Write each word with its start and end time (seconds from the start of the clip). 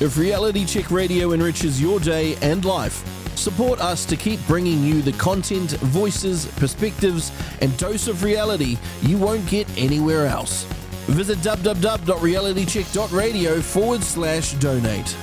If 0.00 0.16
Reality 0.16 0.64
Check 0.64 0.92
Radio 0.92 1.32
enriches 1.32 1.82
your 1.82 1.98
day 1.98 2.36
and 2.40 2.64
life, 2.64 3.04
support 3.36 3.80
us 3.80 4.04
to 4.04 4.16
keep 4.16 4.38
bringing 4.46 4.84
you 4.84 5.02
the 5.02 5.10
content, 5.14 5.72
voices, 5.72 6.46
perspectives, 6.52 7.32
and 7.60 7.76
dose 7.78 8.06
of 8.06 8.22
reality 8.22 8.78
you 9.02 9.18
won't 9.18 9.44
get 9.48 9.66
anywhere 9.76 10.26
else. 10.26 10.62
Visit 11.08 11.38
www.realitycheck.radio 11.38 13.60
forward 13.60 14.04
slash 14.04 14.52
donate. 14.54 15.16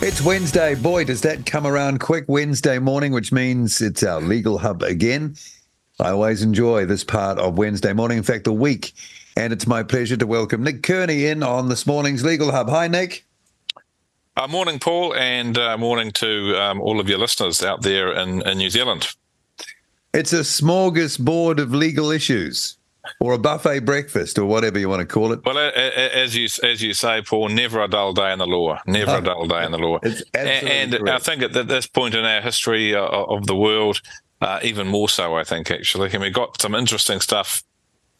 It's 0.00 0.22
Wednesday. 0.22 0.76
Boy, 0.76 1.02
does 1.02 1.22
that 1.22 1.44
come 1.44 1.66
around 1.66 1.98
quick 1.98 2.26
Wednesday 2.28 2.78
morning, 2.78 3.12
which 3.12 3.32
means 3.32 3.80
it's 3.80 4.04
our 4.04 4.20
legal 4.20 4.58
hub 4.58 4.84
again. 4.84 5.34
I 5.98 6.10
always 6.10 6.42
enjoy 6.42 6.86
this 6.86 7.02
part 7.02 7.40
of 7.40 7.58
Wednesday 7.58 7.92
morning, 7.92 8.18
in 8.18 8.22
fact, 8.22 8.44
the 8.44 8.52
week. 8.52 8.92
And 9.38 9.52
it's 9.52 9.68
my 9.68 9.84
pleasure 9.84 10.16
to 10.16 10.26
welcome 10.26 10.64
Nick 10.64 10.82
Kearney 10.82 11.26
in 11.26 11.44
on 11.44 11.68
this 11.68 11.86
morning's 11.86 12.24
Legal 12.24 12.50
Hub. 12.50 12.68
Hi, 12.70 12.88
Nick. 12.88 13.24
Uh, 14.36 14.48
morning, 14.48 14.80
Paul, 14.80 15.14
and 15.14 15.56
uh, 15.56 15.78
morning 15.78 16.10
to 16.14 16.60
um, 16.60 16.80
all 16.80 16.98
of 16.98 17.08
your 17.08 17.18
listeners 17.18 17.62
out 17.62 17.82
there 17.82 18.12
in, 18.14 18.42
in 18.42 18.58
New 18.58 18.68
Zealand. 18.68 19.06
It's 20.12 20.32
a 20.32 20.40
smorgasbord 20.40 21.60
of 21.60 21.72
legal 21.72 22.10
issues 22.10 22.78
or 23.20 23.32
a 23.32 23.38
buffet 23.38 23.84
breakfast 23.84 24.40
or 24.40 24.44
whatever 24.44 24.76
you 24.76 24.88
want 24.88 25.02
to 25.02 25.06
call 25.06 25.30
it. 25.30 25.44
Well, 25.44 25.56
as 25.56 26.34
you 26.34 26.48
as 26.68 26.82
you 26.82 26.92
say, 26.92 27.22
Paul, 27.22 27.48
never 27.50 27.80
a 27.80 27.86
dull 27.86 28.14
day 28.14 28.32
in 28.32 28.40
the 28.40 28.46
law. 28.46 28.80
Never 28.88 29.18
a 29.18 29.22
dull 29.22 29.46
day 29.46 29.64
in 29.64 29.70
the 29.70 29.78
law. 29.78 30.00
and, 30.34 30.94
and 30.94 31.08
I 31.08 31.18
think 31.18 31.44
at 31.44 31.52
this 31.52 31.86
point 31.86 32.16
in 32.16 32.24
our 32.24 32.40
history 32.40 32.92
uh, 32.92 33.06
of 33.06 33.46
the 33.46 33.54
world, 33.54 34.02
uh, 34.40 34.58
even 34.64 34.88
more 34.88 35.08
so, 35.08 35.36
I 35.36 35.44
think 35.44 35.70
actually, 35.70 36.10
and 36.10 36.22
we 36.22 36.30
got 36.30 36.60
some 36.60 36.74
interesting 36.74 37.20
stuff 37.20 37.62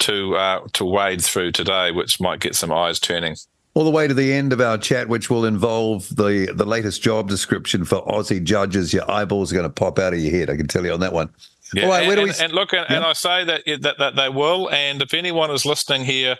to 0.01 0.37
uh, 0.37 0.67
to 0.75 0.85
wade 0.85 1.23
through 1.23 1.53
today, 1.53 1.91
which 1.91 2.21
might 2.21 2.41
get 2.41 2.55
some 2.55 2.73
eyes 2.73 3.01
turning. 3.01 3.37
All 3.75 3.85
the 3.85 3.91
way 3.91 4.09
to 4.09 4.15
the 4.15 4.33
end 4.33 4.53
of 4.53 4.61
our 4.61 4.79
chat, 4.79 5.09
which 5.09 5.31
will 5.31 5.45
involve 5.45 6.09
the 6.15 6.53
the 6.55 6.65
latest 6.65 7.03
job 7.03 7.29
description 7.29 7.85
for 7.85 8.05
Aussie 8.07 8.43
judges. 8.43 8.93
Your 8.93 9.09
eyeballs 9.11 9.53
are 9.53 9.57
going 9.57 9.69
to 9.69 9.73
pop 9.73 9.99
out 9.99 10.15
of 10.15 10.21
your 10.21 10.33
head. 10.33 10.51
I 10.51 10.57
can 10.57 10.67
tell 10.67 10.85
you 10.85 10.93
on 10.93 11.01
that 11.01 11.13
one. 11.13 11.31
Yeah, 11.75 11.85
All 11.85 11.91
right, 11.91 11.99
and, 12.01 12.09
where 12.09 12.17
do 12.17 12.23
we... 12.25 12.33
and 12.41 12.53
look, 12.53 12.73
and, 12.73 12.87
yeah. 12.89 12.97
and 12.97 13.05
I 13.05 13.13
say 13.13 13.45
that, 13.45 13.63
that 13.83 13.99
that 13.99 14.17
they 14.17 14.29
will. 14.29 14.71
And 14.71 15.03
if 15.03 15.13
anyone 15.15 15.51
is 15.51 15.67
listening 15.67 16.05
here 16.05 16.37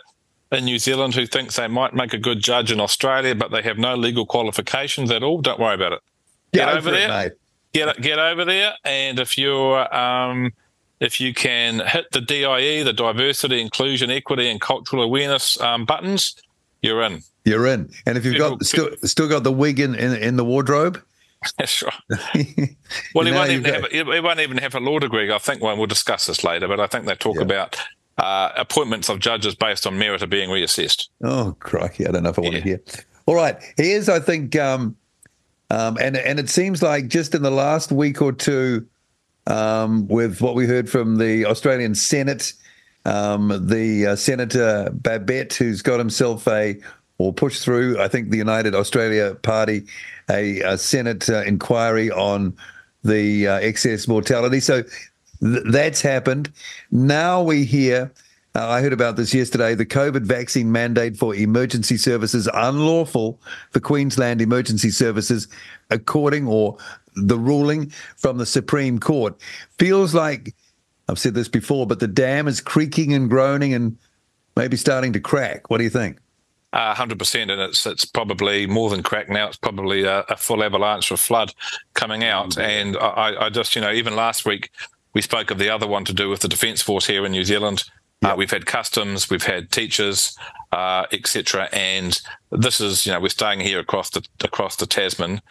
in 0.51 0.65
New 0.65 0.79
Zealand 0.79 1.13
who 1.13 1.27
thinks 1.27 1.55
they 1.55 1.67
might 1.67 1.93
make 1.93 2.13
a 2.13 2.17
good 2.17 2.39
judge 2.39 2.71
in 2.71 2.79
Australia, 2.79 3.35
but 3.35 3.51
they 3.51 3.61
have 3.61 3.77
no 3.77 3.95
legal 3.95 4.25
qualifications 4.25 5.11
at 5.11 5.21
all, 5.21 5.41
don't 5.41 5.59
worry 5.59 5.75
about 5.75 5.93
it. 5.93 5.99
Get 6.51 6.67
yeah, 6.67 6.73
over 6.73 6.91
there. 6.91 7.25
It, 7.27 7.39
get 7.73 8.01
get 8.01 8.19
over 8.19 8.43
there, 8.43 8.73
and 8.83 9.19
if 9.19 9.37
you're 9.37 9.95
um, 9.95 10.51
if 10.99 11.21
you 11.21 11.33
can 11.33 11.79
hit 11.85 12.11
the 12.11 12.21
DIE, 12.21 12.83
the 12.83 12.93
diversity, 12.93 13.61
inclusion, 13.61 14.09
equity, 14.09 14.49
and 14.49 14.59
cultural 14.59 15.03
awareness 15.03 15.59
um, 15.61 15.85
buttons, 15.85 16.35
you're 16.81 17.01
in. 17.01 17.21
You're 17.45 17.67
in. 17.67 17.89
And 18.05 18.17
if 18.17 18.25
you've 18.25 18.37
got 18.37 18.63
still 18.63 18.89
still 19.03 19.27
got 19.27 19.43
the 19.43 19.51
wig 19.51 19.79
in 19.79 19.95
in, 19.95 20.15
in 20.15 20.35
the 20.35 20.45
wardrobe. 20.45 21.01
That's 21.57 21.81
right. 21.81 21.93
well, 23.15 23.25
he 23.25 23.31
won't, 23.31 23.49
even 23.49 23.73
have, 23.73 23.85
he 23.85 24.03
won't 24.03 24.41
even 24.41 24.57
have 24.57 24.75
a 24.75 24.79
law 24.81 24.99
degree. 24.99 25.31
I 25.31 25.37
think 25.37 25.61
well, 25.61 25.77
we'll 25.77 25.87
discuss 25.87 26.25
this 26.25 26.43
later, 26.43 26.67
but 26.67 26.81
I 26.81 26.87
think 26.87 27.05
they 27.05 27.15
talk 27.15 27.37
yeah. 27.37 27.43
about 27.43 27.77
uh, 28.17 28.51
appointments 28.57 29.07
of 29.07 29.19
judges 29.19 29.55
based 29.55 29.87
on 29.87 29.97
merit 29.97 30.21
are 30.21 30.27
being 30.27 30.49
reassessed. 30.49 31.07
Oh, 31.23 31.55
crikey. 31.59 32.05
I 32.05 32.11
don't 32.11 32.23
know 32.23 32.31
if 32.31 32.37
I 32.37 32.41
want 32.41 32.55
to 32.55 32.61
hear. 32.61 32.81
All 33.25 33.35
right. 33.35 33.57
Here's, 33.77 34.09
I 34.09 34.19
think, 34.19 34.57
um, 34.57 34.97
um, 35.69 35.97
and 36.01 36.17
and 36.17 36.39
it 36.39 36.49
seems 36.49 36.81
like 36.81 37.07
just 37.07 37.33
in 37.33 37.41
the 37.41 37.51
last 37.51 37.91
week 37.91 38.21
or 38.21 38.33
two, 38.33 38.85
um, 39.47 40.07
with 40.07 40.41
what 40.41 40.55
we 40.55 40.67
heard 40.67 40.89
from 40.89 41.17
the 41.17 41.45
Australian 41.45 41.95
Senate, 41.95 42.53
um, 43.05 43.67
the 43.67 44.07
uh, 44.07 44.15
Senator 44.15 44.89
Babet, 44.91 45.53
who's 45.53 45.81
got 45.81 45.99
himself 45.99 46.47
a 46.47 46.79
or 47.17 47.33
pushed 47.33 47.63
through, 47.63 47.99
I 47.99 48.07
think 48.07 48.29
the 48.29 48.37
United 48.37 48.73
Australia 48.73 49.35
Party, 49.35 49.85
a, 50.29 50.61
a 50.61 50.77
Senate 50.77 51.29
uh, 51.29 51.43
inquiry 51.43 52.09
on 52.09 52.55
the 53.03 53.47
uh, 53.47 53.55
excess 53.57 54.07
mortality. 54.07 54.61
So 54.61 54.83
th- 54.83 55.63
that's 55.69 56.01
happened. 56.01 56.51
Now 56.91 57.43
we 57.43 57.65
hear 57.65 58.11
uh, 58.55 58.67
I 58.67 58.81
heard 58.81 58.93
about 58.93 59.15
this 59.15 59.33
yesterday. 59.33 59.75
The 59.75 59.85
COVID 59.85 60.23
vaccine 60.23 60.71
mandate 60.71 61.15
for 61.15 61.35
emergency 61.35 61.97
services 61.97 62.49
unlawful 62.53 63.39
for 63.71 63.79
Queensland 63.79 64.41
emergency 64.41 64.89
services, 64.89 65.47
according 65.91 66.47
or 66.47 66.75
the 67.27 67.37
ruling 67.37 67.91
from 68.17 68.37
the 68.37 68.45
Supreme 68.45 68.99
Court. 68.99 69.39
Feels 69.77 70.13
like 70.13 70.55
I've 71.07 71.19
said 71.19 71.33
this 71.33 71.47
before, 71.47 71.87
but 71.87 71.99
the 71.99 72.07
dam 72.07 72.47
is 72.47 72.61
creaking 72.61 73.13
and 73.13 73.29
groaning 73.29 73.73
and 73.73 73.97
maybe 74.55 74.77
starting 74.77 75.13
to 75.13 75.19
crack. 75.19 75.69
What 75.69 75.77
do 75.77 75.83
you 75.83 75.89
think? 75.89 76.19
hundred 76.73 77.15
uh, 77.15 77.17
percent, 77.17 77.49
and 77.49 77.61
it's 77.61 77.85
it's 77.85 78.05
probably 78.05 78.67
more 78.67 78.89
than 78.89 79.01
crack 79.01 79.29
now. 79.29 79.47
It's 79.47 79.57
probably 79.57 80.03
a, 80.03 80.19
a 80.29 80.37
full 80.37 80.63
avalanche 80.63 81.11
of 81.11 81.19
flood 81.19 81.53
coming 81.93 82.23
out, 82.23 82.51
mm-hmm. 82.51 82.61
and 82.61 82.97
I, 82.97 83.45
I, 83.45 83.49
just 83.49 83.75
you 83.75 83.81
know 83.81 83.91
even 83.91 84.15
last 84.15 84.45
week 84.45 84.69
we 85.13 85.21
spoke 85.21 85.49
of 85.49 85.57
the 85.57 85.69
other 85.69 85.87
one 85.87 86.05
to 86.05 86.13
do 86.13 86.29
with 86.29 86.41
the 86.41 86.47
defence 86.47 86.81
force 86.81 87.07
here 87.07 87.25
in 87.25 87.31
New 87.31 87.43
Zealand. 87.43 87.85
Yep. 88.21 88.31
Uh, 88.31 88.35
we've 88.35 88.51
had 88.51 88.65
customs, 88.65 89.29
we've 89.29 89.43
had 89.43 89.71
teachers, 89.71 90.37
uh, 90.71 91.05
etc. 91.11 91.69
And 91.71 92.19
this 92.51 92.79
is, 92.79 93.05
you 93.05 93.11
know, 93.11 93.19
we're 93.19 93.29
staying 93.29 93.59
here 93.59 93.79
across 93.79 94.09
the 94.11 94.25
across 94.43 94.75
the 94.75 94.85
Tasman. 94.85 95.41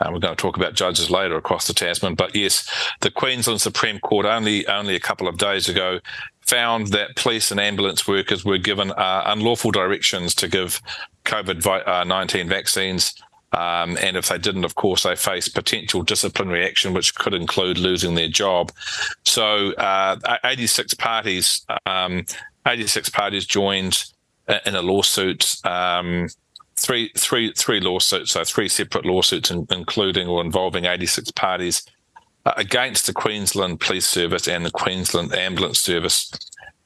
Uh, 0.00 0.10
we're 0.12 0.18
going 0.18 0.36
to 0.36 0.40
talk 0.40 0.56
about 0.56 0.74
judges 0.74 1.10
later 1.10 1.36
across 1.36 1.66
the 1.66 1.74
Tasman. 1.74 2.14
But 2.14 2.34
yes, 2.34 2.68
the 3.00 3.10
Queensland 3.10 3.60
Supreme 3.60 3.98
Court 4.00 4.26
only 4.26 4.66
only 4.66 4.94
a 4.94 5.00
couple 5.00 5.28
of 5.28 5.38
days 5.38 5.68
ago 5.68 6.00
found 6.42 6.88
that 6.88 7.16
police 7.16 7.50
and 7.50 7.58
ambulance 7.58 8.06
workers 8.06 8.44
were 8.44 8.58
given 8.58 8.92
uh, 8.92 9.22
unlawful 9.26 9.72
directions 9.72 10.34
to 10.36 10.48
give 10.48 10.80
COVID 11.24 11.86
uh, 11.86 12.04
nineteen 12.04 12.48
vaccines 12.48 13.14
um, 13.52 13.96
and 14.02 14.16
if 14.16 14.28
they 14.28 14.38
didn't, 14.38 14.64
of 14.64 14.74
course, 14.74 15.04
they 15.04 15.16
face 15.16 15.48
potential 15.48 16.02
disciplinary 16.02 16.66
action, 16.66 16.92
which 16.92 17.14
could 17.14 17.32
include 17.32 17.78
losing 17.78 18.14
their 18.14 18.28
job. 18.28 18.72
So, 19.24 19.72
uh, 19.74 20.38
86 20.44 20.94
parties, 20.94 21.64
um, 21.86 22.26
86 22.66 23.08
parties 23.10 23.46
joined 23.46 24.04
in 24.64 24.74
a 24.74 24.82
lawsuit. 24.82 25.56
Um, 25.64 26.28
three, 26.76 27.10
three, 27.16 27.52
three 27.52 27.80
lawsuits, 27.80 28.32
so 28.32 28.44
three 28.44 28.68
separate 28.68 29.04
lawsuits, 29.04 29.50
in, 29.50 29.66
including 29.70 30.28
or 30.28 30.40
involving 30.42 30.84
86 30.84 31.30
parties 31.32 31.82
uh, 32.44 32.52
against 32.56 33.06
the 33.06 33.12
Queensland 33.12 33.80
Police 33.80 34.06
Service 34.06 34.46
and 34.46 34.64
the 34.64 34.70
Queensland 34.70 35.34
Ambulance 35.34 35.80
Service, 35.80 36.30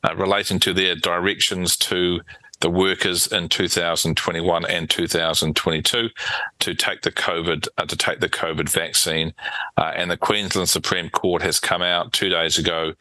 uh, 0.05 0.15
relating 0.17 0.59
to 0.61 0.73
their 0.73 0.95
directions 0.95 1.77
to 1.77 2.21
the 2.61 2.71
workers 2.71 3.27
in 3.27 3.49
2021 3.49 4.67
and 4.67 4.89
2022 4.91 6.11
to 6.59 6.75
take 6.75 7.03
the 7.03 7.11
COVID 7.11 7.69
uh, 7.79 7.87
to 7.87 7.97
take 7.97 8.21
the 8.21 8.29
COVID 8.29 8.69
vaccine, 8.69 9.33
uh, 9.77 9.93
and 9.97 10.11
the 10.11 10.17
Queensland 10.17 10.69
Supreme 10.69 11.11
Court 11.11 11.43
has 11.43 11.59
come 11.59 11.83
out 11.83 12.13
two 12.13 12.29
days 12.29 12.59
ago. 12.59 12.93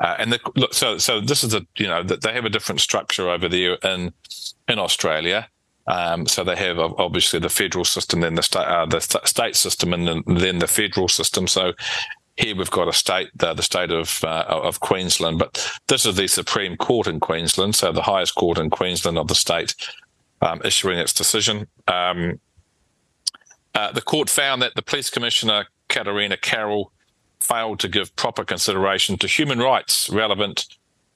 Uh, 0.00 0.16
and 0.18 0.32
the, 0.32 0.40
look, 0.56 0.74
so 0.74 0.98
so 0.98 1.20
this 1.20 1.44
is 1.44 1.54
a 1.54 1.66
you 1.76 1.86
know 1.86 2.02
that 2.02 2.22
they 2.22 2.32
have 2.32 2.44
a 2.44 2.50
different 2.50 2.80
structure 2.80 3.28
over 3.30 3.48
there 3.48 3.74
in 3.74 4.12
in 4.68 4.78
Australia. 4.78 5.48
Um, 5.86 6.26
so 6.26 6.42
they 6.42 6.56
have 6.56 6.78
obviously 6.78 7.38
the 7.40 7.50
federal 7.50 7.84
system, 7.84 8.20
then 8.20 8.36
the 8.36 8.42
state, 8.42 8.66
uh, 8.66 8.86
the 8.86 9.00
state 9.00 9.54
system, 9.54 9.92
and 9.92 10.24
then, 10.26 10.58
the 10.58 10.66
federal 10.66 11.08
system. 11.08 11.46
So 11.46 11.74
here 12.36 12.56
we've 12.56 12.70
got 12.70 12.88
a 12.88 12.92
state, 12.92 13.28
the, 13.34 13.52
the 13.52 13.62
state 13.62 13.90
of 13.90 14.24
uh, 14.24 14.44
of 14.48 14.80
Queensland, 14.80 15.38
but 15.38 15.70
this 15.88 16.06
is 16.06 16.16
the 16.16 16.26
Supreme 16.26 16.76
Court 16.76 17.06
in 17.06 17.20
Queensland, 17.20 17.74
so 17.74 17.92
the 17.92 18.02
highest 18.02 18.34
court 18.34 18.58
in 18.58 18.70
Queensland 18.70 19.18
of 19.18 19.28
the 19.28 19.34
state, 19.34 19.74
um, 20.40 20.60
issuing 20.64 20.98
its 20.98 21.12
decision. 21.12 21.68
Um, 21.86 22.40
uh, 23.74 23.92
the 23.92 24.00
court 24.00 24.30
found 24.30 24.62
that 24.62 24.74
the 24.76 24.82
police 24.82 25.10
commissioner 25.10 25.66
Katarina 25.88 26.36
Carroll 26.36 26.92
failed 27.44 27.80
to 27.80 27.88
give 27.88 28.14
proper 28.16 28.44
consideration 28.44 29.18
to 29.18 29.26
human 29.26 29.58
rights 29.58 30.08
relevant 30.10 30.66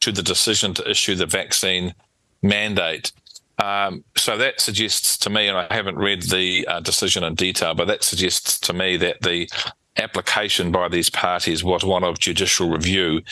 to 0.01 0.13
the 0.13 0.23
decision 0.23 0.75
to 0.75 0.91
issue 0.91 1.15
the 1.15 1.27
vaccine 1.27 1.95
mandate. 2.43 3.13
Um, 3.59 4.05
so 4.17 4.37
that 4.37 4.61
suggests 4.61 5.19
to 5.19 5.31
me, 5.31 5.49
and 5.49 5.59
I 5.59 5.67
haven't 5.75 5.97
read 5.97 6.23
the 6.23 6.67
uh, 6.69 6.81
decision 6.81 7.25
in 7.25 7.35
detail, 7.35 7.75
but 7.75 7.89
that 7.89 8.05
suggests 8.05 8.59
to 8.61 8.73
me 8.73 8.97
that 8.99 9.23
the 9.23 9.49
application 9.97 10.71
by 10.71 10.89
these 10.89 11.11
parties 11.11 11.65
was 11.65 11.85
one 11.85 12.05
of 12.05 12.21
judicial 12.21 12.69
review, 12.69 13.23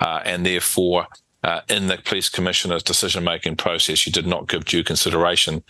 uh, 0.00 0.20
and 0.24 0.44
therefore. 0.44 1.06
Uh, 1.46 1.60
in 1.68 1.86
the 1.86 1.96
police 1.98 2.28
commissioner's 2.28 2.82
decision 2.82 3.22
making 3.22 3.54
process, 3.54 4.04
you 4.04 4.10
did 4.10 4.26
not 4.26 4.48
give 4.48 4.64
due 4.64 4.82
consideration 4.82 5.62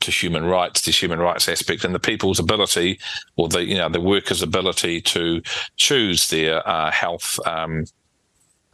to 0.00 0.10
human 0.10 0.44
rights, 0.44 0.82
the 0.82 0.90
human 0.90 1.18
rights 1.18 1.48
aspect, 1.48 1.84
and 1.84 1.94
the 1.94 1.98
people's 1.98 2.38
ability, 2.38 3.00
or 3.36 3.48
the 3.48 3.64
you 3.64 3.74
know 3.74 3.88
the 3.88 3.98
workers' 3.98 4.42
ability 4.42 5.00
to 5.00 5.40
choose 5.76 6.28
their 6.28 6.68
uh, 6.68 6.90
health, 6.90 7.40
um, 7.46 7.86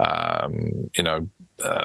um, 0.00 0.90
you 0.96 1.04
know, 1.04 1.28
uh, 1.62 1.84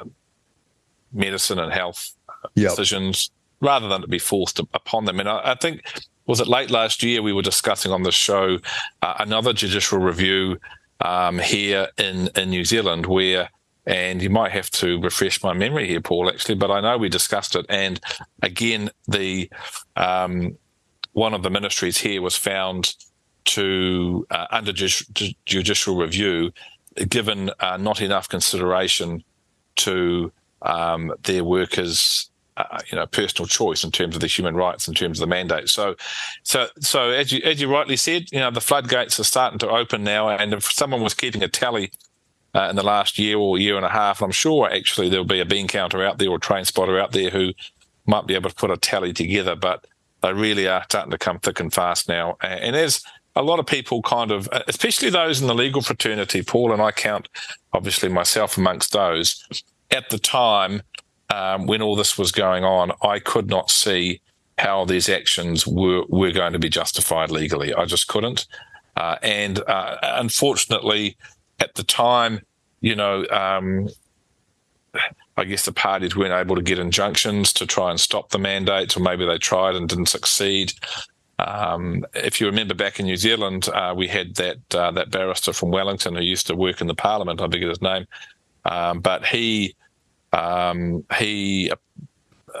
medicine 1.12 1.60
and 1.60 1.72
health 1.72 2.12
yep. 2.56 2.70
decisions, 2.70 3.30
rather 3.60 3.86
than 3.86 4.00
to 4.00 4.08
be 4.08 4.18
forced 4.18 4.58
upon 4.58 5.04
them. 5.04 5.20
And 5.20 5.28
I, 5.28 5.52
I 5.52 5.54
think 5.54 5.82
was 6.26 6.40
it 6.40 6.48
late 6.48 6.72
last 6.72 7.00
year 7.04 7.22
we 7.22 7.32
were 7.32 7.42
discussing 7.42 7.92
on 7.92 8.02
the 8.02 8.10
show 8.10 8.58
uh, 9.02 9.14
another 9.20 9.52
judicial 9.52 10.00
review 10.00 10.58
um, 11.00 11.38
here 11.38 11.90
in 11.96 12.28
in 12.34 12.50
New 12.50 12.64
Zealand 12.64 13.06
where 13.06 13.50
and 13.86 14.22
you 14.22 14.30
might 14.30 14.52
have 14.52 14.70
to 14.70 15.00
refresh 15.00 15.42
my 15.42 15.52
memory 15.52 15.86
here, 15.86 16.00
Paul, 16.00 16.28
actually, 16.28 16.54
but 16.54 16.70
I 16.70 16.80
know 16.80 16.96
we 16.96 17.08
discussed 17.08 17.54
it. 17.54 17.66
And 17.68 18.00
again, 18.42 18.90
the 19.06 19.50
um, 19.96 20.56
one 21.12 21.34
of 21.34 21.42
the 21.42 21.50
ministries 21.50 21.98
here 21.98 22.22
was 22.22 22.36
found 22.36 22.94
to 23.44 24.26
uh, 24.30 24.46
under 24.50 24.72
ju- 24.72 25.34
judicial 25.46 25.96
review, 25.96 26.52
given 27.08 27.50
uh, 27.60 27.76
not 27.76 28.00
enough 28.00 28.28
consideration 28.28 29.22
to 29.76 30.32
um, 30.62 31.12
their 31.22 31.44
workers' 31.44 32.30
uh, 32.56 32.78
you 32.90 32.96
know 32.96 33.06
personal 33.06 33.46
choice 33.46 33.84
in 33.84 33.90
terms 33.90 34.14
of 34.14 34.20
the 34.20 34.26
human 34.26 34.54
rights, 34.54 34.88
in 34.88 34.94
terms 34.94 35.18
of 35.18 35.28
the 35.28 35.30
mandate. 35.30 35.68
So, 35.68 35.96
so, 36.42 36.68
so 36.80 37.10
as 37.10 37.32
you 37.32 37.42
as 37.44 37.60
you 37.60 37.70
rightly 37.70 37.96
said, 37.96 38.30
you 38.32 38.38
know 38.38 38.50
the 38.50 38.60
floodgates 38.60 39.20
are 39.20 39.24
starting 39.24 39.58
to 39.60 39.68
open 39.68 40.04
now, 40.04 40.28
and 40.28 40.52
if 40.54 40.70
someone 40.70 41.02
was 41.02 41.14
keeping 41.14 41.42
a 41.42 41.48
tally. 41.48 41.90
Uh, 42.54 42.68
in 42.70 42.76
the 42.76 42.84
last 42.84 43.18
year 43.18 43.36
or 43.36 43.58
year 43.58 43.76
and 43.76 43.84
a 43.84 43.88
half, 43.88 44.20
And 44.20 44.26
I'm 44.26 44.32
sure 44.32 44.70
actually 44.70 45.08
there'll 45.08 45.24
be 45.24 45.40
a 45.40 45.44
bean 45.44 45.66
counter 45.66 46.04
out 46.04 46.18
there 46.18 46.30
or 46.30 46.38
train 46.38 46.64
spotter 46.64 47.00
out 47.00 47.10
there 47.10 47.30
who 47.30 47.52
might 48.06 48.26
be 48.26 48.34
able 48.34 48.48
to 48.48 48.54
put 48.54 48.70
a 48.70 48.76
tally 48.76 49.12
together. 49.12 49.56
But 49.56 49.84
they 50.22 50.32
really 50.32 50.68
are 50.68 50.84
starting 50.84 51.10
to 51.10 51.18
come 51.18 51.40
thick 51.40 51.58
and 51.58 51.72
fast 51.72 52.08
now. 52.08 52.36
And 52.40 52.76
as 52.76 53.02
a 53.36 53.42
lot 53.42 53.58
of 53.58 53.66
people 53.66 54.02
kind 54.02 54.30
of, 54.30 54.48
especially 54.68 55.10
those 55.10 55.40
in 55.40 55.48
the 55.48 55.54
legal 55.54 55.82
fraternity, 55.82 56.42
Paul 56.42 56.72
and 56.72 56.80
I 56.80 56.92
count 56.92 57.28
obviously 57.72 58.08
myself 58.08 58.56
amongst 58.56 58.92
those. 58.92 59.44
At 59.90 60.08
the 60.10 60.18
time 60.18 60.82
um, 61.34 61.66
when 61.66 61.82
all 61.82 61.96
this 61.96 62.16
was 62.16 62.32
going 62.32 62.64
on, 62.64 62.92
I 63.02 63.18
could 63.18 63.48
not 63.48 63.70
see 63.70 64.20
how 64.58 64.84
these 64.84 65.08
actions 65.08 65.66
were 65.66 66.04
were 66.08 66.30
going 66.30 66.52
to 66.52 66.58
be 66.58 66.68
justified 66.68 67.30
legally. 67.30 67.74
I 67.74 67.84
just 67.84 68.06
couldn't. 68.06 68.46
Uh, 68.96 69.16
and 69.22 69.58
uh, 69.66 69.96
unfortunately, 70.02 71.16
at 71.60 71.74
the 71.74 71.84
time, 71.84 72.40
you 72.80 72.94
know, 72.94 73.26
um, 73.28 73.88
I 75.36 75.44
guess 75.44 75.64
the 75.64 75.72
parties 75.72 76.14
weren't 76.14 76.32
able 76.32 76.56
to 76.56 76.62
get 76.62 76.78
injunctions 76.78 77.52
to 77.54 77.66
try 77.66 77.90
and 77.90 77.98
stop 77.98 78.30
the 78.30 78.38
mandates, 78.38 78.96
or 78.96 79.00
maybe 79.00 79.26
they 79.26 79.38
tried 79.38 79.74
and 79.74 79.88
didn't 79.88 80.06
succeed. 80.06 80.72
Um, 81.38 82.04
if 82.14 82.40
you 82.40 82.46
remember 82.46 82.74
back 82.74 83.00
in 83.00 83.06
New 83.06 83.16
Zealand, 83.16 83.68
uh, 83.68 83.92
we 83.96 84.06
had 84.06 84.36
that 84.36 84.74
uh, 84.74 84.92
that 84.92 85.10
barrister 85.10 85.52
from 85.52 85.70
Wellington 85.70 86.14
who 86.14 86.22
used 86.22 86.46
to 86.46 86.54
work 86.54 86.80
in 86.80 86.86
the 86.86 86.94
Parliament. 86.94 87.40
I 87.40 87.46
forget 87.46 87.68
his 87.68 87.82
name, 87.82 88.06
um, 88.64 89.00
but 89.00 89.26
he 89.26 89.74
um, 90.32 91.04
he 91.18 91.72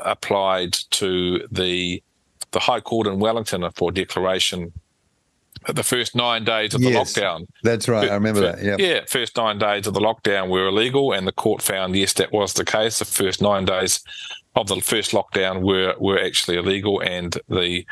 applied 0.04 0.72
to 0.90 1.46
the 1.52 2.02
the 2.50 2.60
High 2.60 2.80
Court 2.80 3.06
in 3.06 3.20
Wellington 3.20 3.68
for 3.76 3.92
declaration 3.92 4.72
the 5.72 5.82
first 5.82 6.14
nine 6.14 6.44
days 6.44 6.74
of 6.74 6.80
the 6.80 6.90
yes, 6.90 7.12
lockdown. 7.12 7.46
That's 7.62 7.88
right. 7.88 8.10
I 8.10 8.14
remember 8.14 8.40
that. 8.40 8.62
Yeah. 8.62 8.76
Yeah. 8.78 9.00
First 9.06 9.36
nine 9.36 9.58
days 9.58 9.86
of 9.86 9.94
the 9.94 10.00
lockdown 10.00 10.48
were 10.48 10.66
illegal, 10.68 11.12
and 11.12 11.26
the 11.26 11.32
court 11.32 11.62
found 11.62 11.96
yes, 11.96 12.12
that 12.14 12.32
was 12.32 12.54
the 12.54 12.64
case. 12.64 12.98
The 12.98 13.04
first 13.04 13.40
nine 13.40 13.64
days 13.64 14.04
of 14.56 14.68
the 14.68 14.80
first 14.80 15.10
lockdown 15.10 15.62
were 15.62 15.94
were 15.98 16.18
actually 16.18 16.56
illegal, 16.56 17.00
and 17.00 17.38
the 17.48 17.86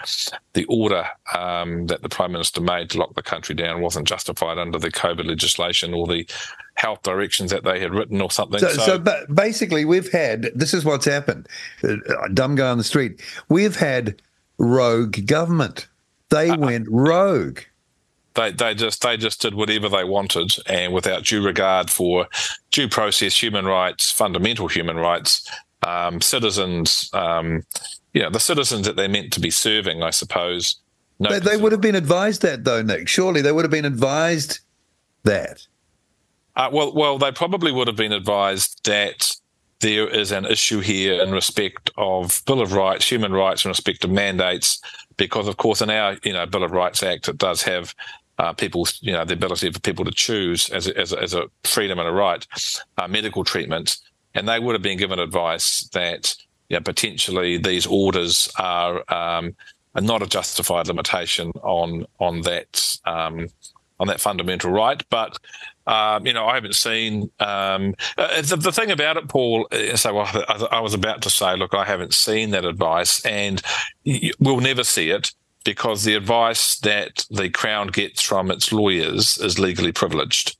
the 0.53 0.65
order 0.67 1.07
um, 1.35 1.87
that 1.87 2.03
the 2.03 2.09
prime 2.09 2.33
minister 2.33 2.61
made 2.61 2.91
to 2.91 2.99
lock 2.99 3.15
the 3.15 3.23
country 3.23 3.55
down 3.55 3.81
wasn't 3.81 4.07
justified 4.07 4.59
under 4.59 4.79
the 4.79 4.91
COVID 4.91 5.27
legislation 5.27 5.95
or 5.95 6.07
the 6.07 6.27
health 6.75 7.03
directions 7.03 7.51
that 7.51 7.65
they 7.65 7.81
had 7.81 7.93
written 7.93 8.21
or 8.21 8.31
something. 8.31 8.61
So, 8.61 8.69
so, 8.71 9.03
so 9.05 9.27
basically, 9.35 9.85
we've 9.85 10.11
had 10.11 10.51
this 10.55 10.75
is 10.75 10.85
what's 10.85 11.05
happened. 11.05 11.49
Uh, 11.83 11.97
dumb 12.33 12.55
guy 12.55 12.69
on 12.69 12.79
the 12.79 12.85
street. 12.85 13.21
We've 13.49 13.77
had 13.77 14.21
rogue 14.59 15.27
government. 15.27 15.89
They 16.33 16.51
uh, 16.51 16.57
went 16.57 16.89
rogue. 16.91 17.61
They, 18.35 18.51
they 18.51 18.75
just 18.75 19.03
they 19.03 19.19
just 19.19 19.43
did 19.43 19.55
whatever 19.55 19.89
they 19.91 20.05
wanted 20.05 20.53
and 20.67 20.95
without 20.95 21.25
due 21.25 21.45
regard 21.45 21.91
for 21.91 22.27
due 22.71 22.89
process, 22.89 23.41
human 23.41 23.67
rights, 23.67 24.11
fundamental 24.11 24.69
human 24.69 24.97
rights, 24.97 25.49
um, 25.87 26.23
citizens, 26.23 27.11
um, 27.13 27.63
you 28.15 28.23
know, 28.23 28.31
the 28.31 28.41
citizens 28.41 28.87
that 28.87 28.97
they're 28.97 29.09
meant 29.09 29.33
to 29.35 29.41
be 29.41 29.51
serving, 29.51 30.03
I 30.03 30.11
suppose. 30.11 30.77
No 31.19 31.29
they, 31.29 31.39
they 31.41 31.57
would 31.59 31.73
have 31.73 31.83
been 31.83 31.95
advised 31.95 32.41
that, 32.43 32.65
though, 32.65 32.81
Nick. 32.81 33.07
Surely 33.07 33.43
they 33.43 33.53
would 33.53 33.65
have 33.65 33.71
been 33.71 33.85
advised 33.85 34.61
that. 35.25 35.67
Uh, 36.57 36.71
well, 36.73 36.95
well, 36.95 37.19
they 37.19 37.33
probably 37.33 37.73
would 37.73 37.87
have 37.87 37.97
been 37.97 38.13
advised 38.13 38.85
that 38.87 39.32
there 39.83 40.09
is 40.09 40.33
an 40.33 40.47
issue 40.47 40.81
here 40.81 41.21
in 41.21 41.33
respect 41.33 41.91
of 41.99 42.43
Bill 42.47 42.63
of 42.63 42.73
Rights, 42.73 43.11
human 43.11 43.33
rights, 43.33 43.65
in 43.65 43.69
respect 43.69 44.05
of 44.05 44.11
mandates, 44.11 44.81
because 45.17 45.49
of 45.49 45.59
course 45.59 45.83
in 45.83 45.91
our 45.91 46.17
you 46.25 46.33
know 46.33 46.47
Bill 46.47 46.65
of 46.65 46.71
Rights 46.71 47.03
Act 47.03 47.29
it 47.29 47.37
does 47.37 47.63
have 47.63 47.95
uh, 48.39 48.53
people 48.53 48.87
you 49.01 49.13
know 49.13 49.25
the 49.25 49.35
ability 49.35 49.71
for 49.71 49.81
people 49.81 50.05
to 50.05 50.13
choose 50.13 50.71
as 50.71 50.89
a, 50.89 50.97
as 50.99 51.13
a, 51.13 51.23
as 51.23 51.35
a 51.35 51.45
freedom 51.65 51.99
and 51.99 52.09
a 52.09 52.13
right 52.13 52.47
uh, 52.97 53.09
medical 53.09 53.45
treatment, 53.45 53.99
and 54.35 54.49
they 54.49 54.59
would 54.59 54.75
have 54.75 54.83
been 54.83 54.99
given 54.99 55.19
advice 55.19 55.89
that 55.93 56.35
you 56.69 56.77
know, 56.77 56.83
potentially 56.83 57.59
these 57.59 57.87
orders 57.87 58.51
are, 58.59 59.05
um, 59.13 59.55
not 60.01 60.23
a 60.23 60.27
justified 60.27 60.87
limitation 60.87 61.51
on 61.63 62.07
on 62.19 62.41
that 62.43 62.99
um, 63.05 63.49
on 64.03 64.09
that 64.09 64.21
fundamental 64.21 64.73
right, 64.73 65.03
but 65.11 65.39
um, 65.87 66.27
you 66.27 66.33
know, 66.33 66.47
I 66.47 66.55
haven't 66.55 66.75
seen 66.75 67.31
um, 67.41 67.95
uh, 68.19 68.43
the, 68.43 68.57
the, 68.57 68.73
thing 68.73 68.91
about 68.91 69.17
it, 69.17 69.29
Paul. 69.29 69.69
Uh, 69.73 69.97
so 69.97 70.19
I, 70.19 70.67
I, 70.71 70.81
was 70.81 70.95
about 70.95 71.23
to 71.23 71.31
say, 71.31 71.57
look, 71.57 71.75
I 71.75 71.85
haven't 71.85 72.15
seen 72.15 72.51
that 72.51 72.65
advice, 72.65 73.25
and 73.25 73.61
we'll 74.39 74.61
never 74.61 74.85
see 74.85 75.11
it 75.11 75.33
because 75.65 76.05
the 76.05 76.15
advice 76.15 76.79
that 76.81 77.25
the 77.31 77.49
Crown 77.49 77.89
gets 77.89 78.23
from 78.23 78.51
its 78.51 78.73
lawyers 78.73 79.39
is 79.39 79.59
legally 79.59 79.93
privileged. 79.93 80.57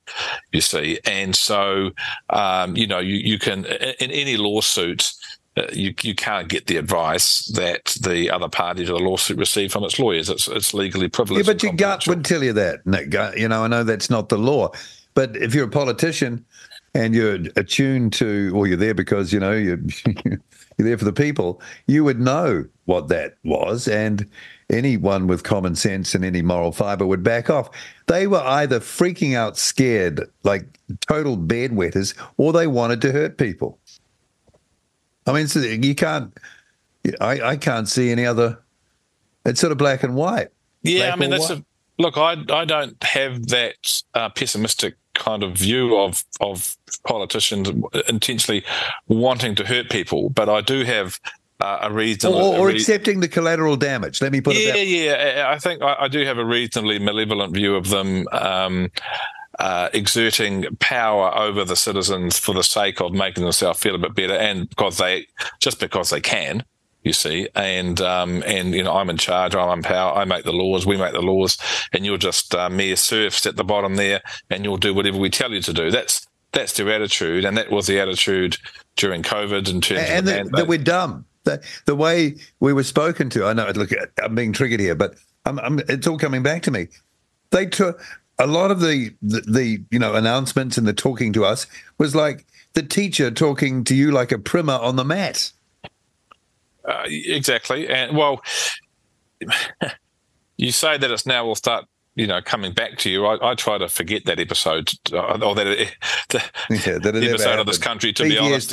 You 0.51 0.61
see, 0.61 0.99
and 1.05 1.35
so 1.35 1.91
um, 2.29 2.75
you 2.77 2.87
know, 2.87 2.99
you, 2.99 3.15
you 3.15 3.39
can 3.39 3.65
in 3.65 4.11
any 4.11 4.37
lawsuit. 4.37 5.11
Uh, 5.55 5.67
you 5.71 5.93
you 6.01 6.15
can't 6.15 6.49
get 6.49 6.65
the 6.65 6.77
advice 6.77 7.45
that 7.47 7.95
the 8.01 8.31
other 8.31 8.49
party 8.49 8.85
to 8.85 8.91
the 8.91 8.97
lawsuit 8.97 9.37
received 9.37 9.71
from 9.71 9.83
its 9.83 9.99
lawyers. 9.99 10.29
It's 10.29 10.47
it's 10.47 10.73
legally 10.73 11.07
privileged. 11.07 11.47
Yeah, 11.47 11.53
but 11.53 11.61
your 11.61 11.73
gut 11.73 12.07
would 12.07 12.25
tell 12.25 12.43
you 12.43 12.53
that, 12.53 12.85
Nick. 12.87 13.13
You 13.37 13.47
know, 13.47 13.63
I 13.63 13.67
know 13.67 13.83
that's 13.83 14.09
not 14.09 14.29
the 14.29 14.37
law, 14.37 14.71
but 15.13 15.35
if 15.37 15.53
you're 15.53 15.67
a 15.67 15.69
politician 15.69 16.43
and 16.95 17.13
you're 17.13 17.39
attuned 17.55 18.13
to, 18.13 18.51
or 18.55 18.65
you're 18.65 18.77
there 18.77 18.95
because 18.95 19.31
you 19.31 19.39
know 19.39 19.51
you're 19.51 19.79
you're 20.15 20.39
there 20.77 20.97
for 20.97 21.05
the 21.05 21.13
people, 21.13 21.61
you 21.85 22.03
would 22.03 22.19
know 22.19 22.65
what 22.85 23.09
that 23.09 23.35
was, 23.43 23.87
and 23.87 24.27
anyone 24.71 25.27
with 25.27 25.43
common 25.43 25.75
sense 25.75 26.15
and 26.15 26.25
any 26.25 26.41
moral 26.41 26.71
fiber 26.71 27.05
would 27.05 27.23
back 27.23 27.49
off. 27.49 27.69
They 28.07 28.27
were 28.27 28.41
either 28.41 28.79
freaking 28.79 29.35
out, 29.35 29.57
scared, 29.57 30.29
like 30.43 30.65
total 31.01 31.37
bedwetters, 31.37 32.15
or 32.37 32.53
they 32.53 32.67
wanted 32.67 33.01
to 33.01 33.11
hurt 33.11 33.37
people. 33.37 33.77
I 35.25 35.33
mean, 35.33 35.83
you 35.83 35.95
can't. 35.95 36.37
I, 37.19 37.41
I 37.41 37.57
can't 37.57 37.87
see 37.87 38.11
any 38.11 38.25
other. 38.25 38.59
It's 39.45 39.59
sort 39.59 39.71
of 39.71 39.77
black 39.77 40.03
and 40.03 40.15
white. 40.15 40.49
Yeah, 40.83 41.11
I 41.13 41.15
mean 41.15 41.29
that's 41.29 41.49
a 41.49 41.63
look. 41.97 42.17
I 42.17 42.37
I 42.49 42.65
don't 42.65 43.01
have 43.03 43.47
that 43.47 44.03
uh, 44.13 44.29
pessimistic 44.29 44.95
kind 45.13 45.43
of 45.43 45.53
view 45.53 45.97
of 45.97 46.23
of 46.39 46.77
politicians 47.05 47.69
intentionally 48.07 48.63
wanting 49.07 49.55
to 49.55 49.65
hurt 49.65 49.89
people, 49.89 50.29
but 50.29 50.49
I 50.49 50.61
do 50.61 50.83
have 50.83 51.19
uh, 51.61 51.79
a 51.83 51.91
reasonable 51.91 52.39
or, 52.39 52.67
or 52.67 52.69
accepting 52.69 53.19
the 53.19 53.27
collateral 53.27 53.77
damage. 53.77 54.21
Let 54.21 54.31
me 54.31 54.41
put 54.41 54.55
yeah, 54.55 54.75
it. 54.75 54.87
Yeah, 54.87 55.35
yeah. 55.35 55.49
I 55.49 55.59
think 55.59 55.81
I, 55.81 55.95
I, 56.01 56.07
do 56.09 56.25
have 56.25 56.37
a 56.37 56.45
reasonably 56.45 56.99
malevolent 56.99 57.53
view 57.53 57.75
of 57.75 57.89
them. 57.89 58.27
Um, 58.31 58.91
uh, 59.59 59.89
exerting 59.93 60.65
power 60.79 61.35
over 61.35 61.63
the 61.63 61.75
citizens 61.75 62.37
for 62.37 62.53
the 62.53 62.63
sake 62.63 62.99
of 63.01 63.13
making 63.13 63.43
themselves 63.43 63.79
feel 63.79 63.95
a 63.95 63.99
bit 63.99 64.15
better, 64.15 64.33
and 64.33 64.69
because 64.69 64.97
they 64.97 65.27
just 65.59 65.79
because 65.79 66.09
they 66.09 66.21
can, 66.21 66.63
you 67.03 67.13
see, 67.13 67.47
and 67.55 68.01
um, 68.01 68.43
and 68.45 68.73
you 68.73 68.83
know 68.83 68.93
I'm 68.93 69.09
in 69.09 69.17
charge, 69.17 69.55
I'm 69.55 69.79
in 69.79 69.83
power, 69.83 70.17
I 70.17 70.25
make 70.25 70.43
the 70.43 70.53
laws, 70.53 70.85
we 70.85 70.97
make 70.97 71.13
the 71.13 71.21
laws, 71.21 71.57
and 71.91 72.05
you're 72.05 72.17
just 72.17 72.55
uh, 72.55 72.69
mere 72.69 72.95
serfs 72.95 73.45
at 73.45 73.55
the 73.55 73.63
bottom 73.63 73.95
there, 73.95 74.21
and 74.49 74.63
you'll 74.63 74.77
do 74.77 74.93
whatever 74.93 75.17
we 75.17 75.29
tell 75.29 75.51
you 75.51 75.61
to 75.61 75.73
do. 75.73 75.91
That's 75.91 76.25
that's 76.51 76.73
their 76.73 76.89
attitude, 76.89 77.45
and 77.45 77.57
that 77.57 77.71
was 77.71 77.87
the 77.87 77.99
attitude 77.99 78.57
during 78.95 79.23
COVID 79.23 79.69
in 79.69 79.81
terms 79.81 80.09
and 80.09 80.29
of 80.29 80.51
that 80.51 80.67
we're 80.67 80.77
dumb. 80.77 81.25
The, 81.43 81.61
the 81.85 81.95
way 81.95 82.37
we 82.61 82.71
were 82.71 82.83
spoken 82.83 83.29
to, 83.31 83.45
I 83.45 83.53
know. 83.53 83.69
Look, 83.75 83.91
I'm 84.23 84.33
being 84.33 84.53
triggered 84.53 84.79
here, 84.79 84.95
but 84.95 85.15
I'm, 85.45 85.59
I'm, 85.59 85.79
it's 85.89 86.07
all 86.07 86.17
coming 86.17 86.41
back 86.41 86.61
to 86.63 86.71
me. 86.71 86.87
They 87.49 87.65
took 87.65 88.01
a 88.43 88.47
lot 88.47 88.71
of 88.71 88.79
the, 88.79 89.13
the, 89.21 89.41
the 89.41 89.83
you 89.91 89.99
know 89.99 90.13
announcements 90.13 90.77
and 90.77 90.87
the 90.87 90.93
talking 90.93 91.33
to 91.33 91.45
us 91.45 91.67
was 91.97 92.15
like 92.15 92.45
the 92.73 92.83
teacher 92.83 93.31
talking 93.31 93.83
to 93.85 93.95
you 93.95 94.11
like 94.11 94.31
a 94.31 94.39
primer 94.39 94.73
on 94.73 94.95
the 94.95 95.05
mat. 95.05 95.51
Uh, 96.85 97.03
exactly, 97.05 97.87
and 97.87 98.17
well, 98.17 98.41
you 100.57 100.71
say 100.71 100.97
that 100.97 101.09
it's 101.09 101.25
now 101.25 101.45
will 101.45 101.55
start 101.55 101.85
you 102.15 102.27
know, 102.27 102.41
coming 102.41 102.73
back 102.73 102.97
to 102.99 103.09
you, 103.09 103.25
I, 103.25 103.51
I 103.51 103.55
try 103.55 103.77
to 103.77 103.87
forget 103.87 104.25
that 104.25 104.39
episode 104.39 104.91
uh, 105.11 105.39
or 105.41 105.55
that, 105.55 105.65
the, 106.29 106.43
yeah, 106.69 106.99
that 106.99 107.15
episode 107.15 107.59
of 107.59 107.65
this 107.65 107.77
country. 107.77 108.13
To 108.13 108.23
PTSD. 108.23 108.29
be 108.29 108.37
honest, 108.37 108.71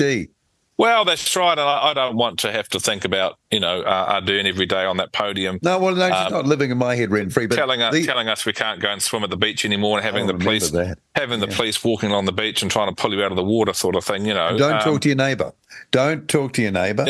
well, 0.80 1.04
that's 1.04 1.36
right, 1.36 1.58
and 1.58 1.60
I, 1.60 1.90
I, 1.90 1.94
don't 1.94 2.16
want 2.16 2.38
to 2.38 2.50
have 2.50 2.66
to 2.70 2.80
think 2.80 3.04
about 3.04 3.38
you 3.50 3.60
know 3.60 3.82
uh, 3.82 4.18
Ardern 4.18 4.46
every 4.46 4.64
day 4.64 4.86
on 4.86 4.96
that 4.96 5.12
podium. 5.12 5.58
No, 5.62 5.78
well, 5.78 5.94
no, 5.94 6.10
um, 6.10 6.32
not 6.32 6.46
living 6.46 6.70
in 6.70 6.78
my 6.78 6.94
head 6.94 7.10
rent 7.10 7.34
free, 7.34 7.46
but 7.46 7.56
telling 7.56 7.82
us, 7.82 7.92
the, 7.92 8.06
telling 8.06 8.28
us 8.28 8.46
we 8.46 8.54
can't 8.54 8.80
go 8.80 8.88
and 8.88 9.02
swim 9.02 9.22
at 9.22 9.28
the 9.28 9.36
beach 9.36 9.66
anymore, 9.66 9.98
and 9.98 10.06
having 10.06 10.26
the 10.26 10.32
police 10.32 10.70
that. 10.70 10.98
having 11.14 11.40
the 11.40 11.48
police 11.48 11.84
walking 11.84 12.10
along 12.10 12.24
the 12.24 12.32
beach 12.32 12.62
and 12.62 12.70
trying 12.70 12.88
to 12.88 12.94
pull 12.94 13.12
you 13.12 13.22
out 13.22 13.30
of 13.30 13.36
the 13.36 13.44
water, 13.44 13.74
sort 13.74 13.94
of 13.94 14.02
thing. 14.02 14.24
You 14.24 14.32
know, 14.32 14.56
don't 14.56 14.76
um, 14.76 14.80
talk 14.80 15.02
to 15.02 15.08
your 15.10 15.16
neighbour. 15.16 15.52
Don't 15.90 16.26
talk 16.28 16.54
to 16.54 16.62
your 16.62 16.72
neighbour. 16.72 17.04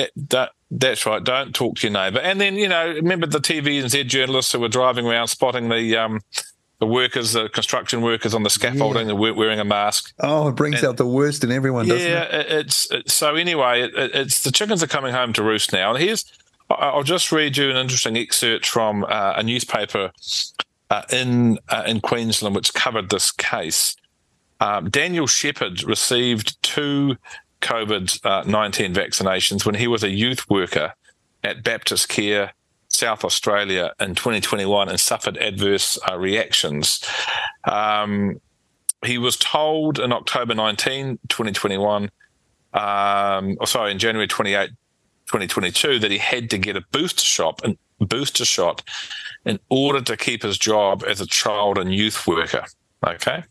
That's 0.73 1.07
right. 1.07 1.23
Don't 1.23 1.55
talk 1.55 1.77
to 1.77 1.87
your 1.87 1.93
neighbour. 1.93 2.19
And 2.19 2.41
then 2.41 2.57
you 2.57 2.69
know, 2.69 2.89
remember 2.89 3.29
the 3.29 3.39
TV 3.39 3.81
and 3.81 3.89
TVNZ 3.89 4.09
journalists 4.09 4.51
who 4.51 4.59
were 4.59 4.69
driving 4.69 5.07
around 5.07 5.29
spotting 5.29 5.69
the 5.69 5.97
um, 5.97 6.21
the 6.81 6.87
workers, 6.87 7.33
the 7.33 7.49
construction 7.51 8.01
workers 8.01 8.35
on 8.35 8.43
the 8.43 8.51
scaffolding, 8.51 9.09
yeah. 9.09 9.31
wearing 9.33 9.61
a 9.61 9.65
mask. 9.65 10.13
Oh, 10.19 10.49
it 10.49 10.57
brings 10.57 10.77
and, 10.77 10.89
out 10.89 10.97
the 10.97 11.07
worst 11.07 11.45
in 11.45 11.53
everyone, 11.53 11.87
yeah, 11.87 12.23
it? 12.25 12.47
it's, 12.51 12.91
it's 12.91 13.13
so 13.13 13.37
anyway. 13.37 13.83
It, 13.83 13.93
it's 13.95 14.43
the 14.43 14.51
chickens 14.51 14.83
are 14.83 14.89
coming 14.89 15.13
home 15.13 15.33
to 15.35 15.43
roost 15.43 15.73
now. 15.73 15.91
And 15.95 16.03
here's 16.03 16.25
I'll 16.71 17.03
just 17.03 17.33
read 17.33 17.57
you 17.57 17.71
an 17.71 17.77
interesting 17.77 18.17
excerpt 18.17 18.67
from 18.67 19.05
uh, 19.05 19.35
a 19.37 19.43
newspaper 19.43 20.13
uh, 20.89 21.03
in 21.13 21.59
uh, 21.69 21.85
in 21.87 22.01
Queensland 22.01 22.55
which 22.55 22.73
covered 22.75 23.11
this 23.11 23.31
case. 23.31 23.97
Um, 24.61 24.91
Daniel 24.91 25.27
Shepherd 25.27 25.83
received 25.85 26.63
two 26.63 27.17
COVID 27.61 28.25
uh, 28.25 28.45
19 28.45 28.95
vaccinations 28.95 29.67
when 29.67 29.75
he 29.75 29.87
was 29.87 30.03
a 30.03 30.11
youth 30.11 30.49
worker 30.49 30.95
at 31.43 31.63
Baptist 31.63 32.09
Care 32.09 32.53
South 32.91 33.25
Australia 33.25 33.93
in 34.01 34.15
2021 34.15 34.89
and 34.89 35.01
suffered 35.01 35.37
adverse 35.39 35.99
uh, 36.11 36.19
reactions. 36.19 37.05
Um, 37.65 38.41
he 39.05 39.17
was 39.17 39.37
told 39.37 39.99
in 39.99 40.13
October 40.13 40.55
19, 40.55 41.19
2021, 41.29 42.11
um, 42.75 43.57
or 43.61 43.67
sorry, 43.67 43.93
in 43.93 43.99
January 43.99 44.27
28, 44.27 44.71
2022, 45.27 45.99
that 46.01 46.11
he 46.11 46.19
had 46.19 46.51
to 46.51 46.59
get 46.59 46.77
a 46.77 46.83
booster 46.93 47.25
shot 47.25 47.61
and 47.65 47.79
booster 48.01 48.45
shot 48.45 48.83
in 49.45 49.59
order 49.71 50.01
to 50.03 50.17
keep 50.17 50.43
his 50.43 50.59
job 50.59 51.03
as 51.07 51.21
a 51.21 51.27
child 51.27 51.79
and 51.79 51.95
youth 51.95 52.27
worker. 52.27 52.65
Okay. 53.07 53.45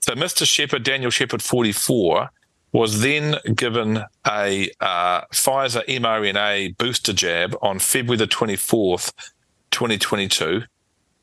So 0.00 0.14
Mr. 0.14 0.46
Shepherd, 0.46 0.84
Daniel 0.84 1.10
Shepherd, 1.10 1.42
44, 1.42 2.30
was 2.76 3.00
then 3.00 3.36
given 3.54 4.04
a 4.26 4.70
uh, 4.82 5.22
Pfizer 5.32 5.82
mRNA 5.86 6.76
booster 6.76 7.14
jab 7.14 7.56
on 7.62 7.78
February 7.78 8.18
the 8.18 8.26
24th, 8.26 9.14
2022. 9.70 10.62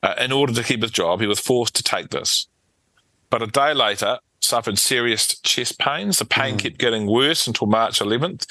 Uh, 0.01 0.15
in 0.17 0.31
order 0.31 0.51
to 0.51 0.63
keep 0.63 0.81
his 0.81 0.89
job, 0.89 1.22
he 1.22 1.27
was 1.27 1.39
forced 1.39 1.75
to 1.75 1.83
take 1.83 2.10
this. 2.10 2.48
But 3.29 3.43
a 3.43 3.48
day 3.48 3.75
later, 3.75 4.17
suffered 4.41 4.79
serious 4.79 5.39
chest 5.41 5.77
pains. 5.77 6.17
The 6.17 6.25
pain 6.25 6.55
mm. 6.55 6.60
kept 6.60 6.79
getting 6.79 7.05
worse 7.05 7.45
until 7.45 7.67
March 7.67 8.00
11th. 8.00 8.48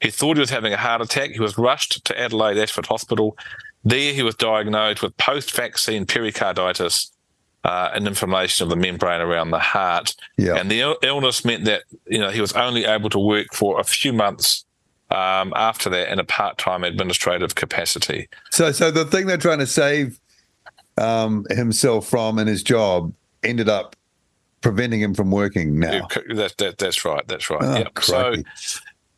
He 0.00 0.10
thought 0.10 0.38
he 0.38 0.40
was 0.40 0.48
having 0.48 0.72
a 0.72 0.78
heart 0.78 1.02
attack. 1.02 1.32
He 1.32 1.40
was 1.40 1.58
rushed 1.58 2.06
to 2.06 2.18
Adelaide 2.18 2.56
Ashford 2.56 2.86
Hospital. 2.86 3.36
There, 3.84 4.14
he 4.14 4.22
was 4.22 4.34
diagnosed 4.34 5.02
with 5.02 5.14
post 5.18 5.54
vaccine 5.54 6.06
pericarditis 6.06 7.12
uh, 7.66 7.90
an 7.94 8.06
inflammation 8.06 8.62
of 8.62 8.70
the 8.70 8.76
membrane 8.76 9.20
around 9.20 9.50
the 9.50 9.58
heart. 9.58 10.14
Yeah. 10.38 10.54
And 10.54 10.70
the 10.70 10.80
il- 10.80 10.98
illness 11.02 11.44
meant 11.44 11.64
that 11.64 11.82
you 12.06 12.18
know 12.18 12.30
he 12.30 12.40
was 12.40 12.52
only 12.52 12.84
able 12.84 13.10
to 13.10 13.18
work 13.18 13.48
for 13.52 13.80
a 13.80 13.84
few 13.84 14.12
months 14.12 14.64
um, 15.10 15.52
after 15.56 15.90
that 15.90 16.12
in 16.12 16.20
a 16.20 16.24
part-time 16.24 16.84
administrative 16.84 17.56
capacity. 17.56 18.28
So, 18.50 18.70
so 18.70 18.90
the 18.92 19.04
thing 19.04 19.26
they're 19.26 19.36
trying 19.36 19.58
to 19.58 19.66
save 19.66 20.20
um, 20.96 21.44
himself 21.50 22.08
from 22.08 22.38
in 22.38 22.46
his 22.46 22.62
job 22.62 23.12
ended 23.42 23.68
up 23.68 23.96
preventing 24.60 25.00
him 25.00 25.14
from 25.14 25.30
working 25.30 25.78
now. 25.78 26.06
That, 26.34 26.54
that, 26.58 26.78
that's 26.78 27.04
right. 27.04 27.26
That's 27.26 27.50
right. 27.50 27.62
Oh, 27.62 27.78
yep. 27.78 27.98
So 28.00 28.34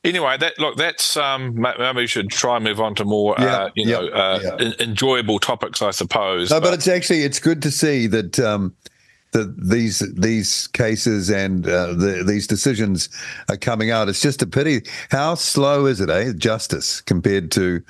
anyway, 0.05 0.37
that 0.39 0.59
look, 0.59 0.77
that's 0.77 1.17
um, 1.17 1.61
maybe 1.61 1.97
we 1.97 2.07
should 2.07 2.31
try 2.31 2.57
and 2.57 2.65
move 2.65 2.81
on 2.81 2.95
to 2.97 3.05
more, 3.05 3.35
yeah, 3.39 3.45
uh, 3.47 3.71
you 3.75 3.87
know, 3.87 4.09
uh, 4.09 4.57
yeah. 4.59 4.71
enjoyable 4.81 5.39
topics, 5.39 5.83
I 5.83 5.91
suppose. 5.91 6.51
No, 6.51 6.61
but, 6.61 6.71
but, 6.71 6.75
it's 6.75 6.89
actually 6.89 7.23
it's 7.23 7.39
good 7.39 7.63
to 7.63 7.71
see 7.71 8.07
that 8.09 8.39
um, 8.39 8.75
that 9.33 9.55
these 9.59 10.01
these 10.15 10.67
cases 10.69 11.31
and 11.31 11.67
uh, 11.67 11.95
the, 11.95 12.25
these 12.27 12.47
decisions 12.47 13.09
are 13.49 13.57
coming 13.57 13.91
out. 13.91 14.09
It's 14.09 14.21
just 14.23 14.43
a 14.43 14.47
pity. 14.47 14.83
How 15.11 15.35
slow 15.35 15.87
is 15.87 16.01
it, 16.01 16.11
eh? 16.11 16.33
Justice 16.37 17.01
compared 17.01 17.51
to 17.53 17.83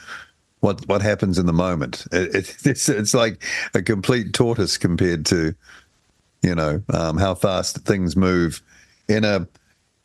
what 0.61 0.87
what 0.89 1.03
happens 1.03 1.39
in 1.39 1.47
the 1.47 1.53
moment. 1.53 2.07
It, 2.13 2.35
it, 2.35 2.57
it's 2.65 2.89
it's 2.89 3.15
like 3.15 3.43
a 3.75 3.83
complete 3.83 4.33
tortoise 4.33 4.77
compared 4.77 5.27
to 5.27 5.55
you 6.43 6.55
know 6.55 6.83
um, 6.93 7.19
how 7.19 7.35
fast 7.35 7.79
things 7.85 8.17
move 8.17 8.63
in 9.09 9.25
a 9.25 9.47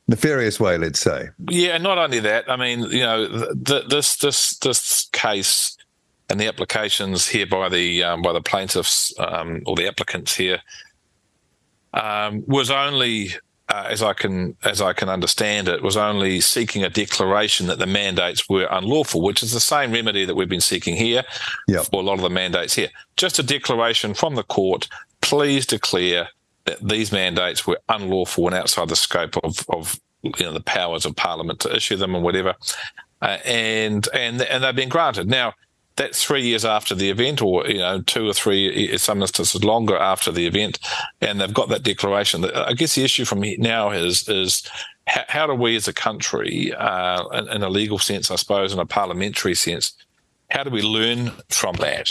nefarious 0.08 0.60
way, 0.60 0.78
let's 0.78 1.00
say. 1.00 1.30
Yeah, 1.50 1.78
not 1.78 1.98
only 1.98 2.20
that. 2.20 2.50
I 2.50 2.56
mean, 2.56 2.82
you 2.92 3.02
know, 3.02 3.54
th- 3.66 3.88
this 3.88 4.18
this 4.18 4.58
this 4.58 5.10
case 5.12 5.78
and 6.30 6.40
the 6.40 6.48
applications 6.48 7.28
here 7.28 7.46
by 7.46 7.70
the 7.70 8.04
um, 8.04 8.22
by 8.22 8.34
the 8.34 8.42
plaintiffs 8.42 9.14
um, 9.20 9.62
or 9.66 9.76
the 9.76 9.88
applicants 9.88 10.36
here 10.36 10.60
um, 11.94 12.44
was 12.48 12.70
only. 12.72 13.30
Uh, 13.70 13.88
as 13.90 14.04
I 14.04 14.12
can, 14.12 14.58
as 14.66 14.82
I 14.82 14.92
can 14.92 15.08
understand 15.08 15.70
it, 15.70 15.82
was 15.82 15.96
only 15.96 16.42
seeking 16.42 16.84
a 16.84 16.90
declaration 16.90 17.68
that 17.68 17.80
the 17.80 17.86
mandates 17.86 18.50
were 18.50 18.68
unlawful, 18.70 19.22
which 19.22 19.42
is 19.42 19.54
the 19.54 19.62
same 19.62 19.94
remedy 19.94 20.26
that 20.26 20.36
we've 20.36 20.50
been 20.50 20.60
seeking 20.60 20.98
here 20.98 21.24
yep. 21.70 21.86
for 21.86 22.02
a 22.02 22.06
lot 22.06 22.16
of 22.16 22.24
the 22.24 22.30
mandates 22.30 22.76
here. 22.76 22.90
Just 23.16 23.40
a 23.40 23.44
declaration 23.44 24.14
from 24.14 24.36
the 24.36 24.44
court. 24.44 24.90
Please 25.22 25.66
declare 25.66 26.28
these 26.82 27.12
mandates 27.12 27.68
were 27.68 27.80
unlawful 27.90 28.48
and 28.48 28.56
outside 28.56 28.90
the 28.90 28.96
scope 28.96 29.38
of, 29.44 29.66
of 29.70 30.00
you 30.24 30.46
know 30.46 30.54
the 30.54 30.62
powers 30.62 31.06
of 31.06 31.16
Parliament 31.16 31.60
to 31.62 31.76
issue 31.76 31.98
them 31.98 32.16
and 32.16 32.24
whatever, 32.24 32.56
uh, 33.22 33.38
and 33.46 34.08
and 34.14 34.42
and 34.42 34.64
they've 34.64 34.76
been 34.76 34.90
granted. 34.90 35.28
Now 35.28 35.54
that's 35.96 36.24
three 36.24 36.42
years 36.42 36.66
after 36.66 36.96
the 36.96 37.10
event, 37.10 37.42
or 37.42 37.68
you 37.68 37.78
know 37.78 38.02
two 38.02 38.28
or 38.28 38.34
three, 38.34 38.92
in 38.92 38.98
some 38.98 39.22
instances 39.22 39.64
longer 39.64 39.98
after 39.98 40.32
the 40.32 40.48
event, 40.48 40.80
and 41.22 41.40
they've 41.40 41.54
got 41.54 41.70
that 41.70 41.84
declaration. 41.84 42.46
I 42.46 42.74
guess 42.74 42.96
the 42.96 43.04
issue 43.04 43.26
from 43.26 43.44
now 43.60 43.92
is 43.92 44.28
is 44.28 44.64
how, 45.08 45.24
how 45.28 45.48
do 45.48 45.54
we 45.54 45.76
as 45.76 45.88
a 45.88 45.94
country, 45.94 46.74
uh, 46.74 47.28
in, 47.30 47.50
in 47.50 47.64
a 47.64 47.70
legal 47.70 48.00
sense, 48.00 48.32
I 48.32 48.36
suppose, 48.36 48.74
in 48.74 48.80
a 48.80 48.86
parliamentary 48.86 49.56
sense, 49.56 49.94
how 50.50 50.64
do 50.64 50.70
we 50.70 50.82
learn 50.82 51.32
from 51.50 51.76
that 51.76 52.10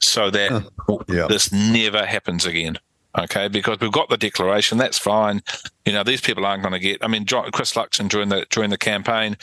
so 0.00 0.30
that 0.30 0.64
yeah. 1.08 1.26
this 1.28 1.52
never 1.52 2.04
happens 2.04 2.44
again? 2.44 2.78
Okay, 3.18 3.48
because 3.48 3.78
we've 3.80 3.92
got 3.92 4.08
the 4.08 4.16
declaration. 4.16 4.78
That's 4.78 4.98
fine. 4.98 5.42
You 5.84 5.92
know, 5.92 6.02
these 6.02 6.20
people 6.20 6.44
aren't 6.46 6.62
going 6.62 6.72
to 6.72 6.78
get. 6.78 7.02
I 7.02 7.08
mean, 7.08 7.24
John, 7.26 7.50
Chris 7.52 7.74
Luxon 7.74 8.08
during 8.08 8.28
the 8.28 8.46
during 8.50 8.70
the 8.70 8.78
campaign. 8.78 9.36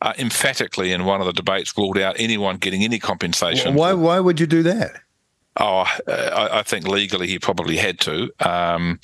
Uh, 0.00 0.12
emphatically, 0.16 0.92
in 0.92 1.04
one 1.04 1.20
of 1.20 1.26
the 1.26 1.32
debates, 1.32 1.76
ruled 1.76 1.98
out 1.98 2.14
anyone 2.20 2.56
getting 2.56 2.84
any 2.84 3.00
compensation. 3.00 3.74
Why? 3.74 3.92
why 3.94 4.20
would 4.20 4.38
you 4.38 4.46
do 4.46 4.62
that? 4.62 4.92
Oh, 5.56 5.84
uh, 6.06 6.12
I, 6.12 6.60
I, 6.60 6.62
think 6.62 6.86
legally 6.86 7.26
he 7.26 7.40
probably 7.40 7.76
had 7.76 7.98
to. 8.00 8.30
Um, 8.38 9.00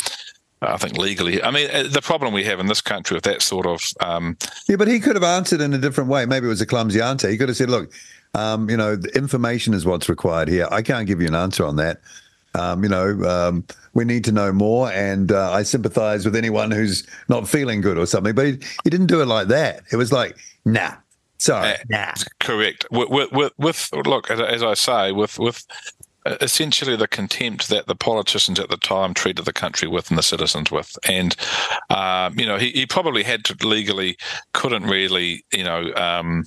I 0.63 0.77
think 0.77 0.97
legally. 0.97 1.43
I 1.43 1.51
mean, 1.51 1.69
uh, 1.73 1.85
the 1.91 2.01
problem 2.01 2.33
we 2.33 2.45
have 2.45 2.61
in 2.61 2.67
this 2.67 2.81
country 2.81 3.17
with 3.17 3.25
that 3.25 3.43
sort 3.43 3.67
of. 3.67 3.83
Um, 4.01 4.37
yeah, 4.69 4.77
but 4.77 4.87
he 4.87 5.01
could 5.01 5.17
have 5.17 5.25
answered 5.25 5.61
in 5.61 5.75
a 5.75 5.79
different 5.79 6.11
way. 6.11 6.27
Maybe 6.27 6.47
it 6.47 6.51
was 6.51 6.61
a 6.61 6.67
clumsy 6.67 7.01
answer. 7.01 7.29
He 7.29 7.37
could 7.37 7.49
have 7.49 7.57
said, 7.57 7.71
"Look, 7.71 7.93
um, 8.35 8.69
you 8.71 8.77
know, 8.77 8.97
information 9.15 9.75
is 9.75 9.85
what's 9.85 10.09
required 10.09 10.49
here. 10.49 10.69
I 10.71 10.83
can't 10.83 11.07
give 11.07 11.21
you 11.21 11.29
an 11.29 11.35
answer 11.35 11.65
on 11.65 11.77
that. 11.77 12.01
Um, 12.55 12.83
you 12.83 12.89
know, 12.89 13.11
um, 13.25 13.65
we 13.95 14.05
need 14.05 14.25
to 14.25 14.33
know 14.33 14.53
more, 14.53 14.91
and 14.91 15.33
uh, 15.33 15.53
I 15.53 15.63
sympathise 15.63 16.25
with 16.25 16.37
anyone 16.37 16.71
who's 16.71 17.07
not 17.29 17.49
feeling 17.49 17.81
good 17.81 17.99
or 17.99 18.07
something. 18.07 18.35
But 18.35 18.47
he, 18.47 18.53
he, 18.83 18.91
didn't 18.91 19.07
do 19.07 19.23
it 19.23 19.27
like 19.27 19.49
that. 19.49 19.83
It 19.93 19.97
was 19.97 20.13
like, 20.13 20.37
nah, 20.65 20.95
sorry, 21.39 21.73
uh, 21.73 21.77
nah. 21.89 22.13
Correct. 22.41 22.87
With, 22.91 23.31
with, 23.33 23.53
with, 23.57 23.91
look, 24.07 24.31
as 24.31 24.63
I 24.63 24.75
say, 24.75 25.13
with 25.13 25.39
with 25.39 25.65
essentially 26.41 26.97
the 26.97 27.09
contempt 27.09 27.69
that 27.69 27.87
the 27.87 27.95
politicians 27.95 28.59
at 28.59 28.71
the 28.71 28.77
time 28.79 29.13
treated 29.13 29.45
the 29.45 29.53
country 29.53 29.87
with 29.87 30.09
and 30.09 30.19
the 30.19 30.23
citizens 30.23 30.71
with. 30.71 30.97
And, 31.07 31.37
um, 31.91 32.39
you 32.39 32.47
know, 32.47 32.57
he, 32.57 32.71
he, 32.71 32.87
probably 32.87 33.23
had 33.23 33.45
to 33.45 33.67
legally, 33.67 34.17
couldn't 34.55 34.85
really, 34.85 35.45
you 35.53 35.65
know, 35.65 35.93
um, 35.95 36.45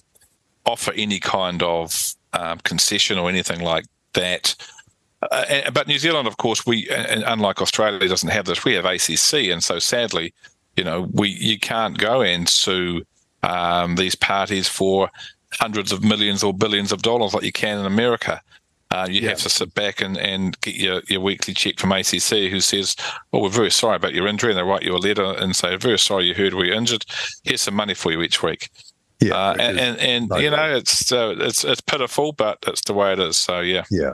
offer 0.65 0.93
any 0.93 1.19
kind 1.19 1.61
of 1.61 2.15
um, 2.33 2.57
concession 2.63 3.19
or 3.19 3.29
anything 3.29 3.61
like 3.61 3.85
that 4.13 4.55
uh, 5.31 5.71
but 5.71 5.87
New 5.87 5.99
Zealand, 5.99 6.27
of 6.27 6.37
course, 6.37 6.65
we 6.65 6.87
unlike 6.89 7.61
Australia 7.61 8.07
doesn't 8.07 8.29
have 8.29 8.45
this. 8.45 8.63
We 8.63 8.73
have 8.73 8.85
ACC, 8.85 9.49
and 9.51 9.63
so 9.63 9.79
sadly, 9.79 10.33
you 10.75 10.83
know, 10.83 11.07
we 11.11 11.29
you 11.29 11.59
can't 11.59 11.97
go 11.97 12.21
and 12.21 12.47
sue 12.47 13.03
um, 13.43 13.95
these 13.95 14.15
parties 14.15 14.67
for 14.67 15.09
hundreds 15.53 15.91
of 15.91 16.03
millions 16.03 16.43
or 16.43 16.53
billions 16.53 16.91
of 16.91 17.01
dollars 17.01 17.33
like 17.33 17.43
you 17.43 17.51
can 17.51 17.79
in 17.79 17.85
America. 17.85 18.41
Uh, 18.89 19.05
you 19.09 19.19
yeah. 19.19 19.29
have 19.29 19.39
to 19.39 19.49
sit 19.49 19.73
back 19.73 19.99
and, 19.99 20.17
and 20.17 20.59
get 20.61 20.75
your, 20.75 21.01
your 21.09 21.19
weekly 21.19 21.53
check 21.53 21.77
from 21.77 21.91
ACC, 21.91 22.49
who 22.49 22.61
says, 22.61 22.95
"Oh, 23.33 23.43
we're 23.43 23.49
very 23.49 23.71
sorry 23.71 23.97
about 23.97 24.13
your 24.13 24.27
injury," 24.27 24.51
and 24.51 24.57
they 24.57 24.63
write 24.63 24.83
you 24.83 24.95
a 24.95 24.97
letter 24.97 25.25
and 25.25 25.55
say, 25.55 25.75
"Very 25.75 25.99
sorry 25.99 26.25
you 26.25 26.33
heard 26.33 26.53
we 26.53 26.71
are 26.71 26.73
injured. 26.73 27.05
Here's 27.43 27.61
some 27.61 27.75
money 27.75 27.93
for 27.93 28.11
you 28.13 28.21
each 28.21 28.41
week." 28.41 28.69
Yeah, 29.19 29.35
uh, 29.35 29.55
and 29.59 29.77
and, 29.77 29.97
and 29.99 30.41
you 30.41 30.49
know 30.49 30.75
it's 30.77 31.11
uh, 31.11 31.35
it's 31.37 31.65
it's 31.65 31.81
pitiful, 31.81 32.31
but 32.31 32.59
it's 32.65 32.81
the 32.81 32.93
way 32.93 33.11
it 33.11 33.19
is. 33.19 33.35
So 33.35 33.59
yeah, 33.59 33.83
yeah. 33.91 34.13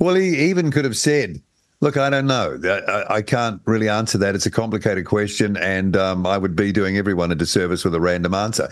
Well, 0.00 0.14
he 0.14 0.48
even 0.50 0.72
could 0.72 0.84
have 0.84 0.96
said, 0.96 1.40
Look, 1.82 1.96
I 1.96 2.10
don't 2.10 2.26
know. 2.26 2.60
I, 2.62 3.14
I, 3.16 3.22
can't 3.22 3.62
really 3.64 3.88
answer 3.88 4.18
that. 4.18 4.34
It's 4.34 4.44
a 4.44 4.50
complicated 4.50 5.06
question, 5.06 5.56
and 5.56 5.96
um, 5.96 6.26
I 6.26 6.36
would 6.36 6.54
be 6.54 6.72
doing 6.72 6.98
everyone 6.98 7.32
a 7.32 7.34
disservice 7.34 7.84
with 7.84 7.94
a 7.94 8.00
random 8.00 8.34
answer. 8.34 8.68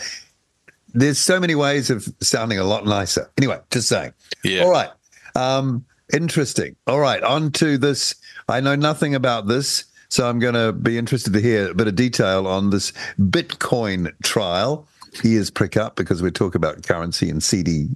There's 0.92 1.18
so 1.18 1.40
many 1.40 1.54
ways 1.54 1.88
of 1.88 2.06
sounding 2.20 2.58
a 2.58 2.64
lot 2.64 2.84
nicer. 2.84 3.30
Anyway, 3.38 3.60
just 3.70 3.88
saying. 3.88 4.12
Yeah. 4.44 4.62
All 4.62 4.70
right. 4.70 4.90
Um, 5.34 5.86
interesting. 6.12 6.76
All 6.86 6.98
right. 6.98 7.22
On 7.22 7.50
to 7.52 7.78
this. 7.78 8.14
I 8.46 8.60
know 8.60 8.74
nothing 8.74 9.14
about 9.14 9.46
this, 9.46 9.84
so 10.10 10.28
I'm 10.28 10.38
going 10.38 10.54
to 10.54 10.74
be 10.74 10.98
interested 10.98 11.32
to 11.32 11.40
hear 11.40 11.70
a 11.70 11.74
bit 11.74 11.88
of 11.88 11.94
detail 11.94 12.46
on 12.46 12.68
this 12.68 12.92
Bitcoin 13.18 14.12
trial. 14.22 14.86
ears 15.24 15.50
prick 15.50 15.78
up 15.78 15.96
because 15.96 16.20
we 16.20 16.30
talk 16.30 16.54
about 16.54 16.82
currency 16.82 17.30
and 17.30 17.42
CD, 17.42 17.88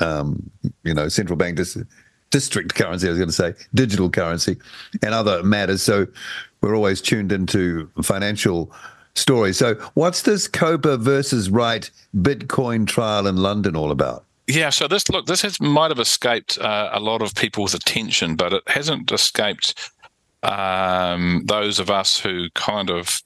um, 0.00 0.50
you 0.84 0.94
know, 0.94 1.08
central 1.08 1.36
bank 1.36 1.58
dis- 1.58 1.76
district 2.34 2.74
currency. 2.74 3.06
I 3.06 3.10
was 3.10 3.18
going 3.18 3.28
to 3.28 3.32
say 3.32 3.54
digital 3.74 4.10
currency 4.10 4.56
and 5.02 5.14
other 5.14 5.40
matters. 5.44 5.82
So 5.82 6.08
we're 6.60 6.74
always 6.74 7.00
tuned 7.00 7.30
into 7.30 7.88
financial 8.02 8.72
stories. 9.14 9.56
So 9.56 9.76
what's 9.94 10.22
this 10.22 10.48
Copa 10.48 10.96
versus 10.96 11.48
Wright 11.48 11.88
Bitcoin 12.16 12.88
trial 12.88 13.28
in 13.28 13.36
London 13.36 13.76
all 13.76 13.92
about? 13.92 14.24
Yeah, 14.48 14.70
so 14.70 14.88
this 14.88 15.08
look, 15.08 15.26
this 15.26 15.42
has 15.42 15.60
might 15.60 15.92
have 15.92 16.00
escaped 16.00 16.58
uh, 16.58 16.90
a 16.92 16.98
lot 16.98 17.22
of 17.22 17.36
people's 17.36 17.72
attention, 17.72 18.34
but 18.34 18.52
it 18.52 18.64
hasn't 18.66 19.12
escaped 19.12 19.92
um, 20.42 21.44
those 21.46 21.78
of 21.78 21.88
us 21.88 22.18
who 22.18 22.50
kind 22.56 22.90
of 22.90 23.22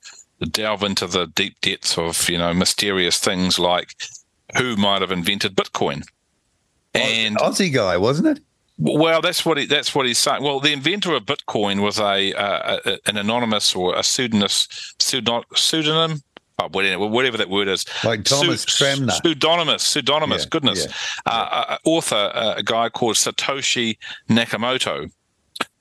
delve 0.51 0.83
into 0.83 1.07
the 1.07 1.27
deep 1.29 1.59
depths 1.63 1.97
of 1.97 2.29
you 2.29 2.37
know 2.37 2.53
mysterious 2.53 3.19
things 3.19 3.59
like 3.59 3.95
who 4.59 4.77
might 4.77 5.01
have 5.01 5.11
invented 5.11 5.57
Bitcoin. 5.57 6.07
And 6.95 7.39
Aussie 7.39 7.73
guy, 7.73 7.97
wasn't 7.97 8.29
it? 8.37 8.45
Well, 8.79 9.21
that's 9.21 9.45
what 9.45 9.59
he, 9.59 9.67
that's 9.67 9.95
what 9.95 10.07
he's 10.07 10.19
saying. 10.19 10.43
Well, 10.43 10.61
the 10.61 10.73
inventor 10.73 11.15
of 11.15 11.25
Bitcoin 11.25 11.83
was 11.83 11.99
a, 11.99 12.33
uh, 12.33 12.79
a 12.85 12.99
an 13.07 13.17
anonymous 13.17 13.75
or 13.75 13.97
a 13.97 14.05
pseudonym 14.05 14.49
pseudonym 14.99 16.23
oh, 16.59 16.69
whatever, 16.71 17.07
whatever 17.07 17.37
that 17.37 17.51
word 17.51 17.69
is. 17.69 17.85
Like 18.05 18.25
Thomas 18.25 18.65
Cranmer. 18.65 19.13
Pseudonymous, 19.13 19.83
pseudonymous, 19.83 20.45
yeah, 20.45 20.49
goodness. 20.51 20.87
Yeah, 20.87 20.93
uh, 21.33 21.49
yeah. 21.51 21.75
Uh, 21.75 21.79
author, 21.85 22.31
uh, 22.35 22.55
a 22.57 22.63
guy 22.63 22.89
called 22.89 23.17
Satoshi 23.17 23.99
Nakamoto. 24.29 25.11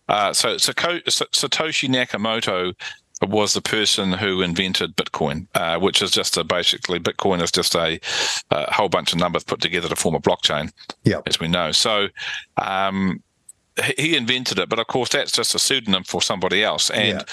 Uh, 0.10 0.34
so, 0.34 0.56
Satoshi 0.56 1.90
Nakamoto 1.90 2.74
was 3.22 3.54
the 3.54 3.62
person 3.62 4.12
who 4.12 4.42
invented 4.42 4.96
Bitcoin, 4.96 5.48
uh, 5.56 5.80
which 5.80 6.02
is 6.02 6.12
just 6.12 6.38
a 6.38 6.44
basically 6.44 7.00
Bitcoin 7.00 7.42
is 7.42 7.52
just 7.52 7.76
a, 7.76 8.00
a, 8.52 8.74
whole 8.74 8.90
bunch 8.90 9.14
of 9.14 9.20
numbers 9.20 9.44
put 9.44 9.62
together 9.62 9.90
to 9.90 9.96
form 9.96 10.16
a 10.16 10.20
blockchain, 10.20 10.72
yeah, 11.04 11.22
as 11.26 11.40
we 11.40 11.48
know. 11.48 11.72
So, 11.72 12.08
um, 12.58 13.24
he 13.98 14.16
invented 14.16 14.60
it, 14.60 14.70
but 14.70 14.80
of 14.80 14.88
course 14.88 15.10
that's 15.10 15.32
just 15.32 15.56
a 15.56 15.60
pseudonym 15.60 16.04
for 16.04 16.22
somebody 16.22 16.64
else. 16.64 16.90
And 16.90 17.20
yeah. 17.20 17.24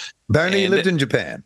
lived 0.68 0.86
in 0.86 0.98
Japan. 0.98 1.42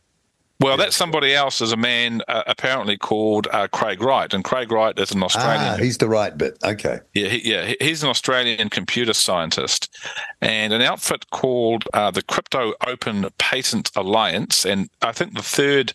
Well, 0.61 0.77
that 0.79 0.93
somebody 0.93 1.35
else 1.35 1.61
is 1.61 1.71
a 1.71 1.77
man 1.77 2.21
uh, 2.27 2.43
apparently 2.49 2.97
called 2.97 3.47
uh, 3.53 3.69
Craig 3.69 4.03
Wright, 4.03 4.33
and 4.35 4.43
Craig 4.43 4.73
Wright 4.73 4.99
is 4.99 5.13
an 5.13 5.23
Australian. 5.23 5.75
Ah, 5.75 5.77
he's 5.77 5.99
the 5.99 6.09
right 6.09 6.37
bit. 6.37 6.59
Okay. 6.65 6.99
Yeah, 7.15 7.29
he, 7.29 7.51
yeah, 7.53 7.75
he's 7.81 8.03
an 8.03 8.09
Australian 8.09 8.69
computer 8.69 9.13
scientist, 9.13 9.97
and 10.41 10.73
an 10.73 10.83
outfit 10.83 11.31
called 11.31 11.85
uh, 11.95 12.11
the 12.11 12.23
Crypto 12.23 12.75
Open 12.85 13.27
Patent 13.39 13.93
Alliance, 13.95 14.67
and 14.67 14.91
I 15.01 15.13
think 15.13 15.35
the 15.35 15.43
third 15.43 15.93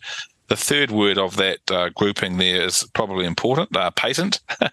the 0.48 0.56
third 0.56 0.90
word 0.90 1.18
of 1.18 1.36
that 1.36 1.70
uh, 1.70 1.88
grouping 1.90 2.36
there 2.36 2.62
is 2.62 2.84
probably 2.92 3.24
important 3.24 3.74
uh, 3.76 3.90
patent. 3.92 4.40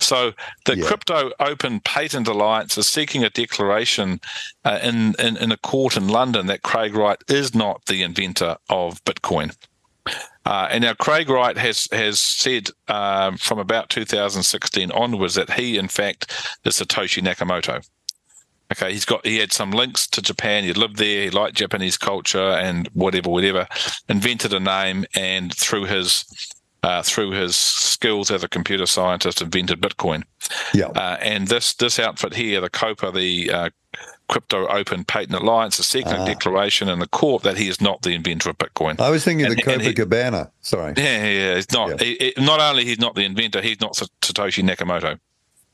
so 0.00 0.32
the 0.64 0.76
yeah. 0.76 0.86
Crypto 0.86 1.30
Open 1.40 1.80
Patent 1.80 2.28
Alliance 2.28 2.76
is 2.76 2.86
seeking 2.86 3.22
a 3.24 3.30
declaration 3.30 4.20
uh, 4.64 4.78
in, 4.82 5.14
in, 5.18 5.36
in 5.36 5.52
a 5.52 5.56
court 5.56 5.96
in 5.96 6.08
London 6.08 6.46
that 6.46 6.62
Craig 6.62 6.94
Wright 6.94 7.22
is 7.28 7.54
not 7.54 7.84
the 7.86 8.02
inventor 8.02 8.56
of 8.68 9.02
Bitcoin. 9.04 9.54
Uh, 10.44 10.68
and 10.70 10.84
now 10.84 10.92
Craig 10.92 11.30
Wright 11.30 11.56
has 11.56 11.88
has 11.90 12.20
said 12.20 12.68
um, 12.88 13.38
from 13.38 13.58
about 13.58 13.88
2016 13.88 14.92
onwards 14.92 15.34
that 15.36 15.54
he, 15.54 15.78
in 15.78 15.88
fact, 15.88 16.58
is 16.64 16.74
Satoshi 16.74 17.22
Nakamoto. 17.22 17.86
Okay, 18.72 18.92
he's 18.92 19.04
got 19.04 19.24
he 19.26 19.38
had 19.38 19.52
some 19.52 19.70
links 19.70 20.06
to 20.08 20.22
Japan. 20.22 20.64
He 20.64 20.72
lived 20.72 20.96
there. 20.96 21.24
He 21.24 21.30
liked 21.30 21.56
Japanese 21.56 21.96
culture 21.96 22.38
and 22.38 22.88
whatever, 22.94 23.30
whatever. 23.30 23.68
Invented 24.08 24.52
a 24.54 24.60
name, 24.60 25.04
and 25.14 25.54
through 25.54 25.84
his 25.84 26.24
uh, 26.84 27.02
through 27.02 27.30
his 27.30 27.56
skills 27.56 28.30
as 28.30 28.44
a 28.44 28.48
computer 28.48 28.86
scientist, 28.86 29.40
invented 29.40 29.80
Bitcoin. 29.80 30.22
Yeah. 30.74 30.86
Uh, 30.88 31.16
and 31.20 31.48
this 31.48 31.74
this 31.74 31.98
outfit 31.98 32.34
here, 32.34 32.60
the 32.60 32.68
COPA, 32.68 33.12
the 33.12 33.50
uh, 33.50 33.70
Crypto 34.28 34.66
Open 34.68 35.04
Patent 35.04 35.40
Alliance, 35.40 35.78
is 35.78 35.86
second 35.86 36.12
ah. 36.12 36.26
declaration 36.26 36.88
in 36.88 36.98
the 36.98 37.08
court 37.08 37.42
that 37.42 37.56
he 37.56 37.68
is 37.68 37.80
not 37.80 38.02
the 38.02 38.10
inventor 38.10 38.50
of 38.50 38.58
Bitcoin. 38.58 39.00
I 39.00 39.10
was 39.10 39.24
thinking 39.24 39.46
and, 39.46 39.56
the 39.56 39.62
Copacabana. 39.62 40.50
Sorry. 40.60 40.94
Yeah, 40.96 41.24
yeah, 41.24 41.54
it's 41.54 41.72
not. 41.72 42.00
Yeah. 42.00 42.06
He, 42.06 42.32
he, 42.36 42.44
not 42.44 42.60
only 42.60 42.84
he's 42.84 42.98
not 42.98 43.14
the 43.14 43.24
inventor, 43.24 43.62
he's 43.62 43.80
not 43.80 43.94
Satoshi 43.94 44.62
Nakamoto. 44.62 45.18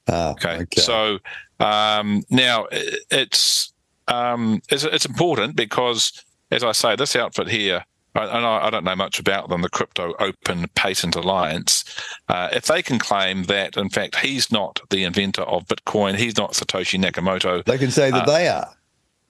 Ah, 0.08 0.30
okay. 0.32 0.58
okay. 0.62 0.80
So 0.80 1.18
um, 1.60 2.22
now 2.30 2.66
it's, 2.70 3.72
um, 4.08 4.60
it's 4.68 4.84
it's 4.84 5.06
important 5.06 5.56
because, 5.56 6.24
as 6.50 6.64
I 6.64 6.72
say, 6.72 6.96
this 6.96 7.14
outfit 7.16 7.48
here. 7.48 7.84
And 8.12 8.44
I, 8.44 8.66
I 8.66 8.70
don't 8.70 8.82
know 8.82 8.96
much 8.96 9.20
about 9.20 9.50
them, 9.50 9.62
the 9.62 9.68
Crypto 9.68 10.14
Open 10.18 10.66
Patent 10.74 11.14
Alliance. 11.14 11.84
Uh, 12.28 12.48
if 12.52 12.64
they 12.64 12.82
can 12.82 12.98
claim 12.98 13.44
that, 13.44 13.76
in 13.76 13.88
fact, 13.88 14.16
he's 14.16 14.50
not 14.50 14.80
the 14.90 15.04
inventor 15.04 15.42
of 15.42 15.64
Bitcoin, 15.66 16.16
he's 16.16 16.36
not 16.36 16.54
Satoshi 16.54 17.00
Nakamoto. 17.00 17.64
They 17.64 17.78
can 17.78 17.92
say 17.92 18.10
that 18.10 18.24
uh, 18.24 18.32
they 18.32 18.48
are. 18.48 18.74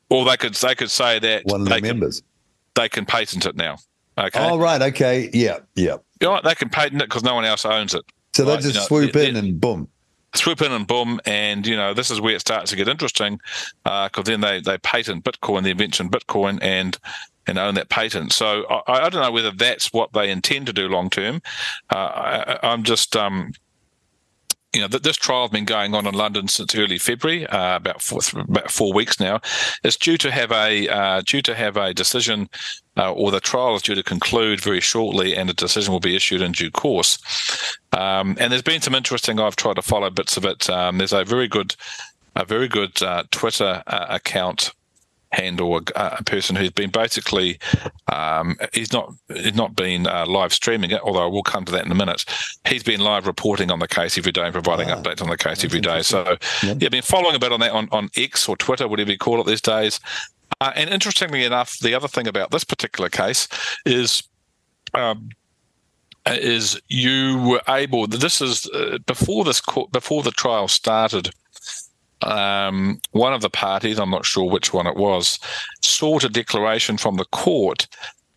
Or 0.08 0.24
they 0.24 0.38
could 0.38 0.54
they 0.54 0.74
could 0.74 0.90
say 0.90 1.18
that 1.18 1.44
one 1.44 1.60
of 1.60 1.68
the 1.68 1.80
members. 1.80 2.20
Can, 2.20 2.82
they 2.82 2.88
can 2.88 3.04
patent 3.04 3.44
it 3.44 3.54
now. 3.54 3.76
Okay. 4.16 4.38
Oh 4.40 4.58
right. 4.58 4.80
Okay. 4.80 5.30
Yeah. 5.32 5.58
Yeah. 5.74 5.98
You 6.20 6.28
know? 6.28 6.40
They 6.42 6.54
can 6.54 6.68
patent 6.68 7.02
it 7.02 7.08
because 7.08 7.22
no 7.22 7.34
one 7.34 7.44
else 7.44 7.64
owns 7.64 7.94
it. 7.94 8.02
So 8.34 8.44
right? 8.44 8.56
they 8.56 8.62
just 8.62 8.74
you 8.74 8.80
know, 8.80 8.86
swoop 8.86 9.16
in 9.16 9.36
and 9.36 9.60
boom 9.60 9.88
swoop 10.34 10.62
in 10.62 10.72
and 10.72 10.86
boom, 10.86 11.20
and 11.24 11.66
you 11.66 11.76
know 11.76 11.94
this 11.94 12.10
is 12.10 12.20
where 12.20 12.34
it 12.34 12.40
starts 12.40 12.70
to 12.70 12.76
get 12.76 12.88
interesting 12.88 13.40
because 13.84 14.10
uh, 14.16 14.22
then 14.22 14.40
they 14.40 14.60
they 14.60 14.78
patent 14.78 15.24
Bitcoin, 15.24 15.62
the 15.62 15.70
invention 15.70 16.08
Bitcoin, 16.08 16.58
and 16.62 16.98
and 17.46 17.58
own 17.58 17.74
that 17.74 17.88
patent. 17.88 18.32
So 18.32 18.64
I, 18.68 19.06
I 19.06 19.10
don't 19.10 19.22
know 19.22 19.32
whether 19.32 19.50
that's 19.50 19.92
what 19.92 20.12
they 20.12 20.30
intend 20.30 20.66
to 20.66 20.72
do 20.72 20.88
long 20.88 21.10
term. 21.10 21.42
Uh, 21.92 22.58
I, 22.62 22.72
am 22.72 22.84
just 22.84 23.16
um, 23.16 23.52
you 24.72 24.80
know, 24.80 24.87
this 24.87 25.16
trial 25.16 25.42
has 25.42 25.50
been 25.50 25.64
going 25.64 25.94
on 25.94 26.06
in 26.06 26.14
London 26.14 26.46
since 26.46 26.74
early 26.76 26.98
February, 26.98 27.46
uh, 27.46 27.76
about 27.76 28.00
four, 28.00 28.20
about 28.35 28.70
four 28.70 28.92
weeks 28.92 29.18
now. 29.18 29.40
It's 29.83 29.96
due 29.96 30.16
to 30.18 30.30
have 30.30 30.52
a 30.52 30.88
uh, 30.88 31.22
due 31.22 31.42
to 31.42 31.54
have 31.56 31.76
a 31.76 31.92
decision, 31.92 32.48
uh, 32.96 33.12
or 33.12 33.33
the 33.33 33.40
trial 33.40 33.74
is 33.74 33.83
due 33.83 33.96
to 33.96 34.02
conclude 34.04 34.61
very 34.61 34.80
shortly, 34.80 35.37
and 35.37 35.50
a 35.50 35.54
decision 35.54 35.92
will 35.92 36.00
be 36.00 36.14
issued 36.14 36.40
in 36.40 36.52
due 36.52 36.70
course. 36.70 37.18
Um, 37.92 38.37
and 38.38 38.52
there's 38.52 38.62
been 38.62 38.80
some 38.80 38.94
interesting. 38.94 39.40
I've 39.40 39.56
tried 39.56 39.76
to 39.76 39.83
follow 39.83 40.09
bits 40.09 40.37
of 40.37 40.44
it. 40.44 40.70
Um, 40.70 40.98
there's 40.98 41.12
a 41.12 41.24
very 41.24 41.48
good, 41.48 41.74
a 42.37 42.44
very 42.44 42.68
good 42.68 43.02
uh, 43.02 43.24
Twitter 43.33 43.83
uh, 43.88 44.06
account 44.09 44.72
handle 45.32 45.76
a, 45.76 45.82
a, 45.96 46.24
person 46.24 46.56
who's 46.56 46.70
been 46.70 46.90
basically 46.90 47.58
um, 48.12 48.56
he's 48.72 48.92
not 48.92 49.12
he's 49.28 49.54
not 49.54 49.76
been 49.76 50.06
uh, 50.06 50.26
live 50.26 50.52
streaming 50.52 50.90
it, 50.90 51.00
although 51.02 51.28
we'll 51.28 51.42
come 51.42 51.64
to 51.64 51.72
that 51.72 51.86
in 51.86 51.92
a 51.92 51.94
minute. 51.94 52.24
He's 52.68 52.82
been 52.82 53.00
live 53.00 53.26
reporting 53.26 53.70
on 53.70 53.78
the 53.78 53.88
case 53.88 54.18
every 54.18 54.32
day 54.32 54.42
and 54.42 54.52
providing 54.52 54.90
ah, 54.90 54.96
updates 54.96 55.22
on 55.22 55.28
the 55.28 55.36
case 55.36 55.64
every 55.64 55.80
day. 55.80 56.02
So 56.02 56.36
yeah, 56.62 56.74
yeah, 56.78 56.88
been 56.88 57.02
following 57.02 57.36
a 57.36 57.38
bit 57.38 57.52
on 57.52 57.60
that 57.60 57.72
on, 57.72 57.88
on 57.92 58.10
X 58.16 58.48
or 58.48 58.56
Twitter, 58.56 58.88
whatever 58.88 59.10
you 59.10 59.18
call 59.18 59.40
it 59.40 59.46
these 59.46 59.60
days. 59.60 60.00
Uh, 60.60 60.72
and 60.74 60.90
interestingly 60.90 61.44
enough, 61.44 61.78
the 61.78 61.94
other 61.94 62.08
thing 62.08 62.26
about 62.26 62.50
this 62.50 62.64
particular 62.64 63.08
case 63.08 63.48
is. 63.86 64.22
Um, 64.92 65.30
is 66.26 66.78
you 66.88 67.38
were 67.38 67.62
able? 67.66 68.06
This 68.06 68.42
is 68.42 68.68
uh, 68.74 68.98
before 69.06 69.42
this 69.42 69.60
court, 69.60 69.90
before 69.90 70.22
the 70.22 70.30
trial 70.32 70.68
started 70.68 71.30
um, 72.22 73.00
one 73.12 73.33
of 73.33 73.40
the 73.40 73.50
parties, 73.50 73.98
I'm 73.98 74.11
not 74.11 74.24
sure 74.24 74.48
which 74.48 74.72
one 74.72 74.87
it 74.87 74.96
was, 74.96 75.38
sought 75.83 76.24
a 76.24 76.28
declaration 76.28 76.96
from 76.96 77.16
the 77.16 77.24
court 77.26 77.87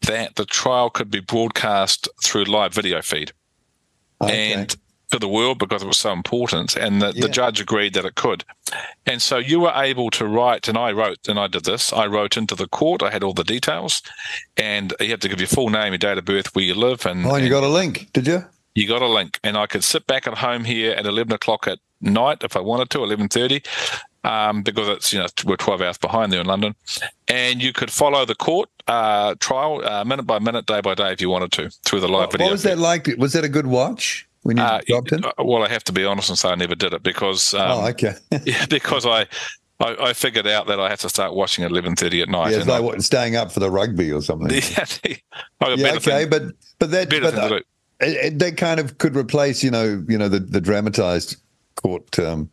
that 0.01 0.35
the 0.35 0.45
trial 0.45 0.89
could 0.89 1.09
be 1.09 1.19
broadcast 1.19 2.07
through 2.23 2.45
live 2.45 2.73
video 2.73 3.01
feed. 3.01 3.31
Okay. 4.21 4.53
And 4.53 4.75
to 5.13 5.19
the 5.19 5.27
world 5.27 5.59
because 5.59 5.83
it 5.83 5.87
was 5.87 5.99
so 5.99 6.11
important, 6.11 6.75
and 6.75 7.01
the, 7.01 7.13
yeah. 7.13 7.21
the, 7.21 7.29
judge 7.29 7.61
agreed 7.61 7.93
that 7.93 8.03
it 8.03 8.15
could. 8.15 8.43
And 9.05 9.21
so 9.21 9.37
you 9.37 9.59
were 9.59 9.71
able 9.75 10.09
to 10.09 10.25
write, 10.25 10.67
and 10.67 10.75
I 10.75 10.91
wrote, 10.91 11.27
and 11.27 11.39
I 11.39 11.45
did 11.45 11.65
this. 11.65 11.93
I 11.93 12.07
wrote 12.07 12.35
into 12.35 12.55
the 12.55 12.67
court. 12.67 13.03
I 13.03 13.11
had 13.11 13.23
all 13.23 13.33
the 13.33 13.43
details, 13.43 14.01
and 14.57 14.91
you 14.99 15.09
had 15.09 15.21
to 15.21 15.29
give 15.29 15.39
your 15.39 15.47
full 15.47 15.69
name, 15.69 15.93
your 15.93 15.99
date 15.99 16.17
of 16.17 16.25
birth, 16.25 16.55
where 16.55 16.65
you 16.65 16.73
live, 16.73 17.05
and 17.05 17.25
oh, 17.27 17.35
and 17.35 17.43
you 17.43 17.51
got 17.51 17.63
a 17.63 17.67
link, 17.67 18.09
did 18.13 18.25
you? 18.25 18.43
You 18.73 18.87
got 18.87 19.03
a 19.03 19.07
link, 19.07 19.39
and 19.43 19.55
I 19.55 19.67
could 19.67 19.83
sit 19.83 20.07
back 20.07 20.25
at 20.25 20.39
home 20.39 20.63
here 20.63 20.93
at 20.93 21.05
eleven 21.05 21.33
o'clock 21.33 21.67
at 21.67 21.77
night 22.03 22.39
if 22.43 22.55
I 22.55 22.59
wanted 22.59 22.89
to, 22.91 23.03
eleven 23.03 23.27
thirty, 23.27 23.61
um, 24.23 24.61
because 24.61 24.87
it's 24.89 25.13
you 25.13 25.19
know 25.19 25.27
we're 25.45 25.57
twelve 25.57 25.81
hours 25.81 25.97
behind 25.97 26.31
there 26.31 26.41
in 26.41 26.47
London, 26.47 26.75
and 27.27 27.61
you 27.61 27.73
could 27.73 27.91
follow 27.91 28.25
the 28.25 28.35
court 28.35 28.69
uh, 28.87 29.35
trial 29.39 29.85
uh, 29.85 30.03
minute 30.03 30.23
by 30.23 30.39
minute, 30.39 30.65
day 30.65 30.81
by 30.81 30.93
day 30.93 31.11
if 31.11 31.21
you 31.21 31.29
wanted 31.29 31.51
to 31.53 31.69
through 31.83 31.99
the 31.99 32.07
live 32.07 32.27
what, 32.27 32.31
video. 32.33 32.47
What 32.47 32.51
was 32.53 32.63
that 32.63 32.77
like? 32.77 33.09
Was 33.17 33.33
that 33.33 33.43
a 33.43 33.49
good 33.49 33.67
watch? 33.67 34.27
When 34.43 34.57
you 34.57 34.63
uh, 34.63 34.81
dropped 34.85 35.11
in? 35.13 35.23
Uh, 35.23 35.31
well, 35.39 35.63
I 35.63 35.69
have 35.69 35.85
to 35.85 35.93
be 35.93 36.03
honest 36.03 36.29
and 36.29 36.37
say 36.37 36.49
I 36.49 36.55
never 36.55 36.75
did 36.75 36.93
it 36.93 37.01
because 37.01 37.53
um, 37.53 37.71
oh, 37.71 37.87
okay, 37.87 38.13
yeah, 38.43 38.65
because 38.65 39.05
I, 39.05 39.25
I, 39.79 39.95
I 39.99 40.13
figured 40.13 40.47
out 40.47 40.67
that 40.67 40.79
I 40.79 40.89
had 40.89 40.99
to 40.99 41.09
start 41.09 41.33
watching 41.33 41.63
at 41.63 41.71
eleven 41.71 41.95
thirty 41.95 42.21
at 42.21 42.29
night. 42.29 42.51
Yeah, 42.51 42.57
it's 42.57 42.67
like 42.67 42.83
I, 42.83 42.97
staying 42.99 43.35
up 43.35 43.51
for 43.51 43.59
the 43.59 43.71
rugby 43.71 44.11
or 44.11 44.21
something. 44.21 44.49
Yeah, 44.51 44.85
yeah 45.03 45.93
okay, 45.93 45.99
thing, 45.99 46.29
but 46.29 46.43
but 46.79 46.91
that 46.91 47.09
but, 47.09 47.33
uh, 47.33 47.59
it, 48.01 48.37
they 48.37 48.51
kind 48.51 48.79
of 48.79 48.97
could 48.97 49.15
replace, 49.15 49.63
you 49.63 49.71
know, 49.71 50.03
you 50.09 50.17
know, 50.17 50.27
the 50.27 50.39
the 50.39 50.59
dramatized 50.59 51.37
court. 51.75 52.17
Um, 52.19 52.49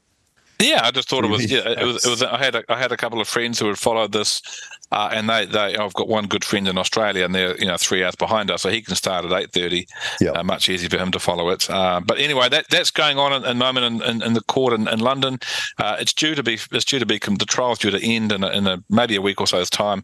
yeah, 0.61 0.81
I 0.85 0.91
just 0.91 1.09
thought 1.09 1.25
it 1.25 1.31
was. 1.31 1.51
Yeah, 1.51 1.69
it 1.69 1.85
was. 1.85 2.05
It 2.05 2.11
was. 2.11 2.23
I 2.23 2.39
had. 2.39 2.55
A, 2.55 2.65
I 2.69 2.79
had 2.79 2.93
a 2.93 2.97
couple 2.97 3.21
of 3.21 3.29
friends 3.29 3.59
who 3.59 3.67
had 3.67 3.79
followed 3.79 4.13
this 4.13 4.43
Uh, 4.93 5.11
and 5.13 5.29
they, 5.29 5.47
they, 5.47 5.77
I've 5.77 5.95
got 5.95 6.09
one 6.09 6.27
good 6.27 6.45
friend 6.45 6.67
in 6.67 6.77
Australia, 6.77 7.25
and 7.25 7.35
they're 7.35 7.57
you 7.59 7.67
know 7.67 7.77
three 7.77 8.03
hours 8.03 8.17
behind 8.17 8.51
us, 8.51 8.63
so 8.63 8.71
he 8.71 8.83
can 8.83 8.95
start 8.95 9.25
at 9.25 9.33
eight 9.33 9.53
thirty. 9.53 9.87
Yeah, 10.21 10.31
uh, 10.31 10.43
much 10.43 10.69
easier 10.69 10.89
for 10.89 10.99
him 10.99 11.11
to 11.13 11.21
follow 11.21 11.51
it. 11.51 11.69
Uh, 11.71 12.01
but 12.05 12.19
anyway, 12.19 12.49
that 12.49 12.69
that's 12.71 12.91
going 12.91 13.19
on 13.19 13.33
at 13.33 13.43
the 13.43 13.55
moment 13.55 13.87
in, 13.87 14.03
in, 14.03 14.23
in, 14.23 14.33
the 14.33 14.43
court 14.43 14.73
in, 14.73 14.89
in 14.89 14.99
London. 14.99 15.39
Uh, 15.79 15.97
it's 16.01 16.13
due 16.13 16.35
to 16.35 16.43
be 16.43 16.59
it's 16.73 16.85
due 16.85 16.99
to 16.99 17.07
be 17.07 17.19
the 17.19 17.47
trial's 17.47 17.79
due 17.79 17.91
to 17.91 18.05
end 18.05 18.33
in, 18.33 18.43
a, 18.43 18.49
in 18.49 18.67
a, 18.67 18.83
maybe 18.89 19.17
a 19.17 19.23
week 19.23 19.41
or 19.41 19.47
so's 19.47 19.71
time. 19.71 20.03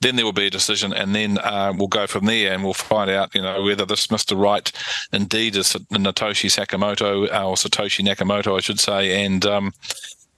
Then 0.00 0.14
there 0.14 0.24
will 0.24 0.32
be 0.32 0.46
a 0.46 0.50
decision, 0.50 0.92
and 0.92 1.14
then 1.14 1.38
uh, 1.38 1.72
we'll 1.76 1.88
go 1.88 2.06
from 2.06 2.26
there, 2.26 2.52
and 2.52 2.62
we'll 2.62 2.74
find 2.74 3.10
out 3.10 3.34
you 3.34 3.42
know 3.42 3.62
whether 3.62 3.84
this 3.84 4.06
Mr. 4.06 4.40
Wright 4.40 4.70
indeed 5.12 5.56
is 5.56 5.72
Natoshi 5.90 6.48
Sakamoto 6.48 7.22
or 7.22 7.56
Satoshi 7.56 8.06
Nakamoto, 8.06 8.56
I 8.56 8.60
should 8.60 8.78
say, 8.78 9.24
and 9.24 9.44
um, 9.44 9.72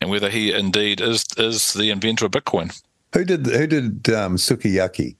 and 0.01 0.09
whether 0.09 0.31
he 0.31 0.53
indeed 0.53 1.01
is 1.01 1.25
is 1.37 1.75
the 1.75 1.91
inventor 1.91 2.25
of 2.25 2.33
Bitcoin. 2.33 2.75
Who 3.13 3.25
did 3.25 3.47
who 3.47 3.67
did 3.67 4.11
um, 4.11 4.37
Sukiyaki? 4.37 5.17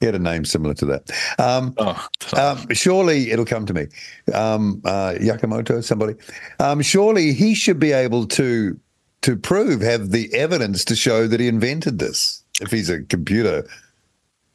He 0.00 0.06
had 0.06 0.14
a 0.14 0.20
name 0.20 0.44
similar 0.44 0.74
to 0.74 0.86
that. 0.86 1.10
Um, 1.40 1.74
oh, 1.78 2.06
um, 2.36 2.72
surely 2.72 3.32
it'll 3.32 3.44
come 3.44 3.66
to 3.66 3.74
me. 3.74 3.88
Um, 4.32 4.80
uh, 4.84 5.14
Yakamoto, 5.18 5.82
somebody. 5.82 6.14
Um, 6.60 6.82
surely 6.82 7.32
he 7.32 7.54
should 7.54 7.80
be 7.80 7.90
able 7.90 8.26
to 8.28 8.78
to 9.22 9.36
prove, 9.36 9.80
have 9.80 10.10
the 10.10 10.32
evidence 10.32 10.84
to 10.84 10.94
show 10.94 11.26
that 11.26 11.40
he 11.40 11.48
invented 11.48 11.98
this. 11.98 12.44
If 12.60 12.70
he's 12.70 12.88
a 12.88 13.02
computer, 13.02 13.68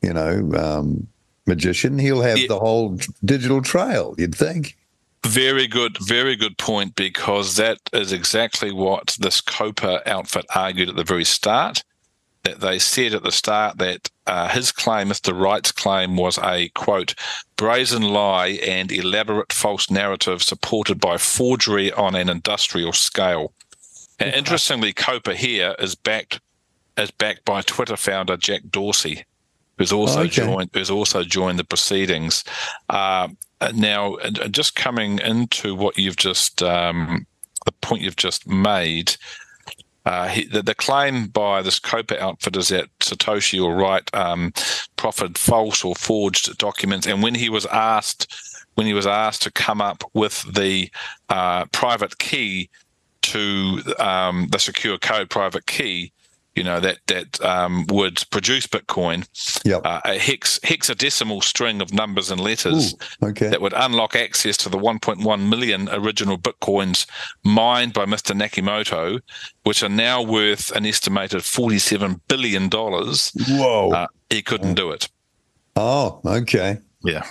you 0.01 0.13
know, 0.13 0.49
um, 0.57 1.07
magician, 1.45 1.99
he'll 1.99 2.21
have 2.21 2.37
yeah. 2.37 2.47
the 2.47 2.59
whole 2.59 2.97
digital 3.25 3.61
trail. 3.61 4.15
You'd 4.17 4.35
think. 4.35 4.77
Very 5.25 5.67
good, 5.67 5.97
very 5.99 6.35
good 6.35 6.57
point, 6.57 6.95
because 6.95 7.55
that 7.55 7.79
is 7.91 8.11
exactly 8.11 8.71
what 8.71 9.17
this 9.19 9.41
COPA 9.41 10.09
outfit 10.09 10.45
argued 10.53 10.89
at 10.89 10.95
the 10.95 11.03
very 11.03 11.25
start 11.25 11.83
that 12.43 12.59
they 12.59 12.77
said 12.77 13.13
at 13.13 13.23
the 13.23 13.31
start 13.31 13.77
that 13.77 14.09
uh, 14.27 14.49
his 14.49 14.71
claim, 14.71 15.09
Mr. 15.09 15.37
Wright's 15.37 15.71
claim, 15.71 16.17
was 16.17 16.37
a 16.39 16.69
quote, 16.69 17.15
brazen 17.55 18.01
lie 18.01 18.59
and 18.63 18.91
elaborate 18.91 19.53
false 19.53 19.89
narrative 19.89 20.43
supported 20.43 20.99
by 20.99 21.17
forgery 21.17 21.91
on 21.93 22.15
an 22.15 22.29
industrial 22.29 22.93
scale. 22.93 23.53
And 24.19 24.33
interestingly, 24.33 24.93
Copa 24.93 25.35
here 25.35 25.75
is 25.79 25.95
backed 25.95 26.39
is 26.97 27.11
backed 27.11 27.43
by 27.45 27.61
Twitter 27.61 27.97
founder 27.97 28.37
Jack 28.37 28.61
Dorsey, 28.69 29.25
who's 29.77 29.91
also 29.91 30.21
okay. 30.21 30.29
joined 30.29 30.69
who's 30.73 30.91
also 30.91 31.23
joined 31.23 31.59
the 31.59 31.63
proceedings. 31.63 32.43
Uh, 32.89 33.29
now, 33.73 34.17
just 34.51 34.75
coming 34.75 35.19
into 35.19 35.75
what 35.75 35.97
you've 35.97 36.17
just 36.17 36.61
um, 36.61 37.25
the 37.65 37.71
point 37.71 38.01
you've 38.01 38.15
just 38.15 38.47
made. 38.47 39.15
Uh, 40.05 40.27
he, 40.27 40.45
the, 40.45 40.61
the, 40.61 40.75
claim 40.75 41.27
by 41.27 41.61
this 41.61 41.79
COPA 41.79 42.21
outfit 42.21 42.57
is 42.57 42.67
that 42.69 42.89
Satoshi 42.99 43.63
or 43.63 43.73
Wright 43.73 44.09
um, 44.13 44.51
proffered 44.97 45.37
false 45.37 45.83
or 45.83 45.95
forged 45.95 46.57
documents, 46.57 47.07
and 47.07 47.23
when 47.23 47.35
he 47.35 47.49
was 47.49 47.65
asked, 47.67 48.33
when 48.75 48.85
he 48.85 48.93
was 48.93 49.07
asked 49.07 49.43
to 49.43 49.51
come 49.51 49.79
up 49.79 50.03
with 50.13 50.43
the 50.53 50.89
uh, 51.29 51.65
private 51.71 52.17
key 52.17 52.69
to 53.21 53.81
um, 53.99 54.47
the 54.51 54.59
secure 54.59 54.97
code 54.97 55.29
private 55.29 55.67
key, 55.67 56.11
you 56.55 56.63
know 56.63 56.79
that 56.79 56.99
that 57.07 57.41
um, 57.41 57.85
would 57.87 58.23
produce 58.29 58.67
Bitcoin. 58.67 59.27
Yep. 59.65 59.81
Uh, 59.85 60.01
a 60.05 60.17
hex 60.17 60.59
hexadecimal 60.59 61.43
string 61.43 61.81
of 61.81 61.93
numbers 61.93 62.31
and 62.31 62.39
letters 62.39 62.93
Ooh, 62.93 63.27
okay. 63.29 63.49
that 63.49 63.61
would 63.61 63.73
unlock 63.75 64.15
access 64.15 64.57
to 64.57 64.69
the 64.69 64.77
1.1 64.77 65.49
million 65.49 65.89
original 65.91 66.37
Bitcoins 66.37 67.05
mined 67.43 67.93
by 67.93 68.05
Mr. 68.05 68.35
Nakamoto, 68.35 69.19
which 69.63 69.83
are 69.83 69.89
now 69.89 70.21
worth 70.21 70.71
an 70.71 70.85
estimated 70.85 71.43
47 71.43 72.21
billion 72.27 72.69
dollars. 72.69 73.31
Whoa! 73.49 73.91
Uh, 73.91 74.07
he 74.29 74.41
couldn't 74.41 74.75
do 74.75 74.91
it. 74.91 75.09
Oh, 75.75 76.21
okay. 76.25 76.77
Yeah 77.03 77.23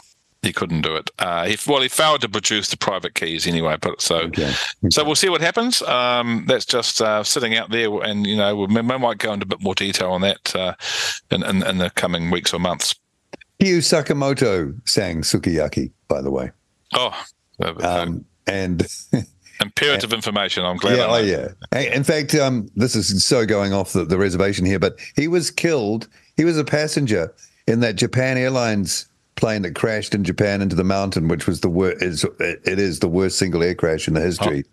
he 0.43 0.53
couldn't 0.53 0.83
do 0.83 0.97
it. 0.97 1.09
Uh, 1.21 1.47
he, 1.47 1.57
well, 1.71 1.81
he 1.81 1.89
failed 1.89 2.21
to 2.21 2.29
produce 2.29 2.69
the 2.69 2.77
private 2.77 3.15
keys 3.15 3.47
anyway. 3.47 3.77
But 3.81 4.01
so, 4.01 4.17
okay. 4.23 4.49
Okay. 4.49 4.91
so 4.91 5.05
we'll 5.05 5.15
see 5.15 5.29
what 5.29 5.41
happens. 5.41 5.81
Um, 5.83 6.45
that's 6.49 6.67
just 6.67 7.01
uh, 7.01 7.23
sitting 7.23 7.57
out 7.57 7.71
there, 7.71 7.89
and 8.03 8.27
you 8.27 8.37
know, 8.37 8.57
we, 8.57 8.67
we, 8.67 8.83
might 8.83 9.19
go 9.19 9.33
into 9.33 9.45
a 9.45 9.49
bit 9.49 9.63
more 9.63 9.75
detail 9.75 10.11
on 10.11 10.21
that 10.23 10.55
uh, 10.55 10.75
in, 11.31 11.45
in, 11.45 11.63
in, 11.65 11.79
the 11.79 11.91
coming 11.91 12.31
weeks 12.31 12.53
or 12.53 12.59
months. 12.59 12.97
Ryu 13.61 13.79
Sakamoto 13.79 14.77
sang 14.89 15.23
"Sukiyaki," 15.23 15.93
by 16.09 16.21
the 16.21 16.31
way. 16.31 16.51
Oh, 16.95 17.25
um, 17.81 18.25
and. 18.47 18.87
Imperative 19.61 20.11
and, 20.11 20.15
information. 20.15 20.65
I'm 20.65 20.77
glad. 20.77 20.97
Yeah, 20.97 21.07
oh 21.09 21.19
yeah. 21.19 21.93
In 21.95 22.03
fact, 22.03 22.35
um, 22.35 22.69
this 22.75 22.97
is 22.97 23.25
so 23.25 23.47
going 23.47 23.73
off 23.73 23.93
the, 23.93 24.05
the 24.05 24.19
reservation 24.19 24.67
here, 24.67 24.81
but 24.81 24.97
he 25.15 25.29
was 25.29 25.53
killed. 25.53 26.09
He 26.37 26.45
was 26.45 26.59
a 26.59 26.65
passenger 26.65 27.33
in 27.69 27.79
that 27.79 27.95
Japan 27.95 28.39
Airlines 28.39 29.07
plane 29.43 29.63
that 29.63 29.75
crashed 29.75 30.15
in 30.15 30.23
Japan 30.23 30.63
into 30.63 30.77
the 30.77 30.85
mountain, 30.85 31.27
which 31.27 31.49
was 31.49 31.63
the 31.63 31.69
worst. 31.69 32.01
Is 32.01 32.25
it 32.39 32.79
is 32.79 33.01
the 33.01 33.09
worst 33.09 33.39
single 33.39 33.61
air 33.61 33.75
crash 33.75 34.07
in 34.07 34.15
the 34.15 34.21
history. 34.21 34.65
Oh. 34.65 34.69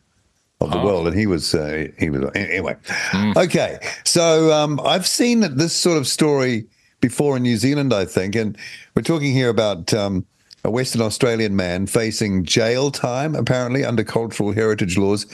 Of 0.62 0.72
the 0.72 0.78
oh. 0.78 0.84
world, 0.84 1.08
and 1.08 1.18
he 1.18 1.26
was 1.26 1.56
uh, 1.56 1.88
he 1.98 2.10
was 2.10 2.30
anyway. 2.36 2.76
Mm. 3.12 3.38
Okay, 3.46 3.80
so 4.04 4.52
um, 4.52 4.78
I've 4.84 5.08
seen 5.08 5.40
this 5.56 5.74
sort 5.74 5.98
of 5.98 6.06
story 6.06 6.68
before 7.00 7.38
in 7.38 7.44
New 7.44 7.56
Zealand, 7.56 7.94
I 7.94 8.04
think, 8.04 8.36
and 8.36 8.58
we're 8.94 9.04
talking 9.04 9.32
here 9.32 9.48
about 9.48 9.94
um, 9.94 10.26
a 10.66 10.70
Western 10.70 11.02
Australian 11.02 11.56
man 11.56 11.88
facing 11.88 12.44
jail 12.44 12.92
time, 12.92 13.36
apparently 13.36 13.86
under 13.86 14.04
cultural 14.04 14.52
heritage 14.52 14.98
laws, 14.98 15.26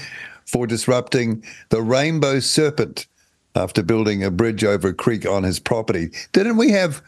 for 0.46 0.68
disrupting 0.68 1.44
the 1.70 1.82
Rainbow 1.82 2.40
Serpent 2.40 3.08
after 3.56 3.82
building 3.82 4.24
a 4.24 4.30
bridge 4.30 4.64
over 4.64 4.90
a 4.90 4.94
creek 4.94 5.26
on 5.26 5.42
his 5.42 5.60
property. 5.60 6.12
Didn't 6.34 6.58
we 6.58 6.70
have 6.70 7.02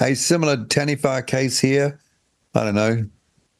a 0.00 0.14
similar 0.14 0.56
Taniwha 0.56 1.26
case 1.26 1.58
here? 1.58 2.00
I 2.54 2.64
don't 2.64 2.74
know, 2.74 3.04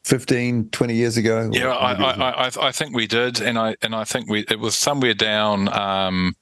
15, 0.05 0.71
20 0.71 0.95
years 0.95 1.17
ago? 1.17 1.51
Yeah, 1.53 1.69
I, 1.69 1.93
I, 1.93 2.47
I, 2.47 2.51
I, 2.69 2.73
think 2.73 2.95
we 2.95 3.07
did, 3.07 3.41
and 3.41 3.59
I 3.59 3.77
and 3.83 3.95
I 3.95 4.05
think 4.05 4.31
we 4.31 4.45
it 4.49 4.59
was 4.59 4.75
somewhere 4.75 5.15
down 5.15 5.69
um, 5.69 6.35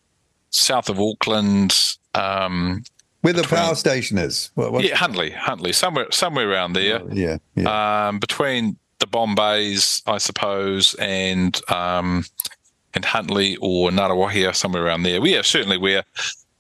south 0.51 0.89
of 0.89 1.01
Auckland. 1.01 1.97
Um, 2.15 2.85
where 3.23 3.33
the 3.33 3.43
between, 3.43 3.61
power 3.61 3.75
station 3.75 4.19
is? 4.19 4.51
What, 4.55 4.85
yeah, 4.85 4.97
Huntly, 4.97 5.31
Huntly, 5.31 5.73
somewhere 5.73 6.07
somewhere 6.13 6.49
around 6.49 6.75
there. 6.75 7.01
Oh, 7.03 7.09
yeah, 7.11 7.39
yeah. 7.57 8.09
Um, 8.09 8.19
between 8.19 8.77
the 8.99 9.07
Bombays, 9.07 10.03
I 10.07 10.19
suppose, 10.19 10.95
and 10.95 11.59
um, 11.71 12.25
and 12.93 13.05
Huntly 13.05 13.57
or 13.61 13.91
Ngaruawahia, 13.91 14.55
somewhere 14.55 14.85
around 14.85 15.05
there. 15.05 15.21
We 15.21 15.37
are 15.37 15.43
certainly 15.43 15.79
where 15.79 16.05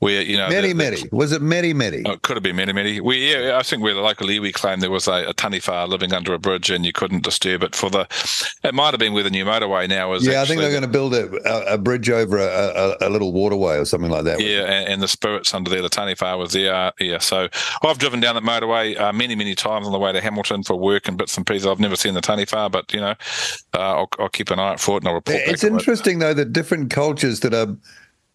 where 0.00 0.22
you 0.22 0.37
know 0.37 0.48
Meremere 0.48 1.11
was 1.12 1.33
it 1.33 1.40
many, 1.40 1.72
many? 1.72 2.02
Oh, 2.04 2.12
it 2.12 2.22
could 2.22 2.37
have 2.37 2.42
been 2.42 2.57
many, 2.57 2.72
many. 2.72 3.00
We 3.00 3.33
yeah, 3.33 3.57
I 3.59 3.62
think 3.62 3.83
we're 3.83 3.94
the 3.94 4.00
local 4.00 4.26
iwi 4.26 4.52
claim 4.52 4.80
there 4.80 4.90
was 4.90 5.09
a, 5.09 5.28
a 5.28 5.35
taniwha 5.35 5.88
living 5.88 6.12
under 6.12 6.35
a 6.35 6.38
bridge 6.38 6.70
and 6.70 6.85
you 6.85 6.92
couldn't 6.92 7.22
disturb 7.22 7.62
it 7.62 7.74
for 7.74 7.90
the. 7.90 8.07
It 8.62 8.74
might 8.74 8.90
have 8.90 8.98
been 8.98 9.14
where 9.14 9.22
the 9.22 9.30
new 9.30 9.44
motorway 9.44 9.88
now 9.88 10.12
is. 10.12 10.26
Yeah, 10.26 10.42
I 10.42 10.44
think 10.44 10.61
they're 10.61 10.70
going 10.70 10.83
to 10.83 10.88
build 10.88 11.14
a, 11.14 11.72
a, 11.72 11.78
bridge 11.78 12.11
over 12.11 12.38
a, 12.38 12.96
a, 13.00 13.09
a, 13.09 13.11
little 13.11 13.33
waterway 13.33 13.76
or 13.76 13.85
something 13.85 14.11
like 14.11 14.24
that. 14.24 14.40
Yeah, 14.40 14.62
and, 14.62 14.88
and, 14.88 15.02
the 15.02 15.09
spirits 15.09 15.54
under 15.54 15.70
there, 15.70 15.83
the 15.83 15.90
taniwha 15.90 16.38
was 16.38 16.52
there. 16.52 16.92
Yeah, 16.98 17.18
so 17.18 17.48
I've 17.83 17.98
driven 17.98 18.20
down 18.20 18.35
that 18.35 18.44
motorway 18.44 18.98
uh, 18.98 19.12
many 19.12 19.35
many 19.37 19.54
times 19.54 19.87
on 19.87 19.92
the 19.92 19.98
way 19.98 20.12
to 20.12 20.20
Hamilton 20.20 20.64
for 20.64 20.76
work 20.76 21.09
and 21.09 21.16
bits 21.16 21.37
and 21.37 21.46
pieces. 21.46 21.66
I've 21.66 21.80
never 21.80 21.96
seen 21.96 22.14
the 22.14 22.20
taniwha, 22.20 22.70
but 22.70 22.92
you 22.92 23.00
know, 23.00 23.14
uh, 23.74 23.78
I'll, 23.78 24.09
I'll, 24.18 24.28
keep 24.28 24.50
an 24.50 24.59
eye 24.59 24.72
out 24.72 24.80
for 24.80 24.96
it 24.96 25.02
and 25.02 25.09
I'll 25.09 25.14
report. 25.14 25.40
It's 25.46 25.64
interesting 25.64 26.16
it. 26.16 26.20
though 26.20 26.35
that 26.35 26.52
different 26.52 26.90
cultures 26.90 27.40
that 27.40 27.54
are 27.54 27.76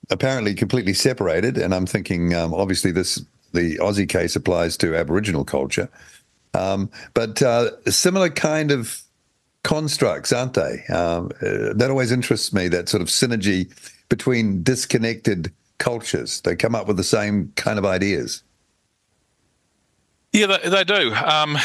apparently 0.10 0.54
completely 0.54 0.94
separated. 0.94 1.58
And 1.58 1.74
I'm 1.74 1.86
thinking, 1.86 2.34
um, 2.34 2.54
obviously, 2.54 2.92
this 2.92 3.24
the 3.52 3.78
Aussie 3.78 4.08
case 4.08 4.36
applies 4.36 4.78
to 4.78 4.96
Aboriginal 4.96 5.44
culture, 5.44 5.90
um, 6.54 6.90
but 7.14 7.42
uh, 7.42 7.72
similar 7.90 8.30
kind 8.30 8.72
of 8.72 9.02
constructs, 9.64 10.32
aren't 10.32 10.54
they? 10.54 10.84
Um, 10.94 11.32
uh, 11.42 11.74
that 11.74 11.88
always 11.90 12.12
interests 12.12 12.54
me. 12.54 12.68
That 12.68 12.90
sort 12.90 13.02
of 13.02 13.08
synergy 13.08 13.72
between 14.08 14.64
disconnected 14.64 15.52
cultures. 15.78 16.42
They 16.42 16.56
come 16.56 16.76
up 16.76 16.88
with 16.88 16.98
the 16.98 17.04
same 17.04 17.52
kind 17.56 17.80
of 17.80 17.86
ideas. 17.86 18.44
Yeah, 20.34 20.46
they, 20.48 20.70
they 20.70 20.84
do. 20.84 21.14
Um, 21.14 21.58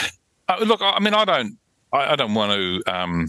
uh, 0.48 0.56
look, 0.64 0.80
I 0.82 0.98
mean, 1.00 1.14
I 1.14 1.24
don't, 1.24 1.58
I, 1.92 2.12
I 2.12 2.16
don't 2.16 2.34
want 2.34 2.52
to 2.52 2.82
um, 2.94 3.28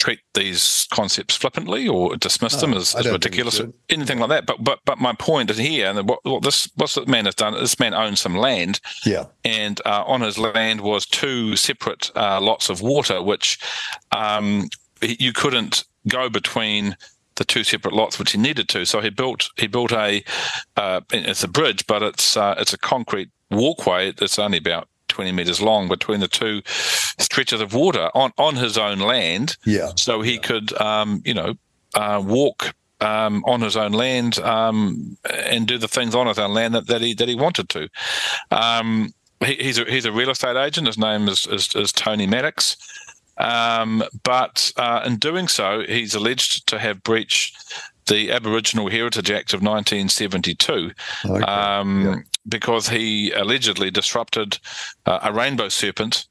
treat 0.00 0.20
these 0.34 0.88
concepts 0.90 1.36
flippantly 1.36 1.86
or 1.86 2.16
dismiss 2.16 2.54
no, 2.54 2.60
them 2.60 2.74
as, 2.74 2.94
as 2.96 3.08
ridiculous, 3.08 3.60
or 3.60 3.72
anything 3.88 4.18
like 4.18 4.30
that. 4.30 4.46
But 4.46 4.64
but 4.64 4.80
but 4.84 4.98
my 4.98 5.12
point 5.12 5.50
is 5.50 5.58
here, 5.58 5.88
and 5.88 6.08
what, 6.08 6.24
what 6.24 6.42
this 6.42 6.68
what 6.74 6.92
this 6.92 7.06
man 7.06 7.26
has 7.26 7.34
done. 7.34 7.54
This 7.54 7.78
man 7.78 7.94
owns 7.94 8.20
some 8.20 8.34
land, 8.34 8.80
yeah, 9.04 9.26
and 9.44 9.80
uh, 9.84 10.02
on 10.06 10.22
his 10.22 10.38
land 10.38 10.80
was 10.80 11.06
two 11.06 11.54
separate 11.54 12.10
uh, 12.16 12.40
lots 12.40 12.68
of 12.70 12.80
water, 12.80 13.22
which 13.22 13.58
um, 14.10 14.68
you 15.00 15.32
couldn't 15.32 15.84
go 16.08 16.28
between 16.28 16.96
the 17.36 17.44
two 17.44 17.64
separate 17.64 17.94
lots 17.94 18.18
which 18.18 18.32
he 18.32 18.38
needed 18.38 18.68
to. 18.70 18.84
So 18.84 19.00
he 19.00 19.10
built 19.10 19.50
he 19.56 19.66
built 19.66 19.92
a 19.92 20.24
uh, 20.76 21.00
it's 21.10 21.44
a 21.44 21.48
bridge, 21.48 21.86
but 21.86 22.02
it's 22.02 22.36
uh, 22.36 22.54
it's 22.58 22.72
a 22.72 22.78
concrete 22.78 23.30
walkway. 23.50 24.12
It's 24.18 24.38
only 24.38 24.58
about 24.58 24.88
20 25.10 25.32
meters 25.32 25.60
long 25.60 25.88
between 25.88 26.20
the 26.20 26.28
two 26.28 26.62
stretches 26.64 27.60
of 27.60 27.74
water 27.74 28.10
on, 28.14 28.32
on 28.38 28.56
his 28.56 28.78
own 28.78 28.98
land. 28.98 29.56
Yeah. 29.66 29.90
So 29.96 30.22
he 30.22 30.34
yeah. 30.34 30.40
could, 30.40 30.80
um, 30.80 31.22
you 31.24 31.34
know, 31.34 31.54
uh, 31.94 32.22
walk 32.24 32.74
um, 33.00 33.44
on 33.46 33.60
his 33.60 33.76
own 33.76 33.92
land 33.92 34.38
um, 34.38 35.16
and 35.48 35.66
do 35.66 35.78
the 35.78 35.88
things 35.88 36.14
on 36.14 36.26
his 36.26 36.38
own 36.38 36.52
land 36.52 36.74
that, 36.74 36.86
that 36.86 37.00
he 37.00 37.14
that 37.14 37.28
he 37.28 37.34
wanted 37.34 37.68
to. 37.70 37.88
Um, 38.50 39.12
he, 39.44 39.54
he's 39.54 39.78
a 39.78 39.84
he's 39.84 40.04
a 40.04 40.12
real 40.12 40.30
estate 40.30 40.56
agent. 40.56 40.86
His 40.86 40.98
name 40.98 41.28
is 41.28 41.46
is, 41.46 41.74
is 41.74 41.92
Tony 41.92 42.26
Maddox. 42.26 42.76
Um, 43.38 44.04
but 44.22 44.70
uh, 44.76 45.02
in 45.06 45.16
doing 45.16 45.48
so, 45.48 45.82
he's 45.88 46.14
alleged 46.14 46.66
to 46.68 46.78
have 46.78 47.02
breached 47.02 47.56
the 48.10 48.32
Aboriginal 48.32 48.90
Heritage 48.90 49.30
Act 49.30 49.54
of 49.54 49.62
1972 49.62 50.90
okay. 51.24 51.44
um, 51.44 52.24
because 52.48 52.88
he 52.88 53.30
allegedly 53.32 53.90
disrupted 53.90 54.58
uh, 55.06 55.20
a 55.22 55.32
rainbow 55.32 55.68
serpent 55.68 56.26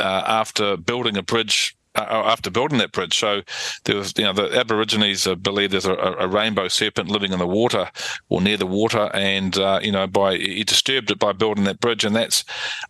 uh, 0.00 0.24
after 0.26 0.76
building 0.76 1.16
a 1.16 1.22
bridge 1.22 1.76
uh, 1.94 2.22
after 2.24 2.50
building 2.50 2.78
that 2.78 2.92
bridge. 2.92 3.18
So 3.18 3.42
there 3.84 3.96
was, 3.96 4.14
you 4.16 4.24
know, 4.24 4.32
the 4.32 4.58
Aborigines 4.58 5.26
uh, 5.26 5.34
believe 5.34 5.70
there's 5.72 5.84
a, 5.84 5.92
a, 5.92 6.26
rainbow 6.26 6.68
serpent 6.68 7.10
living 7.10 7.32
in 7.32 7.38
the 7.38 7.46
water 7.46 7.90
or 8.30 8.40
near 8.40 8.56
the 8.56 8.66
water, 8.66 9.10
and 9.12 9.58
uh, 9.58 9.78
you 9.82 9.92
know, 9.92 10.06
by 10.06 10.38
he 10.38 10.64
disturbed 10.64 11.10
it 11.10 11.18
by 11.18 11.32
building 11.32 11.64
that 11.64 11.80
bridge, 11.80 12.04
and 12.04 12.16
that's, 12.16 12.44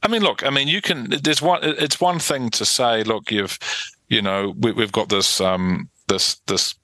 I 0.05 0.09
mean, 0.09 0.23
look, 0.23 0.47
I 0.47 0.51
mean, 0.51 0.69
you 0.69 0.81
can. 0.81 1.11
There's 1.11 1.43
one. 1.43 1.61
It's 1.65 2.01
one 2.01 2.21
thing 2.21 2.51
to 2.51 2.65
say, 2.65 3.03
look, 3.03 3.33
you've, 3.33 3.59
you 4.09 4.23
know, 4.23 4.55
we, 4.57 4.73
have 4.77 4.93
got 4.93 5.09
this, 5.09 5.41
um, 5.41 5.91
this, 6.07 6.37
this 6.47 6.77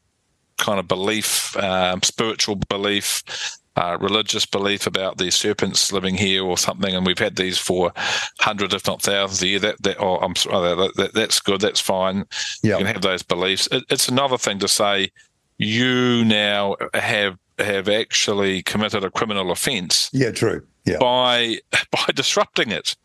kind 0.58 0.78
of 0.78 0.86
belief, 0.86 1.56
um, 1.56 2.02
spiritual 2.02 2.56
belief 2.56 3.22
uh, 3.78 3.96
religious 4.00 4.44
belief 4.44 4.88
about 4.88 5.18
these 5.18 5.36
serpents 5.36 5.92
living 5.92 6.16
here 6.16 6.42
or 6.42 6.58
something, 6.58 6.96
and 6.96 7.06
we've 7.06 7.18
had 7.18 7.36
these 7.36 7.58
for 7.58 7.92
hundreds, 8.40 8.74
if 8.74 8.84
not 8.88 9.00
thousands, 9.00 9.40
a 9.40 9.46
year. 9.46 9.58
That, 9.60 9.80
that 9.82 10.00
oh, 10.00 10.16
I'm 10.16 10.34
sorry, 10.34 10.74
that, 10.74 10.96
that, 10.96 11.14
that's 11.14 11.38
good. 11.38 11.60
That's 11.60 11.80
fine. 11.80 12.24
Yep. 12.64 12.80
You 12.80 12.84
can 12.84 12.86
have 12.86 13.02
those 13.02 13.22
beliefs. 13.22 13.68
It, 13.70 13.84
it's 13.88 14.08
another 14.08 14.36
thing 14.36 14.58
to 14.58 14.68
say 14.68 15.12
you 15.58 16.24
now 16.24 16.74
have 16.92 17.38
have 17.60 17.88
actually 17.88 18.62
committed 18.62 19.04
a 19.04 19.10
criminal 19.10 19.52
offence. 19.52 20.10
Yeah, 20.12 20.32
true. 20.32 20.66
Yeah. 20.84 20.98
By 20.98 21.58
by 21.92 22.06
disrupting 22.14 22.72
it. 22.72 22.96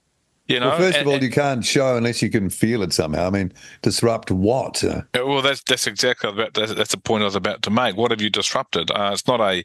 You 0.47 0.59
know, 0.59 0.69
well, 0.69 0.77
first 0.77 0.97
of 0.97 1.07
all, 1.07 1.23
you 1.23 1.29
can't 1.29 1.63
show 1.63 1.95
unless 1.95 2.21
you 2.21 2.29
can 2.29 2.49
feel 2.49 2.83
it 2.83 2.91
somehow. 2.91 3.27
I 3.27 3.29
mean, 3.29 3.53
disrupt 3.81 4.29
what? 4.29 4.83
Uh, 4.83 5.03
well, 5.13 5.41
that's 5.41 5.63
that's 5.63 5.87
exactly 5.87 6.29
about, 6.29 6.53
that's, 6.53 6.73
that's 6.73 6.91
the 6.91 6.97
point 6.97 7.21
I 7.21 7.25
was 7.25 7.35
about 7.35 7.61
to 7.63 7.69
make. 7.69 7.95
What 7.95 8.11
have 8.11 8.21
you 8.21 8.29
disrupted? 8.29 8.91
Uh, 8.91 9.11
it's 9.13 9.25
not 9.25 9.39
a 9.39 9.63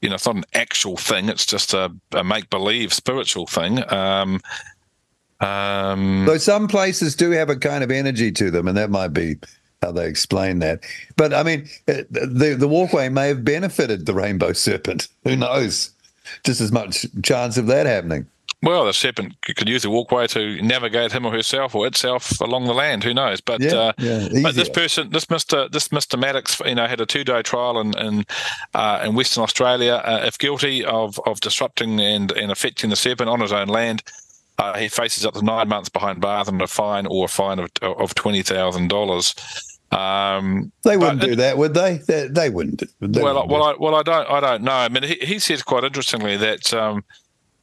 you 0.00 0.08
know, 0.08 0.14
it's 0.14 0.26
not 0.26 0.36
an 0.36 0.44
actual 0.54 0.96
thing. 0.96 1.28
It's 1.28 1.46
just 1.46 1.74
a, 1.74 1.92
a 2.12 2.24
make 2.24 2.50
believe 2.50 2.92
spiritual 2.92 3.46
thing. 3.46 3.82
Um, 3.92 4.40
um, 5.40 6.24
Though 6.26 6.38
some 6.38 6.68
places 6.68 7.16
do 7.16 7.30
have 7.30 7.48
a 7.48 7.56
kind 7.56 7.82
of 7.82 7.90
energy 7.90 8.30
to 8.32 8.50
them, 8.50 8.68
and 8.68 8.76
that 8.76 8.90
might 8.90 9.14
be 9.14 9.36
how 9.82 9.92
they 9.92 10.06
explain 10.06 10.58
that. 10.58 10.84
But 11.16 11.32
I 11.32 11.42
mean, 11.42 11.68
uh, 11.88 12.02
the 12.10 12.56
the 12.58 12.68
walkway 12.68 13.08
may 13.08 13.28
have 13.28 13.44
benefited 13.44 14.06
the 14.06 14.14
rainbow 14.14 14.52
serpent. 14.54 15.08
Who 15.24 15.36
knows? 15.36 15.90
Just 16.44 16.60
as 16.60 16.70
much 16.70 17.06
chance 17.22 17.56
of 17.56 17.66
that 17.68 17.86
happening. 17.86 18.26
Well, 18.62 18.84
the 18.84 18.92
serpent 18.92 19.36
could 19.42 19.70
use 19.70 19.82
the 19.82 19.90
walkway 19.90 20.26
to 20.28 20.60
navigate 20.60 21.12
him 21.12 21.24
or 21.24 21.32
herself 21.32 21.74
or 21.74 21.86
itself 21.86 22.38
along 22.42 22.66
the 22.66 22.74
land. 22.74 23.02
Who 23.04 23.14
knows? 23.14 23.40
But 23.40 23.62
yeah, 23.62 23.74
uh, 23.74 23.92
yeah, 23.96 24.28
but 24.42 24.54
this 24.54 24.68
person, 24.68 25.10
this 25.10 25.30
Mister, 25.30 25.66
this 25.70 25.90
Mister 25.90 26.18
Maddox, 26.18 26.60
you 26.66 26.74
know, 26.74 26.86
had 26.86 27.00
a 27.00 27.06
two 27.06 27.24
day 27.24 27.40
trial 27.40 27.80
in 27.80 27.98
in, 27.98 28.26
uh, 28.74 29.00
in 29.02 29.14
Western 29.14 29.42
Australia. 29.42 30.02
Uh, 30.04 30.20
if 30.24 30.36
guilty 30.36 30.84
of 30.84 31.18
of 31.24 31.40
disrupting 31.40 32.00
and 32.00 32.32
and 32.32 32.52
affecting 32.52 32.90
the 32.90 32.96
serpent 32.96 33.30
on 33.30 33.40
his 33.40 33.52
own 33.52 33.68
land, 33.68 34.02
uh, 34.58 34.76
he 34.76 34.88
faces 34.88 35.24
up 35.24 35.32
to 35.34 35.42
nine 35.42 35.68
months 35.68 35.88
behind 35.88 36.20
bars 36.20 36.46
and 36.46 36.60
a 36.60 36.66
fine 36.66 37.06
or 37.06 37.24
a 37.24 37.28
fine 37.28 37.58
of 37.58 37.70
of 37.80 38.14
twenty 38.14 38.42
thousand 38.42 38.88
dollars. 38.88 39.34
Um, 39.90 40.70
they 40.84 40.96
wouldn't 40.96 41.22
do 41.22 41.34
that, 41.34 41.58
would 41.58 41.74
they? 41.74 41.96
They, 42.06 42.28
they 42.28 42.50
wouldn't. 42.50 42.82
They 43.00 43.22
well, 43.22 43.34
wouldn't 43.34 43.50
well, 43.50 43.62
I, 43.64 43.74
well, 43.80 43.94
I 43.96 44.02
don't, 44.02 44.30
I 44.30 44.38
don't 44.38 44.62
know. 44.62 44.72
I 44.72 44.88
mean, 44.88 45.02
he, 45.02 45.14
he 45.14 45.38
says 45.40 45.64
quite 45.64 45.82
interestingly 45.82 46.36
that 46.36 46.72
um, 46.72 47.02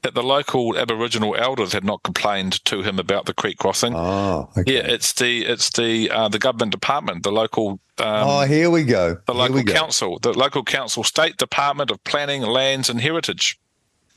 that 0.07 0.13
the 0.13 0.23
local 0.23 0.77
Aboriginal 0.77 1.35
elders 1.35 1.73
had 1.73 1.83
not 1.83 2.01
complained 2.01 2.63
to 2.63 2.81
him 2.81 2.97
about 2.97 3.25
the 3.25 3.33
creek 3.33 3.57
crossing. 3.57 3.93
Oh, 3.93 4.49
okay. 4.57 4.75
yeah, 4.75 4.79
it's 4.79 5.11
the 5.11 5.45
it's 5.45 5.69
the 5.71 6.09
uh, 6.09 6.29
the 6.29 6.39
government 6.39 6.71
department, 6.71 7.23
the 7.23 7.31
local. 7.31 7.81
Um, 7.97 8.27
oh, 8.29 8.41
here 8.45 8.69
we 8.69 8.85
go. 8.85 9.17
The 9.25 9.33
local 9.33 9.63
council, 9.63 10.17
the 10.19 10.31
local 10.31 10.63
council, 10.63 11.03
state 11.03 11.35
department 11.35 11.91
of 11.91 12.01
planning, 12.05 12.43
lands, 12.43 12.89
and 12.89 13.01
heritage. 13.01 13.59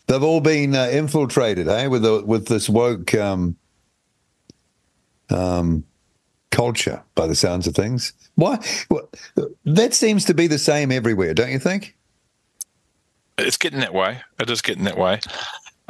They've 0.07 0.23
all 0.23 0.41
been 0.41 0.77
uh, 0.77 0.91
infiltrated, 0.93 1.67
eh, 1.67 1.89
with 1.89 2.03
the 2.03 2.23
with 2.25 2.47
this 2.47 2.69
woke 2.69 3.13
um, 3.15 3.57
um, 5.29 5.83
culture, 6.53 7.03
by 7.17 7.27
the 7.27 7.35
sounds 7.35 7.67
of 7.67 7.75
things. 7.75 8.13
Why? 8.37 8.65
Well, 8.89 9.09
that 9.65 9.93
seems 9.95 10.25
to 10.27 10.35
be 10.35 10.47
the 10.47 10.59
same 10.59 10.93
everywhere, 10.93 11.35
don't 11.35 11.51
you 11.51 11.59
think? 11.59 11.97
It's 13.39 13.57
getting 13.57 13.81
that 13.81 13.95
way. 13.95 14.21
It 14.39 14.51
is 14.51 14.61
getting 14.63 14.85
that 14.85 14.99
way. 14.99 15.21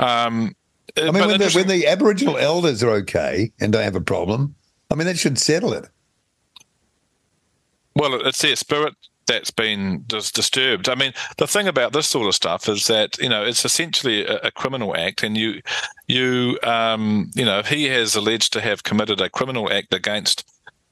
Um, 0.00 0.56
I 0.96 1.10
mean, 1.10 1.26
when 1.26 1.38
the, 1.38 1.52
when 1.54 1.68
the 1.68 1.86
Aboriginal 1.86 2.38
elders 2.38 2.82
are 2.82 2.90
okay 2.90 3.52
and 3.60 3.72
don't 3.72 3.84
have 3.84 3.94
a 3.94 4.00
problem, 4.00 4.54
I 4.90 4.94
mean, 4.94 5.06
that 5.06 5.18
should 5.18 5.38
settle 5.38 5.72
it. 5.72 5.86
Well, 7.94 8.14
it's 8.26 8.40
their 8.40 8.56
spirit 8.56 8.94
that's 9.26 9.50
been 9.50 10.04
dis- 10.06 10.32
disturbed. 10.32 10.88
I 10.88 10.94
mean, 10.94 11.12
the 11.36 11.46
thing 11.46 11.68
about 11.68 11.92
this 11.92 12.08
sort 12.08 12.26
of 12.26 12.34
stuff 12.34 12.68
is 12.68 12.86
that 12.86 13.18
you 13.18 13.28
know 13.28 13.44
it's 13.44 13.64
essentially 13.64 14.24
a, 14.24 14.38
a 14.38 14.50
criminal 14.50 14.96
act, 14.96 15.22
and 15.22 15.36
you, 15.36 15.60
you, 16.08 16.58
um, 16.62 17.30
you 17.34 17.44
know, 17.44 17.58
if 17.58 17.68
he 17.68 17.84
has 17.84 18.16
alleged 18.16 18.52
to 18.54 18.60
have 18.60 18.82
committed 18.82 19.20
a 19.20 19.28
criminal 19.28 19.70
act 19.70 19.92
against 19.92 20.48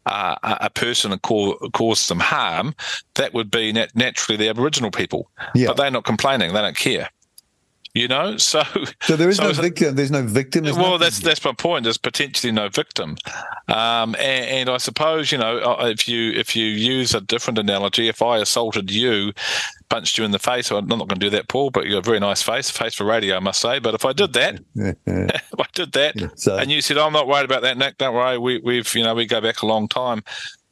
uh, 0.07 0.37
a 0.43 0.71
person 0.71 1.13
and 1.13 1.23
cause, 1.23 1.57
cause 1.73 2.09
them 2.09 2.21
harm, 2.21 2.75
that 3.15 3.33
would 3.33 3.51
be 3.51 3.73
nat- 3.73 3.97
naturally 3.97 4.37
the 4.37 4.49
Aboriginal 4.49 4.91
people. 4.91 5.31
Yeah. 5.55 5.69
But 5.69 5.79
they're 5.79 5.91
not 5.91 6.05
complaining; 6.05 6.53
they 6.53 6.61
don't 6.61 6.77
care 6.77 7.09
you 7.99 8.09
know. 8.09 8.37
So, 8.49 8.63
so 9.03 9.15
there 9.17 9.29
is 9.29 9.37
so 9.37 9.49
no 9.49 9.53
victim. 9.53 9.95
There's 9.95 10.11
no 10.11 10.23
victim. 10.23 10.65
There's 10.65 10.77
well, 10.77 10.97
that's 10.97 11.19
that's 11.19 11.45
my 11.45 11.53
point. 11.53 11.85
There's 11.85 11.99
potentially 11.99 12.51
no 12.51 12.71
victim, 12.71 13.17
um, 13.69 14.15
and, 14.15 14.47
and, 14.47 14.71
I 14.71 14.79
suppose 14.79 15.31
you 15.31 15.37
know 15.37 15.59
uh, 15.59 15.87
if 15.87 16.09
you 16.09 16.33
if 16.33 16.57
you 16.57 16.65
use 16.65 17.15
a 17.15 17.21
different 17.21 17.59
analogy, 17.59 18.09
if 18.09 18.23
I 18.23 18.39
assaulted 18.39 18.91
you, 18.91 19.33
punched 19.91 20.17
you 20.17 20.25
in 20.25 20.31
the 20.31 20.39
face, 20.39 20.71
I'm 20.71 20.87
not 20.87 20.99
going 20.99 21.09
to 21.09 21.17
do 21.17 21.31
that, 21.31 21.49
Paul. 21.49 21.71
But 21.71 21.87
you 21.87 21.97
have 21.97 22.05
a 22.05 22.11
very 22.11 22.21
nice 22.21 22.43
face, 22.43 22.71
face 22.71 22.95
for 22.95 23.05
radio, 23.05 23.37
I 23.37 23.41
must 23.41 23.61
say. 23.61 23.81
But 23.81 23.95
if 23.95 24.05
I 24.05 24.13
did 24.13 24.33
that, 24.33 24.61
if 24.75 25.61
I 25.61 25.67
did 25.75 25.93
that, 25.93 26.33
so. 26.37 26.57
and 26.57 26.71
you 26.71 26.81
said, 26.81 26.97
oh, 26.97 27.07
"I'm 27.07 27.13
not 27.13 27.29
worried 27.29 27.45
about 27.45 27.63
that, 27.63 27.77
Nick. 27.77 27.99
Don't 27.99 28.15
worry. 28.15 28.39
We, 28.39 28.59
we've 28.59 28.95
you 28.95 29.03
know 29.03 29.15
we 29.15 29.27
go 29.27 29.41
back 29.41 29.61
a 29.63 29.67
long 29.67 29.89
time." 29.89 30.23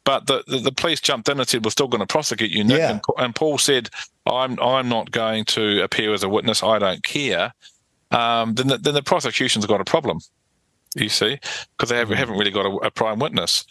But 0.07 0.29
the, 0.29 0.45
the, 0.47 0.59
the, 0.59 0.73
police 0.73 1.01
jumped 1.01 1.29
in 1.29 1.41
and 1.41 1.49
said, 1.49 1.65
"We're 1.65 1.73
still 1.73 1.89
going 1.89 2.01
to 2.01 2.07
prosecute 2.07 2.53
you, 2.53 2.63
Nick." 2.63 2.79
Yeah. 2.79 2.91
And, 2.93 3.01
and, 3.19 3.35
Paul 3.35 3.59
said, 3.59 3.91
"I'm 4.25 4.59
I'm 4.61 4.89
not 4.89 5.11
going 5.11 5.45
to 5.47 5.83
appear 5.83 6.15
as 6.15 6.23
a 6.23 6.29
witness. 6.29 6.63
I 6.63 6.79
don't 6.79 7.03
care." 7.03 7.53
Um, 8.13 8.55
then 8.55 8.69
the, 8.69 8.79
then 8.79 8.95
the 8.95 9.03
prosecution's 9.03 9.67
got 9.67 9.81
a 9.81 9.85
problem. 9.85 10.21
You 10.95 11.09
see, 11.09 11.41
because 11.77 11.91
they 11.91 11.97
have, 11.97 12.09
mm. 12.09 12.19
not 12.19 12.39
really 12.39 12.53
got 12.53 12.67
a, 12.67 12.87
a, 12.87 12.91
prime 12.91 13.19
witness. 13.19 13.67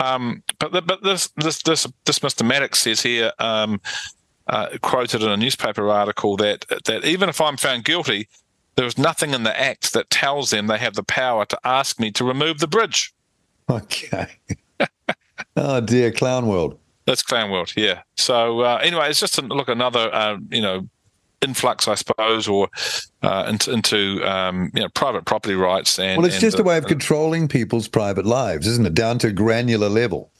Um, 0.00 0.42
but 0.58 0.72
the, 0.72 0.80
but 0.80 1.02
this 1.02 1.28
this 1.36 1.62
this 1.62 1.86
this 2.06 2.20
Mr. 2.20 2.44
Maddox 2.44 2.78
says 2.78 3.02
here, 3.02 3.30
um, 3.38 3.78
uh, 4.46 4.78
quoted 4.80 5.22
in 5.22 5.28
a 5.28 5.36
newspaper 5.36 5.90
article 5.90 6.38
that 6.38 6.64
that 6.86 7.04
even 7.04 7.28
if 7.28 7.38
I'm 7.38 7.58
found 7.58 7.84
guilty, 7.84 8.28
there 8.76 8.86
is 8.86 8.96
nothing 8.96 9.34
in 9.34 9.42
the 9.42 9.60
act 9.60 9.92
that 9.92 10.08
tells 10.08 10.48
them 10.48 10.68
they 10.68 10.78
have 10.78 10.94
the 10.94 11.02
power 11.02 11.44
to 11.44 11.58
ask 11.64 12.00
me 12.00 12.10
to 12.12 12.24
remove 12.24 12.60
the 12.60 12.66
bridge. 12.66 13.12
Okay. 13.68 14.28
Oh 15.56 15.80
dear, 15.80 16.10
clown 16.10 16.46
world. 16.46 16.78
That's 17.06 17.22
clown 17.22 17.50
world, 17.50 17.72
yeah. 17.76 18.02
So 18.16 18.60
uh, 18.60 18.80
anyway, 18.82 19.08
it's 19.10 19.20
just 19.20 19.38
a, 19.38 19.42
look 19.42 19.68
another 19.68 20.12
uh, 20.12 20.38
you 20.50 20.60
know 20.60 20.88
influx, 21.42 21.86
I 21.86 21.94
suppose, 21.94 22.48
or 22.48 22.68
uh, 23.22 23.46
into, 23.48 23.72
into 23.72 24.22
um, 24.24 24.70
you 24.74 24.82
know 24.82 24.88
private 24.90 25.24
property 25.24 25.54
rights. 25.54 25.98
And 25.98 26.18
well, 26.18 26.26
it's 26.26 26.36
and 26.36 26.42
just 26.42 26.58
a 26.58 26.62
way 26.62 26.78
of 26.78 26.86
controlling 26.86 27.48
people's 27.48 27.88
private 27.88 28.26
lives, 28.26 28.66
isn't 28.66 28.86
it? 28.86 28.94
Down 28.94 29.18
to 29.20 29.32
granular 29.32 29.88
level, 29.88 30.30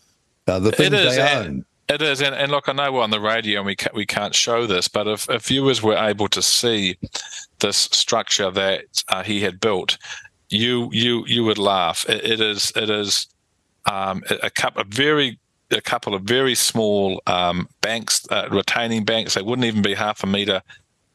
uh, 0.47 0.59
the 0.59 0.73
things 0.73 0.91
they 0.91 1.21
own. 1.21 1.65
It 1.89 2.03
is, 2.03 2.21
and, 2.21 2.35
and 2.35 2.51
look, 2.51 2.69
I 2.69 2.73
know 2.73 2.91
we're 2.91 3.03
on 3.03 3.11
the 3.11 3.21
radio 3.21 3.61
and 3.61 3.67
we 3.67 3.77
can't, 3.77 3.95
we 3.95 4.07
can't 4.07 4.35
show 4.35 4.67
this, 4.67 4.89
but 4.89 5.07
if, 5.07 5.31
if 5.31 5.47
viewers 5.47 5.83
were 5.83 5.97
able 5.97 6.27
to 6.31 6.43
see 6.43 6.99
this 7.61 7.77
structure 7.77 8.51
that 8.51 9.05
uh, 9.09 9.23
he 9.23 9.41
had 9.41 9.61
built, 9.61 9.97
you 10.49 10.89
you 10.93 11.25
you 11.27 11.45
would 11.45 11.59
laugh. 11.59 12.05
it, 12.09 12.25
it 12.25 12.41
is 12.41 12.73
it 12.75 12.91
is 12.91 13.29
um, 13.87 14.23
a, 14.43 14.51
couple 14.51 14.83
of 14.83 14.89
very 14.89 15.39
a 15.71 15.81
couple 15.81 16.15
of 16.15 16.23
very 16.23 16.55
small 16.55 17.21
um, 17.27 17.69
banks, 17.81 18.27
uh, 18.31 18.49
retaining 18.51 19.05
banks. 19.05 19.35
They 19.35 19.43
wouldn't 19.43 19.67
even 19.67 19.83
be 19.83 19.95
half 19.95 20.23
a 20.23 20.27
meter 20.27 20.63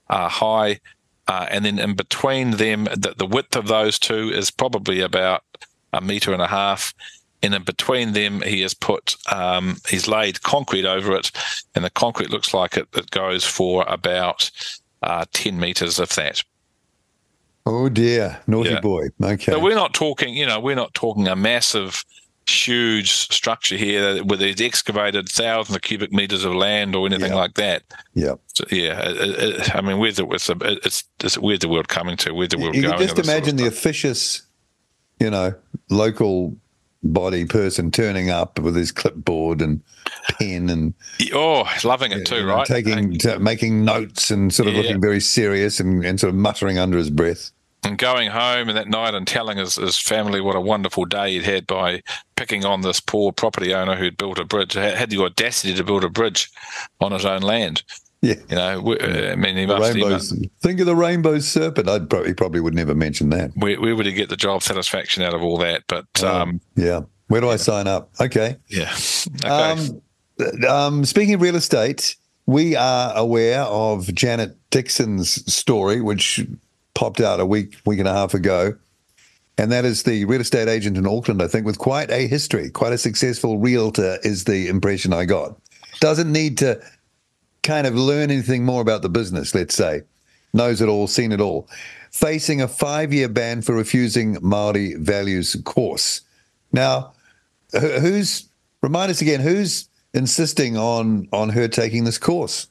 uh, 0.10 0.28
high, 0.28 0.80
uh, 1.28 1.48
and 1.50 1.64
then 1.64 1.80
in 1.80 1.96
between 1.96 2.52
them, 2.52 2.86
the, 2.86 3.14
the, 3.18 3.26
width 3.26 3.56
of 3.56 3.68
those 3.68 3.98
two 3.98 4.30
is 4.30 4.52
probably 4.52 5.00
about 5.00 5.44
a 5.94 6.02
meter 6.02 6.34
and 6.34 6.42
a 6.42 6.48
half. 6.48 6.94
And 7.44 7.56
in 7.56 7.64
between 7.64 8.14
them, 8.14 8.42
he 8.42 8.62
has 8.62 8.74
put 8.74 9.16
um, 9.32 9.78
he's 9.88 10.08
laid 10.08 10.44
concrete 10.44 10.86
over 10.86 11.16
it, 11.16 11.32
and 11.74 11.84
the 11.84 11.90
concrete 11.90 12.30
looks 12.30 12.54
like 12.54 12.78
it, 12.78 12.88
it 12.94 13.10
goes 13.12 13.46
for 13.46 13.84
about 13.88 14.52
uh, 15.02 15.26
ten 15.34 15.60
meters 15.60 15.98
of 16.00 16.14
that. 16.16 16.44
Oh 17.66 17.90
dear, 17.90 18.40
naughty 18.48 18.72
yeah. 18.72 18.80
boy. 18.80 19.10
Okay. 19.24 19.52
So 19.52 19.60
we're 19.60 19.76
not 19.76 19.94
talking, 19.94 20.34
you 20.34 20.46
know, 20.46 20.60
we're 20.60 20.76
not 20.76 20.94
talking 20.94 21.28
a 21.28 21.36
massive 21.36 22.04
huge 22.48 23.12
structure 23.12 23.78
here 23.78 24.24
where 24.24 24.42
it's 24.42 24.62
excavated 24.62 25.30
thousands 25.30 25.76
of 25.76 25.82
cubic 25.82 26.12
meters 26.12 26.44
of 26.44 26.54
land 26.54 26.96
or 26.96 27.06
anything 27.06 27.32
Yeah. 27.32 27.36
like 27.38 27.54
that. 27.56 27.84
Yeah. 28.14 28.36
So, 28.54 28.66
yeah, 28.72 29.00
it, 29.10 29.60
it, 29.60 29.76
I 29.76 29.82
mean, 29.82 30.00
where's 30.00 30.18
the, 30.18 30.28
it's, 30.28 30.50
it's, 30.50 31.04
it's, 31.24 31.38
where's 31.38 31.60
the 31.60 31.70
world 31.70 31.88
coming 31.88 32.18
to? 32.18 32.34
Where's 32.34 32.50
the 32.50 32.58
world 32.58 32.76
You 32.76 32.82
going? 32.84 32.94
just 33.00 33.02
this 33.02 33.10
sort 33.10 33.20
of 33.20 33.26
imagine 33.26 33.56
the 33.58 33.68
officious, 33.68 34.42
you 35.20 35.30
know, 35.30 35.54
local 35.90 36.56
body 37.04 37.46
person 37.46 37.90
turning 37.90 38.30
up 38.30 38.60
with 38.60 38.76
his 38.76 38.92
clipboard 38.92 39.62
and 39.62 39.82
pen 40.38 40.70
and 40.70 40.94
Oh, 41.34 41.68
loving 41.84 42.12
it 42.12 42.26
too, 42.26 42.36
you 42.36 42.46
know, 42.46 42.56
right? 42.56 42.68
taking 42.68 43.18
t- 43.18 43.38
making 43.38 43.86
notes 43.86 44.30
and 44.30 44.54
sort 44.54 44.68
of 44.68 44.76
Yeah. 44.76 44.82
looking 44.82 45.02
very 45.02 45.20
serious 45.20 45.80
and, 45.80 46.04
and 46.06 46.20
sort 46.20 46.30
of 46.30 46.36
muttering 46.36 46.78
under 46.78 46.98
his 46.98 47.10
breath. 47.10 47.52
And 47.84 47.98
going 47.98 48.30
home 48.30 48.70
and 48.70 48.78
that 48.78 48.88
night 48.88 49.16
and 49.16 49.28
telling 49.28 49.58
his, 49.58 49.76
his 49.76 49.98
family 49.98 50.40
what 50.40 50.56
a 50.56 50.62
wonderful 50.62 51.06
day 51.06 51.34
he'd 51.34 51.44
had 51.44 51.68
by 51.68 52.02
picking 52.36 52.66
on 52.66 52.82
this 52.82 53.00
poor 53.00 53.32
property 53.32 53.74
owner 53.74 53.96
who'd 53.96 54.18
built 54.18 54.38
a 54.38 54.46
bridge, 54.46 54.74
had 54.74 55.10
the 55.10 55.22
audacity 55.22 55.74
to 55.74 55.84
build 55.84 56.04
a 56.04 56.10
bridge 56.10 56.50
on 57.00 57.12
his 57.12 57.26
own 57.26 57.42
land. 57.42 57.84
Yeah. 58.22 58.36
You 58.50 58.56
know, 58.56 58.98
I 59.02 59.36
mean, 59.36 59.58
he 59.58 59.66
must, 59.66 59.96
he 59.96 60.04
must 60.04 60.36
Think 60.62 60.80
of 60.80 60.86
the 60.86 60.96
rainbow 60.96 61.40
serpent. 61.40 61.90
I'd 61.90 62.08
probably, 62.08 62.30
he 62.30 62.34
probably 62.36 62.62
would 62.62 62.76
never 62.76 62.94
mention 62.94 63.30
that. 63.32 63.52
where, 63.56 63.82
where 63.82 63.96
would 63.96 64.06
he 64.06 64.14
get 64.14 64.30
the 64.30 64.38
job 64.38 64.62
satisfaction 64.62 65.24
out 65.24 65.34
of 65.34 65.42
all 65.42 65.58
that? 65.58 65.84
But 65.88 66.24
um, 66.24 66.62
yeah. 66.76 67.02
Where 67.28 67.42
do 67.42 67.50
I 67.50 67.56
sign 67.56 67.88
up? 67.88 68.12
Okay. 68.20 68.58
yeah, 68.68 68.94
okay. 69.44 69.48
Um, 69.48 70.02
um, 70.68 71.06
speaking 71.06 71.34
of 71.34 71.42
real 71.42 71.56
estate, 71.56 72.16
we 72.46 72.76
are 72.76 73.16
aware 73.16 73.62
of 73.62 74.14
Janet 74.14 74.56
Dixon's 74.70 75.52
story, 75.52 76.02
which 76.02 76.46
popped 76.94 77.22
out 77.22 77.40
a 77.40 77.46
week, 77.46 77.78
week 77.86 78.00
and 78.00 78.08
a 78.08 78.14
half 78.14 78.34
ago. 78.34 78.76
And 79.58 79.72
that 79.72 79.86
is 79.86 80.04
the 80.04 80.26
real 80.26 80.42
estate 80.42 80.68
agent 80.68 80.98
in 80.98 81.06
Auckland, 81.06 81.42
I 81.42 81.48
think, 81.48 81.66
with 81.66 81.78
quite 81.78 82.10
a 82.10 82.28
history, 82.28 82.70
quite 82.70 82.94
a 82.94 82.98
successful 82.98 83.60
realtor, 83.60 84.18
is 84.24 84.46
the 84.46 84.68
impression 84.68 85.14
I 85.14 85.26
got. 85.26 85.60
Doesn't 86.00 86.32
need 86.32 86.58
to 86.60 86.82
kind 87.64 87.86
of 87.86 87.96
learn 87.96 88.32
anything 88.32 88.66
more 88.66 88.82
about 88.82 89.02
the 89.02 89.10
business, 89.10 89.54
let's 89.54 89.76
say. 89.76 90.02
Knows 90.54 90.82
it 90.82 90.90
all, 90.90 91.08
seen 91.08 91.32
it 91.32 91.42
all. 91.42 91.68
Facing 92.12 92.62
a 92.62 92.68
five 92.68 93.14
year 93.14 93.30
ban 93.30 93.62
for 93.62 93.76
refusing 93.76 94.38
Maori 94.42 94.96
values 94.96 95.56
course. 95.64 96.22
Now, 96.74 97.14
who's 97.72 98.50
remind 98.82 99.12
us 99.12 99.22
again 99.22 99.40
who's 99.40 99.88
insisting 100.14 100.78
on 100.78 101.28
on 101.32 101.50
her 101.50 101.68
taking 101.68 102.04
this 102.04 102.18
course 102.18 102.68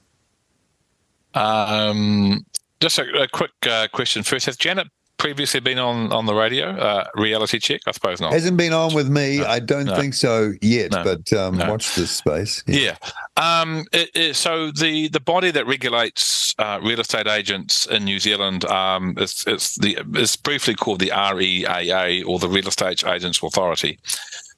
Um, 1.34 2.44
just 2.80 2.98
a, 2.98 3.22
a 3.22 3.28
quick 3.28 3.52
uh, 3.68 3.88
question 3.92 4.22
first: 4.22 4.46
Has 4.46 4.56
Janet 4.56 4.88
previously 5.18 5.60
been 5.60 5.78
on 5.78 6.12
on 6.12 6.24
the 6.26 6.34
radio? 6.34 6.70
Uh, 6.70 7.04
reality 7.14 7.58
check, 7.58 7.82
I 7.86 7.90
suppose 7.92 8.20
not. 8.20 8.32
hasn't 8.32 8.56
been 8.56 8.72
on 8.72 8.94
with 8.94 9.10
me 9.10 9.42
i 9.44 9.58
don't 9.58 9.84
no. 9.84 9.94
think 9.94 10.14
so 10.14 10.52
yet 10.62 10.92
No. 10.92 11.04
but 11.04 11.30
um 11.34 11.58
No. 11.58 11.68
watch 11.70 11.94
this 11.94 12.10
space 12.10 12.64
Yeah. 12.66 12.96
Um, 13.36 13.84
it, 13.92 14.10
it, 14.14 14.36
so 14.36 14.70
the, 14.70 15.08
the 15.08 15.20
body 15.20 15.50
that 15.50 15.66
regulates 15.66 16.54
uh, 16.58 16.78
real 16.82 17.00
estate 17.00 17.26
agents 17.26 17.86
in 17.86 18.04
New 18.04 18.18
Zealand 18.18 18.64
um, 18.66 19.14
is 19.18 19.44
it's 19.46 19.76
the 19.76 19.98
is 20.14 20.36
briefly 20.36 20.74
called 20.74 21.00
the 21.00 21.10
REAA 21.10 22.26
or 22.26 22.38
the 22.38 22.48
Real 22.48 22.68
Estate 22.68 23.04
Agents 23.06 23.42
Authority. 23.42 23.98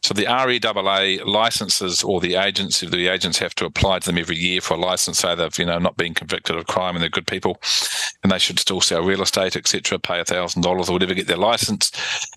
So 0.02 0.14
the 0.14 0.24
REAA 0.24 1.24
licenses 1.24 2.02
or 2.02 2.20
the 2.20 2.34
agents, 2.34 2.80
the 2.80 3.06
agents 3.06 3.38
have 3.38 3.54
to 3.56 3.66
apply 3.66 4.00
to 4.00 4.06
them 4.06 4.18
every 4.18 4.36
year 4.36 4.60
for 4.60 4.74
a 4.74 4.78
license, 4.78 5.18
say 5.20 5.34
they've 5.36 5.58
you 5.58 5.66
know 5.66 5.78
not 5.78 5.96
been 5.96 6.14
convicted 6.14 6.56
of 6.56 6.66
crime 6.66 6.96
and 6.96 7.02
they're 7.02 7.08
good 7.08 7.26
people, 7.28 7.60
and 8.22 8.30
they 8.30 8.38
should 8.38 8.58
still 8.58 8.80
sell 8.80 9.02
real 9.02 9.22
estate, 9.22 9.56
etc. 9.56 9.98
Pay 9.98 10.20
a 10.20 10.24
thousand 10.24 10.62
dollars 10.62 10.88
or 10.88 10.92
whatever, 10.92 11.14
get 11.14 11.26
their 11.26 11.36
license. 11.36 11.90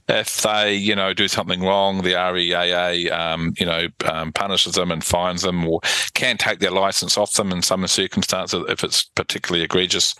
If 0.07 0.41
they 0.41 0.73
you 0.73 0.95
know 0.95 1.13
do 1.13 1.27
something 1.27 1.61
wrong, 1.61 2.01
the 2.01 2.13
REAA 2.13 3.11
um, 3.11 3.53
you 3.59 3.65
know 3.65 3.87
um, 4.05 4.31
punishes 4.33 4.75
them 4.75 4.91
and 4.91 5.03
fines 5.03 5.43
them, 5.43 5.67
or 5.67 5.81
can 6.13 6.37
take 6.37 6.59
their 6.59 6.71
license 6.71 7.17
off 7.17 7.33
them 7.33 7.51
in 7.51 7.61
some 7.61 7.85
circumstances 7.87 8.63
if 8.67 8.83
it's 8.83 9.03
particularly 9.03 9.63
egregious. 9.63 10.15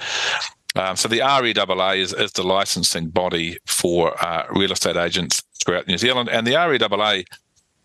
Um, 0.76 0.98
so 0.98 1.08
the 1.08 1.20
REAA 1.20 1.98
is, 1.98 2.14
is 2.14 2.34
the 2.34 2.44
licensing 2.44 3.08
body 3.10 3.58
for 3.66 4.22
uh, 4.24 4.46
real 4.52 4.74
estate 4.74 4.98
agents 4.98 5.42
throughout 5.64 5.88
New 5.88 5.98
Zealand, 5.98 6.30
and 6.30 6.46
the 6.46 6.54
REAA 6.54 7.26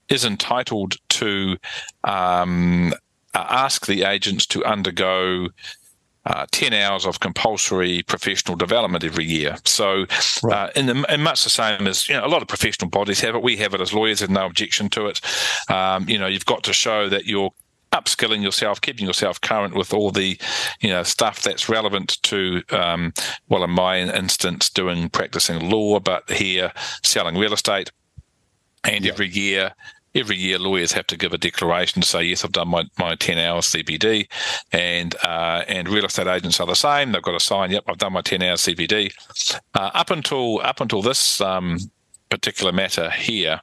is 0.09 0.25
entitled 0.25 0.97
to 1.09 1.57
um, 2.05 2.93
uh, 3.33 3.47
ask 3.49 3.87
the 3.87 4.03
agents 4.03 4.45
to 4.45 4.64
undergo 4.64 5.49
uh, 6.27 6.47
10 6.51 6.73
hours 6.75 7.07
of 7.07 7.21
compulsory 7.21 8.03
professional 8.03 8.57
development 8.57 9.05
every 9.05 9.25
year. 9.25 9.57
So, 9.65 10.07
uh, 10.51 10.69
in, 10.77 10.87
the, 10.87 11.07
in 11.13 11.23
much 11.23 11.45
the 11.45 11.51
same 11.51 11.87
as 11.87 12.09
you 12.09 12.15
know, 12.15 12.25
a 12.25 12.29
lot 12.29 12.43
of 12.43 12.49
professional 12.49 12.91
bodies 12.91 13.21
have 13.21 13.35
it, 13.35 13.43
we 13.43 13.57
have 13.57 13.75
it 13.75 13.81
as 13.81 13.95
lawyers, 13.95 14.21
have 14.21 14.31
no 14.31 14.47
objection 14.47 14.91
to 14.91 15.07
it. 15.07 15.21
Um, 15.71 16.09
you 16.09 16.19
know, 16.19 16.27
you've 16.27 16.47
got 16.47 16.63
to 16.65 16.73
show 16.73 17.09
that 17.09 17.27
you're 17.27 17.51
upskilling 17.93 18.43
yourself, 18.43 18.81
keeping 18.81 19.07
yourself 19.07 19.41
current 19.41 19.75
with 19.75 19.93
all 19.93 20.11
the, 20.11 20.39
you 20.81 20.91
know, 20.91 21.03
stuff 21.03 21.43
that's 21.43 21.69
relevant 21.69 22.23
to, 22.23 22.63
um, 22.71 23.13
well, 23.49 23.65
in 23.65 23.71
my 23.71 23.99
instance, 23.99 24.69
doing 24.69 25.09
practicing 25.09 25.71
law, 25.71 25.99
but 25.99 26.31
here 26.31 26.73
selling 27.03 27.37
real 27.37 27.53
estate. 27.53 27.91
And 28.85 29.07
every 29.07 29.29
year, 29.29 29.75
every 30.14 30.37
year 30.37 30.59
lawyers 30.59 30.92
have 30.92 31.07
to 31.07 31.16
give 31.16 31.33
a 31.33 31.38
declaration 31.38 32.03
to 32.03 32.09
say 32.09 32.23
yes 32.23 32.44
i've 32.44 32.53
done 32.53 32.68
my, 32.68 32.85
my 32.99 33.14
10 33.14 33.38
hours 33.38 33.66
cpd 33.66 34.29
and 34.73 35.14
uh, 35.25 35.62
and 35.68 35.88
real 35.88 36.05
estate 36.05 36.27
agents 36.27 36.61
are 36.61 36.66
the 36.66 36.75
same. 36.75 37.12
They've 37.12 37.23
got 37.23 37.33
to 37.33 37.40
sign 37.40 37.70
yep 37.70 37.85
i've 37.87 37.99
done 37.99 38.12
my 38.12 38.23
10 38.23 38.42
hours 38.42 38.62
cpd 38.62 39.12
uh, 39.75 39.90
up 39.94 40.11
until 40.11 40.61
up 40.62 40.81
until 40.81 41.03
this 41.03 41.40
um, 41.40 41.79
particular 42.29 42.73
matter 42.73 43.11
here 43.11 43.61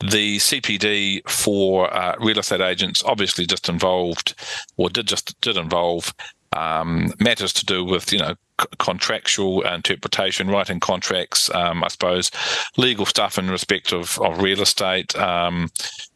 the 0.00 0.36
CPD 0.38 1.26
for 1.28 1.92
uh, 1.94 2.14
real 2.20 2.38
estate 2.38 2.60
agents 2.60 3.02
obviously 3.04 3.46
just 3.46 3.68
involved, 3.68 4.34
or 4.76 4.90
did 4.90 5.06
just 5.06 5.40
did 5.40 5.56
involve 5.56 6.12
um, 6.54 7.12
matters 7.20 7.52
to 7.54 7.64
do 7.64 7.84
with 7.84 8.12
you 8.12 8.18
know 8.18 8.34
contractual 8.78 9.62
interpretation, 9.62 10.48
writing 10.48 10.80
contracts, 10.80 11.52
um, 11.54 11.82
I 11.82 11.88
suppose, 11.88 12.30
legal 12.76 13.06
stuff 13.06 13.38
in 13.38 13.50
respect 13.50 13.92
of, 13.92 14.18
of 14.20 14.40
real 14.40 14.62
estate, 14.62 15.16
um, 15.16 15.70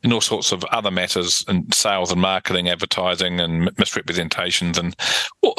and 0.05 0.13
all 0.13 0.21
sorts 0.21 0.53
of 0.53 0.65
other 0.67 0.91
matters 0.91 1.45
and 1.49 1.73
sales 1.75 2.13
and 2.13 2.21
marketing, 2.21 2.69
advertising, 2.69 3.41
and 3.41 3.71
misrepresentations, 3.79 4.79
and 4.79 4.95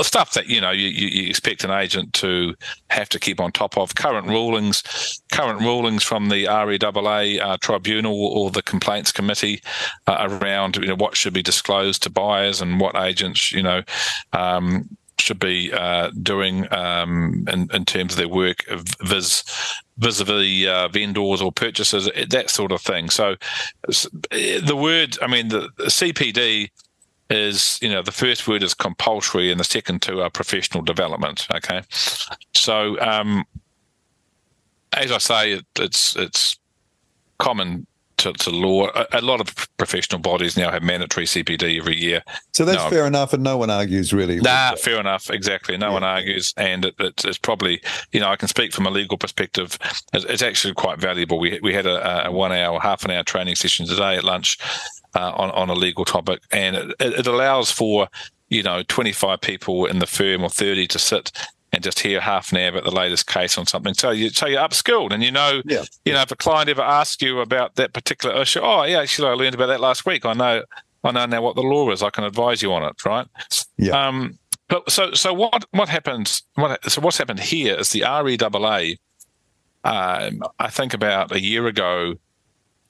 stuff 0.01 0.33
that 0.33 0.47
you 0.47 0.61
know 0.61 0.71
you, 0.71 0.87
you 0.87 1.07
you 1.07 1.29
expect 1.29 1.63
an 1.63 1.71
agent 1.71 2.13
to 2.13 2.55
have 2.89 3.09
to 3.09 3.19
keep 3.19 3.39
on 3.39 3.51
top 3.51 3.77
of. 3.77 3.95
Current 3.95 4.27
rulings, 4.27 5.21
current 5.31 5.61
rulings 5.61 6.03
from 6.03 6.29
the 6.29 6.45
REAA 6.45 7.41
uh, 7.41 7.57
tribunal 7.57 8.15
or 8.15 8.49
the 8.51 8.63
complaints 8.63 9.11
committee 9.11 9.61
uh, 10.07 10.27
around 10.29 10.77
you 10.77 10.87
know 10.87 10.95
what 10.95 11.17
should 11.17 11.33
be 11.33 11.43
disclosed 11.43 12.03
to 12.03 12.09
buyers 12.09 12.61
and 12.61 12.79
what 12.79 12.95
agents 12.95 13.51
you 13.51 13.63
know. 13.63 13.83
Um, 14.31 14.89
should 15.19 15.39
be 15.39 15.71
uh, 15.71 16.11
doing 16.21 16.71
um, 16.73 17.45
in, 17.51 17.69
in 17.73 17.85
terms 17.85 18.13
of 18.13 18.17
their 18.17 18.29
work 18.29 18.63
vis 19.01 19.43
vis-a-vis 19.97 20.67
uh, 20.67 20.87
vendors 20.87 21.41
or 21.41 21.51
purchasers, 21.51 22.09
that 22.29 22.49
sort 22.49 22.71
of 22.71 22.81
thing. 22.81 23.09
So 23.09 23.35
the 24.21 24.77
word, 24.77 25.17
I 25.21 25.27
mean, 25.27 25.49
the, 25.49 25.69
the 25.77 25.85
CPD 25.85 26.69
is, 27.29 27.77
you 27.81 27.89
know, 27.89 28.01
the 28.01 28.11
first 28.11 28.47
word 28.47 28.63
is 28.63 28.73
compulsory 28.73 29.51
and 29.51 29.59
the 29.59 29.65
second 29.65 30.01
two 30.01 30.21
are 30.21 30.29
professional 30.29 30.83
development. 30.83 31.47
Okay. 31.53 31.81
So, 32.53 32.99
um, 33.01 33.43
as 34.93 35.11
I 35.11 35.17
say, 35.17 35.51
it, 35.53 35.65
it's, 35.77 36.15
it's 36.15 36.57
common 37.37 37.85
to, 38.19 38.33
to 38.33 38.49
law. 38.51 38.87
A, 38.95 39.05
a 39.13 39.21
lot 39.21 39.41
of 39.41 39.53
professional 39.77 40.19
bodies 40.19 40.55
now 40.55 40.71
have 40.71 40.83
mandatory 40.83 41.25
CPD 41.25 41.77
every 41.79 41.97
year. 41.97 42.23
so 42.53 42.63
that's 42.65 42.83
No. 42.83 42.89
fair 42.89 43.05
enough 43.07 43.33
and 43.33 43.43
no 43.43 43.57
one 43.57 43.69
argues 43.69 44.13
really 44.13 44.39
Nah, 44.39 44.75
fair 44.75 44.99
enough. 44.99 45.29
Exactly. 45.29 45.77
No 45.77 45.91
one 45.91 46.03
argues, 46.03 46.53
and 46.57 46.85
it, 46.85 46.95
it's, 46.99 47.25
it's 47.25 47.37
probably 47.37 47.81
you 48.11 48.19
know 48.19 48.29
I 48.29 48.35
can 48.35 48.47
speak 48.47 48.73
from 48.73 48.85
a 48.85 48.89
legal 48.91 49.17
perspective. 49.17 49.77
It's, 50.13 50.25
it's 50.25 50.41
actually 50.41 50.73
quite 50.75 50.99
valuable. 50.99 51.39
We 51.39 51.59
we 51.61 51.73
had 51.73 51.85
a, 51.85 52.27
a 52.27 52.31
one 52.31 52.51
hour, 52.51 52.79
half 52.79 53.03
an 53.05 53.11
hour 53.11 53.23
training 53.23 53.55
session 53.55 53.87
today 53.87 54.15
at 54.17 54.23
lunch 54.23 54.57
uh, 55.15 55.31
on 55.31 55.49
on 55.51 55.69
a 55.69 55.73
legal 55.73 56.05
topic, 56.05 56.41
and 56.51 56.75
it, 56.75 56.95
it 56.99 57.27
allows 57.27 57.71
for 57.71 58.07
you 58.49 58.63
know 58.63 58.83
twenty 58.83 59.11
five 59.11 59.41
people 59.41 59.85
in 59.85 59.99
the 59.99 60.07
firm 60.07 60.43
or 60.43 60.49
thirty 60.49 60.87
to 60.87 60.99
sit. 60.99 61.31
And 61.71 61.83
just 61.83 61.99
hear 61.99 62.19
half 62.19 62.51
an 62.51 62.57
hour 62.57 62.69
about 62.69 62.83
the 62.83 62.91
latest 62.91 63.27
case 63.27 63.55
on 63.55 63.67
something, 63.67 63.93
so 63.93 64.09
you 64.09 64.29
so 64.31 64.47
you're 64.47 64.59
upskilled, 64.59 65.11
and 65.13 65.23
you 65.23 65.29
know, 65.31 65.61
Yeah. 65.65 65.83
you 66.03 66.13
know, 66.13 66.21
if 66.21 66.31
a 66.31 66.35
client 66.35 66.67
ever 66.67 66.81
asks 66.81 67.21
you 67.21 67.41
about 67.41 67.75
that 67.75 67.93
particular 67.93 68.41
issue, 68.41 68.59
oh 68.61 68.83
yeah, 68.85 69.01
actually 69.01 69.27
I 69.29 69.33
learned 69.33 69.53
about 69.53 69.67
that 69.67 69.79
last 69.79 70.03
week. 70.03 70.25
I 70.25 70.33
know, 70.33 70.63
I 71.03 71.11
know 71.11 71.27
now 71.27 71.43
what 71.43 71.55
the 71.55 71.61
law 71.61 71.91
is. 71.91 72.01
I 72.01 72.09
can 72.09 72.23
advise 72.23 72.63
you 72.63 72.73
on 72.73 72.81
it, 72.83 73.05
right? 73.05 73.27
Yeah. 73.77 74.07
Um, 74.07 74.39
but 74.67 74.89
so 74.89 75.13
so 75.13 75.31
what 75.31 75.63
what 75.69 75.89
happens? 75.89 76.41
What 76.55 76.89
so 76.91 77.01
what's 77.01 77.19
happened 77.19 77.39
here 77.39 77.75
is 77.75 77.89
the 77.91 78.01
REAA. 78.01 78.97
Um, 79.83 80.41
I 80.59 80.69
think 80.69 80.93
about 80.93 81.31
a 81.31 81.39
year 81.39 81.67
ago, 81.67 82.15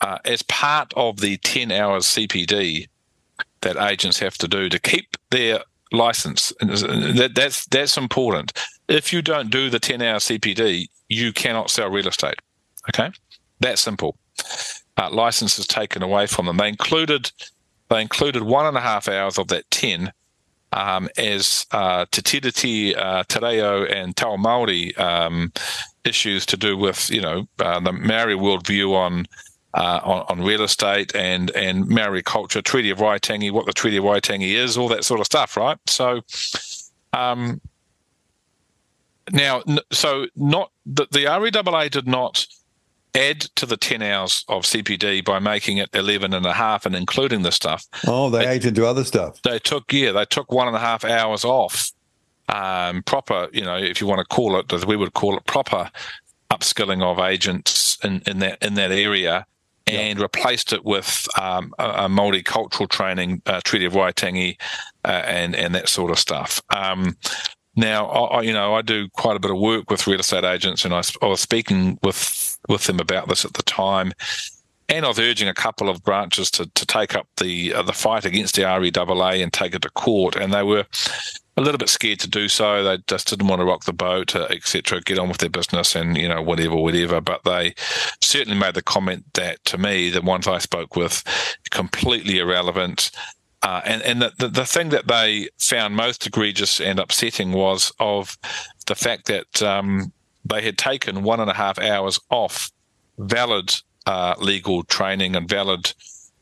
uh, 0.01 0.19
as 0.25 0.41
part 0.43 0.93
of 0.95 1.19
the 1.19 1.35
ten 1.37 1.71
hours 1.71 2.05
CPD 2.05 2.87
that 3.61 3.75
agents 3.77 4.19
have 4.19 4.37
to 4.37 4.47
do 4.47 4.69
to 4.69 4.79
keep 4.79 5.17
their 5.31 5.59
license. 5.91 6.53
That, 6.59 7.31
that's 7.35 7.65
that's 7.67 7.97
important. 7.97 8.51
If 8.89 9.13
you 9.13 9.21
don't 9.21 9.49
do 9.49 9.69
the 9.69 9.79
ten 9.79 10.01
hour 10.01 10.17
CPD, 10.17 10.87
you 11.07 11.31
cannot 11.33 11.69
sell 11.69 11.89
real 11.89 12.07
estate. 12.07 12.35
Okay, 12.89 13.11
that 13.61 13.79
simple. 13.79 14.17
uh, 14.99 15.09
licenses 15.09 15.65
taken 15.65 16.03
away 16.03 16.27
from 16.27 16.45
them. 16.45 16.57
They 16.57 16.67
included 16.67 17.31
they 17.89 18.01
included 18.01 18.43
one 18.43 18.65
and 18.65 18.77
a 18.77 18.81
half 18.81 19.07
hours 19.07 19.37
of 19.37 19.47
that 19.47 19.69
ten 19.71 20.11
um, 20.73 21.09
as 21.17 21.65
uh, 21.71 22.05
Te 22.11 22.21
Tiriti, 22.21 22.95
uh, 22.97 23.23
Te 23.27 23.39
Reo, 23.39 23.85
and 23.85 24.15
Te 24.15 24.25
Ao 24.25 24.37
Māori 24.37 24.97
um, 24.99 25.51
issues 26.03 26.45
to 26.47 26.57
do 26.57 26.77
with 26.77 27.09
you 27.09 27.21
know 27.21 27.47
uh, 27.59 27.79
the 27.79 27.91
Maori 27.93 28.35
worldview 28.35 28.93
on, 28.93 29.25
uh, 29.73 29.99
on. 30.03 30.25
on, 30.29 30.45
real 30.45 30.63
estate 30.63 31.15
and 31.15 31.49
and 31.51 31.87
Maori 31.87 32.21
culture, 32.21 32.61
Treaty 32.61 32.89
of 32.89 32.99
Waitangi, 32.99 33.51
what 33.51 33.65
the 33.65 33.73
Treaty 33.73 33.97
of 33.97 34.03
Waitangi 34.03 34.53
is, 34.53 34.77
all 34.77 34.89
that 34.89 35.05
sort 35.05 35.19
of 35.19 35.25
stuff, 35.25 35.57
right? 35.57 35.77
So, 35.87 36.21
um, 37.13 37.61
now, 39.31 39.63
so 39.91 40.27
not 40.35 40.71
the, 40.85 41.07
the 41.11 41.25
REAA 41.25 41.89
did 41.89 42.07
not 42.07 42.45
add 43.15 43.41
to 43.41 43.65
the 43.65 43.77
10 43.77 44.01
hours 44.01 44.45
of 44.47 44.63
CPD 44.63 45.25
by 45.25 45.39
making 45.39 45.77
it 45.77 45.89
11 45.93 46.33
and 46.33 46.45
a 46.45 46.53
half 46.53 46.85
and 46.85 46.95
including 46.95 47.41
the 47.41 47.51
stuff. 47.51 47.87
Oh, 48.07 48.29
they, 48.29 48.39
they 48.39 48.51
ate 48.51 48.65
into 48.65 48.85
other 48.85 49.03
stuff. 49.03 49.41
They 49.41 49.59
took, 49.59 49.91
yeah, 49.91 50.11
they 50.11 50.25
took 50.25 50.51
one 50.51 50.67
and 50.67 50.75
a 50.75 50.79
half 50.79 51.03
hours 51.03 51.43
off. 51.43 51.91
Um, 52.49 53.03
proper, 53.03 53.47
you 53.53 53.61
know, 53.61 53.77
if 53.77 54.01
you 54.01 54.07
want 54.07 54.19
to 54.19 54.25
call 54.25 54.57
it, 54.57 54.71
as 54.73 54.85
we 54.85 54.95
would 54.95 55.13
call 55.13 55.37
it, 55.37 55.45
proper 55.45 55.91
upskilling 56.51 57.03
of 57.03 57.19
agents 57.19 57.97
in, 58.03 58.23
in 58.25 58.39
that 58.39 58.57
in 58.63 58.73
that 58.73 58.91
area, 58.91 59.45
and 59.85 60.17
yeah. 60.17 60.23
replaced 60.23 60.73
it 60.73 60.83
with 60.83 61.27
um, 61.39 61.73
a, 61.77 61.83
a, 61.83 62.07
multicultural 62.07 62.89
training, 62.89 63.41
uh, 63.45 63.61
Treaty 63.63 63.85
of 63.85 63.93
Waitangi, 63.93 64.57
uh, 65.05 65.23
and 65.25 65.55
and 65.55 65.75
that 65.75 65.89
sort 65.89 66.09
of 66.09 66.17
stuff. 66.17 66.61
Um, 66.71 67.17
now, 67.79 68.07
I, 68.07 68.41
you 68.41 68.51
know, 68.51 68.75
I 68.75 68.81
do 68.81 69.07
quite 69.09 69.37
a 69.37 69.39
bit 69.39 69.51
of 69.51 69.57
work 69.57 69.89
with 69.89 70.05
real 70.05 70.19
estate 70.19 70.43
agents, 70.43 70.83
and 70.83 70.93
I, 70.93 71.01
I 71.21 71.27
was 71.27 71.39
speaking 71.39 71.97
with 72.03 72.57
with 72.67 72.85
them 72.85 72.99
about 72.99 73.29
this 73.29 73.45
at 73.45 73.53
the 73.53 73.63
time, 73.63 74.11
and 74.89 75.05
I 75.05 75.07
was 75.07 75.19
urging 75.19 75.47
a 75.47 75.53
couple 75.53 75.87
of 75.87 76.03
branches 76.03 76.51
to, 76.51 76.65
to 76.65 76.85
take 76.85 77.15
up 77.15 77.27
the 77.37 77.73
uh, 77.73 77.81
the 77.83 77.93
fight 77.93 78.25
against 78.25 78.55
the 78.55 78.63
REAA 78.63 79.41
and 79.41 79.53
take 79.53 79.73
it 79.73 79.81
to 79.83 79.89
court, 79.91 80.35
and 80.35 80.53
they 80.53 80.63
were 80.63 80.85
a 81.55 81.61
little 81.61 81.77
bit 81.77 81.89
scared 81.89 82.19
to 82.19 82.29
do 82.29 82.49
so. 82.49 82.83
They 82.83 82.97
just 83.07 83.29
didn't 83.29 83.47
want 83.47 83.61
to 83.61 83.65
rock 83.65 83.85
the 83.85 83.93
boat, 83.93 84.35
uh, 84.35 84.47
etc. 84.49 84.99
Get 85.01 85.17
on 85.17 85.29
with 85.29 85.37
their 85.37 85.49
business, 85.49 85.95
and 85.95 86.17
you 86.17 86.27
know 86.27 86.41
whatever, 86.41 86.75
whatever. 86.75 87.21
But 87.21 87.45
they 87.45 87.75
certainly 88.21 88.59
made 88.59 88.73
the 88.73 88.81
comment 88.81 89.23
that 89.35 89.63
to 89.65 89.77
me, 89.77 90.09
the 90.09 90.21
ones 90.21 90.47
I 90.47 90.57
spoke 90.57 90.97
with, 90.97 91.23
completely 91.71 92.39
irrelevant. 92.39 93.11
Uh, 93.61 93.81
and 93.83 94.01
and 94.03 94.21
the, 94.21 94.31
the, 94.37 94.47
the 94.47 94.65
thing 94.65 94.89
that 94.89 95.07
they 95.07 95.49
found 95.57 95.95
most 95.95 96.25
egregious 96.25 96.79
and 96.79 96.97
upsetting 96.97 97.51
was 97.51 97.91
of 97.99 98.37
the 98.85 98.95
fact 98.95 99.25
that 99.25 99.61
um, 99.61 100.11
they 100.45 100.61
had 100.61 100.77
taken 100.77 101.23
one 101.23 101.39
and 101.39 101.49
a 101.49 101.53
half 101.53 101.77
hours 101.77 102.19
off 102.29 102.71
valid 103.17 103.75
uh, 104.05 104.33
legal 104.39 104.83
training 104.83 105.35
and 105.35 105.49
valid 105.49 105.93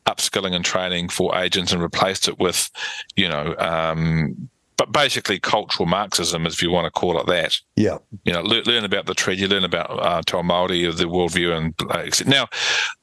upskilling 0.06 0.56
and 0.56 0.64
training 0.64 1.10
for 1.10 1.36
agents 1.36 1.74
and 1.74 1.82
replaced 1.82 2.28
it 2.28 2.40
with, 2.40 2.70
you 3.16 3.28
know, 3.28 3.56
um, 3.58 4.50
basically 4.92 5.40
cultural 5.40 5.88
Marxism, 5.88 6.46
if 6.46 6.62
you 6.62 6.72
want 6.72 6.86
to 6.86 6.92
call 6.92 7.20
it 7.20 7.28
that. 7.28 7.60
Yeah. 7.76 7.98
You 8.24 8.34
know, 8.34 8.42
learn, 8.42 8.64
learn 8.64 8.84
about 8.84 9.06
the 9.06 9.14
treaty, 9.14 9.48
learn 9.48 9.64
about 9.64 9.90
uh, 9.92 10.22
Te 10.26 10.38
Māori, 10.38 10.96
the 10.96 11.06
worldview, 11.06 11.56
and 11.56 12.28
now, 12.28 12.48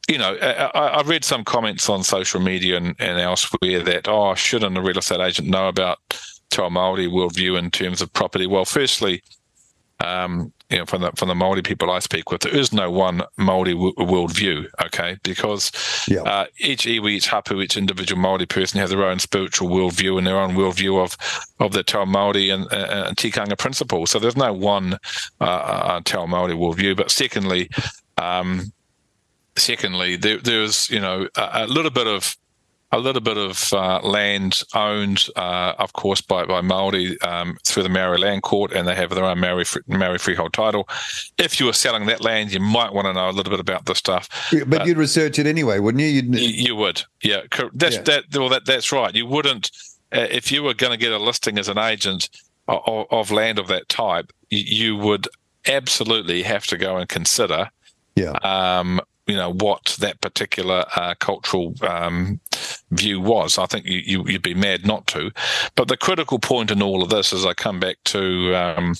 you 0.08 0.18
know, 0.18 0.36
I, 0.40 0.96
have 0.98 1.08
read 1.08 1.24
some 1.24 1.44
comments 1.44 1.88
on 1.88 2.02
social 2.02 2.40
media 2.40 2.76
and, 2.76 2.94
and 2.98 3.18
elsewhere 3.18 3.82
that 3.82 4.08
oh, 4.08 4.34
shouldn't 4.34 4.76
a 4.76 4.82
real 4.82 4.98
estate 4.98 5.20
agent 5.20 5.48
know 5.48 5.68
about 5.68 5.98
Te 6.50 6.62
Māori 6.62 7.08
worldview 7.08 7.58
in 7.58 7.70
terms 7.70 8.02
of 8.02 8.12
property? 8.12 8.46
Well, 8.46 8.64
firstly, 8.64 9.22
um, 10.00 10.52
you 10.70 10.78
know, 10.78 10.86
from 10.86 11.02
the 11.02 11.12
from 11.12 11.28
the 11.28 11.34
Maori 11.34 11.62
people 11.62 11.90
I 11.90 11.98
speak 11.98 12.30
with, 12.30 12.40
there 12.40 12.56
is 12.56 12.72
no 12.72 12.90
one 12.90 13.22
Maori 13.36 13.74
w- 13.74 13.94
worldview, 13.94 14.66
okay? 14.86 15.18
Because 15.22 15.70
yeah. 16.08 16.22
uh, 16.22 16.46
each 16.58 16.84
iwi, 16.84 17.12
each 17.12 17.28
hapu, 17.28 17.60
each 17.60 17.76
individual 17.76 18.20
Maori 18.20 18.46
person 18.46 18.80
has 18.80 18.90
their 18.90 19.04
own 19.04 19.18
spiritual 19.18 19.68
worldview 19.68 20.18
and 20.18 20.26
their 20.26 20.38
own 20.38 20.54
worldview 20.54 21.02
of 21.02 21.16
of 21.60 21.72
the 21.72 21.82
Te 21.82 22.04
Maori 22.04 22.50
and, 22.50 22.64
uh, 22.72 23.04
and 23.08 23.16
tikanga 23.16 23.56
principles. 23.56 24.10
So 24.10 24.18
there's 24.18 24.36
no 24.36 24.52
one 24.52 24.98
uh, 25.40 25.44
uh, 25.44 26.00
Te 26.04 26.26
Maori 26.26 26.54
worldview. 26.54 26.96
But 26.96 27.10
secondly, 27.10 27.70
um, 28.18 28.72
secondly, 29.56 30.16
there, 30.16 30.38
there's 30.38 30.90
you 30.90 31.00
know 31.00 31.28
a, 31.36 31.50
a 31.52 31.66
little 31.66 31.90
bit 31.90 32.06
of 32.06 32.36
a 32.94 32.98
little 32.98 33.20
bit 33.20 33.36
of 33.36 33.72
uh, 33.72 34.00
land 34.02 34.62
owned, 34.74 35.26
uh, 35.34 35.74
of 35.78 35.92
course, 35.94 36.20
by 36.20 36.46
by 36.46 36.60
Maori 36.60 37.20
um, 37.22 37.58
through 37.64 37.82
the 37.82 37.88
Maori 37.88 38.18
Land 38.18 38.42
Court, 38.42 38.72
and 38.72 38.86
they 38.86 38.94
have 38.94 39.10
their 39.10 39.24
own 39.24 39.40
Maori 39.40 39.64
Maori 39.88 40.18
freehold 40.18 40.52
title. 40.52 40.88
If 41.36 41.58
you 41.58 41.66
were 41.66 41.72
selling 41.72 42.06
that 42.06 42.22
land, 42.22 42.52
you 42.52 42.60
might 42.60 42.92
want 42.92 43.06
to 43.06 43.12
know 43.12 43.28
a 43.28 43.32
little 43.32 43.50
bit 43.50 43.60
about 43.60 43.86
this 43.86 43.98
stuff. 43.98 44.28
Yeah, 44.52 44.64
but 44.64 44.82
uh, 44.82 44.84
you'd 44.84 44.96
research 44.96 45.38
it 45.38 45.46
anyway, 45.46 45.80
wouldn't 45.80 46.00
you? 46.00 46.08
You'd... 46.08 46.34
You, 46.34 46.48
you, 46.48 46.76
would, 46.76 47.02
yeah. 47.22 47.42
That's 47.74 47.96
yeah. 47.96 48.02
that. 48.02 48.24
Well, 48.32 48.48
that 48.48 48.64
that's 48.64 48.92
right. 48.92 49.14
You 49.14 49.26
wouldn't 49.26 49.70
uh, 50.12 50.28
if 50.30 50.52
you 50.52 50.62
were 50.62 50.74
going 50.74 50.92
to 50.92 50.98
get 50.98 51.12
a 51.12 51.18
listing 51.18 51.58
as 51.58 51.68
an 51.68 51.78
agent 51.78 52.30
of, 52.68 53.06
of 53.10 53.30
land 53.32 53.58
of 53.58 53.66
that 53.68 53.88
type. 53.88 54.32
You, 54.50 54.60
you 54.60 54.96
would 54.96 55.26
absolutely 55.66 56.42
have 56.44 56.66
to 56.66 56.76
go 56.76 56.96
and 56.96 57.08
consider 57.08 57.70
yeah. 58.16 58.32
Um, 58.42 59.00
you 59.26 59.36
know 59.36 59.52
what 59.52 59.96
that 60.00 60.20
particular 60.20 60.84
uh, 60.96 61.14
cultural 61.18 61.74
um, 61.82 62.40
view 62.90 63.20
was. 63.20 63.58
I 63.58 63.66
think 63.66 63.86
you, 63.86 64.02
you 64.04 64.22
would 64.22 64.42
be 64.42 64.54
mad 64.54 64.86
not 64.86 65.06
to. 65.08 65.30
But 65.74 65.88
the 65.88 65.96
critical 65.96 66.38
point 66.38 66.70
in 66.70 66.82
all 66.82 67.02
of 67.02 67.10
this, 67.10 67.32
as 67.32 67.46
I 67.46 67.54
come 67.54 67.80
back 67.80 67.96
to 68.04 68.54
um, 68.54 68.94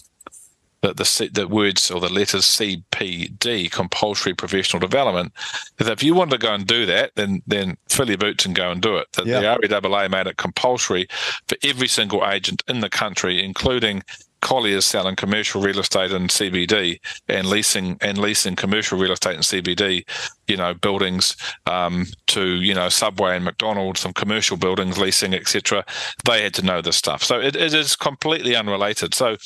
the, 0.85 0.93
the, 0.95 1.31
the 1.33 1.49
words 1.49 1.91
or 1.91 2.01
the 2.01 2.13
letters 2.13 2.45
CPD, 2.45 3.71
compulsory 3.71 4.35
professional 4.35 4.81
development, 4.81 5.33
is 5.79 5.89
if 5.89 6.03
you 6.03 6.15
want 6.15 6.31
to 6.31 6.39
go 6.39 6.53
and 6.53 6.67
do 6.67 6.85
that, 6.87 7.13
then 7.15 7.43
then 7.47 7.77
fill 7.89 8.09
your 8.09 8.19
boots 8.19 8.45
and 8.45 8.55
go 8.55 8.71
and 8.71 8.83
do 8.83 8.97
it. 8.97 9.11
The, 9.13 9.25
yeah. 9.25 9.57
the 9.61 9.69
REAA 9.69 10.11
made 10.11 10.27
it 10.27 10.37
compulsory 10.37 11.09
for 11.49 11.57
every 11.63 11.89
single 11.89 12.27
agent 12.27 12.63
in 12.69 12.81
the 12.81 12.91
country, 12.91 13.43
including 13.43 14.03
Colliers 14.45 14.85
selling 14.85 15.17
commercial 15.17 15.63
real 15.63 15.81
estate 15.81 16.13
in 16.13 16.29
CBD 16.29 17.01
and 17.29 17.49
leasing 17.49 17.97
and 18.03 18.19
leasing 18.19 18.55
commercial 18.55 18.99
real 18.99 19.13
estate 19.13 19.37
in 19.37 19.41
CBD, 19.41 20.07
you 20.47 20.57
know, 20.57 20.75
buildings 20.75 21.35
um, 21.67 22.07
to 22.27 22.61
you 22.61 22.75
know 22.75 22.91
Subway 22.91 23.35
and 23.37 23.45
McDonald's, 23.45 24.01
some 24.01 24.13
commercial 24.13 24.59
buildings, 24.59 24.99
leasing, 24.99 25.33
etc. 25.33 25.83
They 26.27 26.43
had 26.43 26.53
to 26.55 26.63
know 26.63 26.83
this 26.83 26.97
stuff, 26.97 27.25
so 27.25 27.41
it, 27.41 27.57
it 27.57 27.75
is 27.75 27.97
completely 27.97 28.55
unrelated. 28.55 29.15
So. 29.15 29.37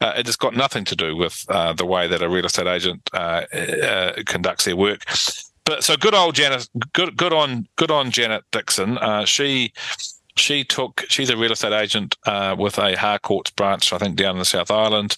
Uh, 0.00 0.14
it 0.16 0.26
has 0.26 0.34
got 0.34 0.56
nothing 0.56 0.84
to 0.84 0.96
do 0.96 1.14
with 1.14 1.46
uh, 1.48 1.72
the 1.72 1.86
way 1.86 2.08
that 2.08 2.22
a 2.22 2.28
real 2.28 2.44
estate 2.44 2.66
agent 2.66 3.08
uh, 3.12 3.42
uh 3.52 4.12
conducts 4.26 4.64
their 4.64 4.74
work. 4.74 5.04
But 5.64 5.84
so 5.84 5.96
good 5.96 6.12
old 6.12 6.34
Janet, 6.34 6.68
good 6.92 7.16
good 7.16 7.32
on 7.32 7.68
good 7.76 7.92
on 7.92 8.10
Janet 8.10 8.42
Dixon. 8.50 8.98
Uh, 8.98 9.24
she 9.24 9.72
she 10.36 10.64
took 10.64 11.04
she's 11.08 11.30
a 11.30 11.36
real 11.36 11.52
estate 11.52 11.72
agent 11.72 12.16
uh, 12.26 12.56
with 12.58 12.78
a 12.78 12.96
Harcourts 12.96 13.50
branch, 13.50 13.92
I 13.92 13.98
think, 13.98 14.16
down 14.16 14.36
in 14.36 14.38
the 14.38 14.44
South 14.44 14.70
Island. 14.70 15.16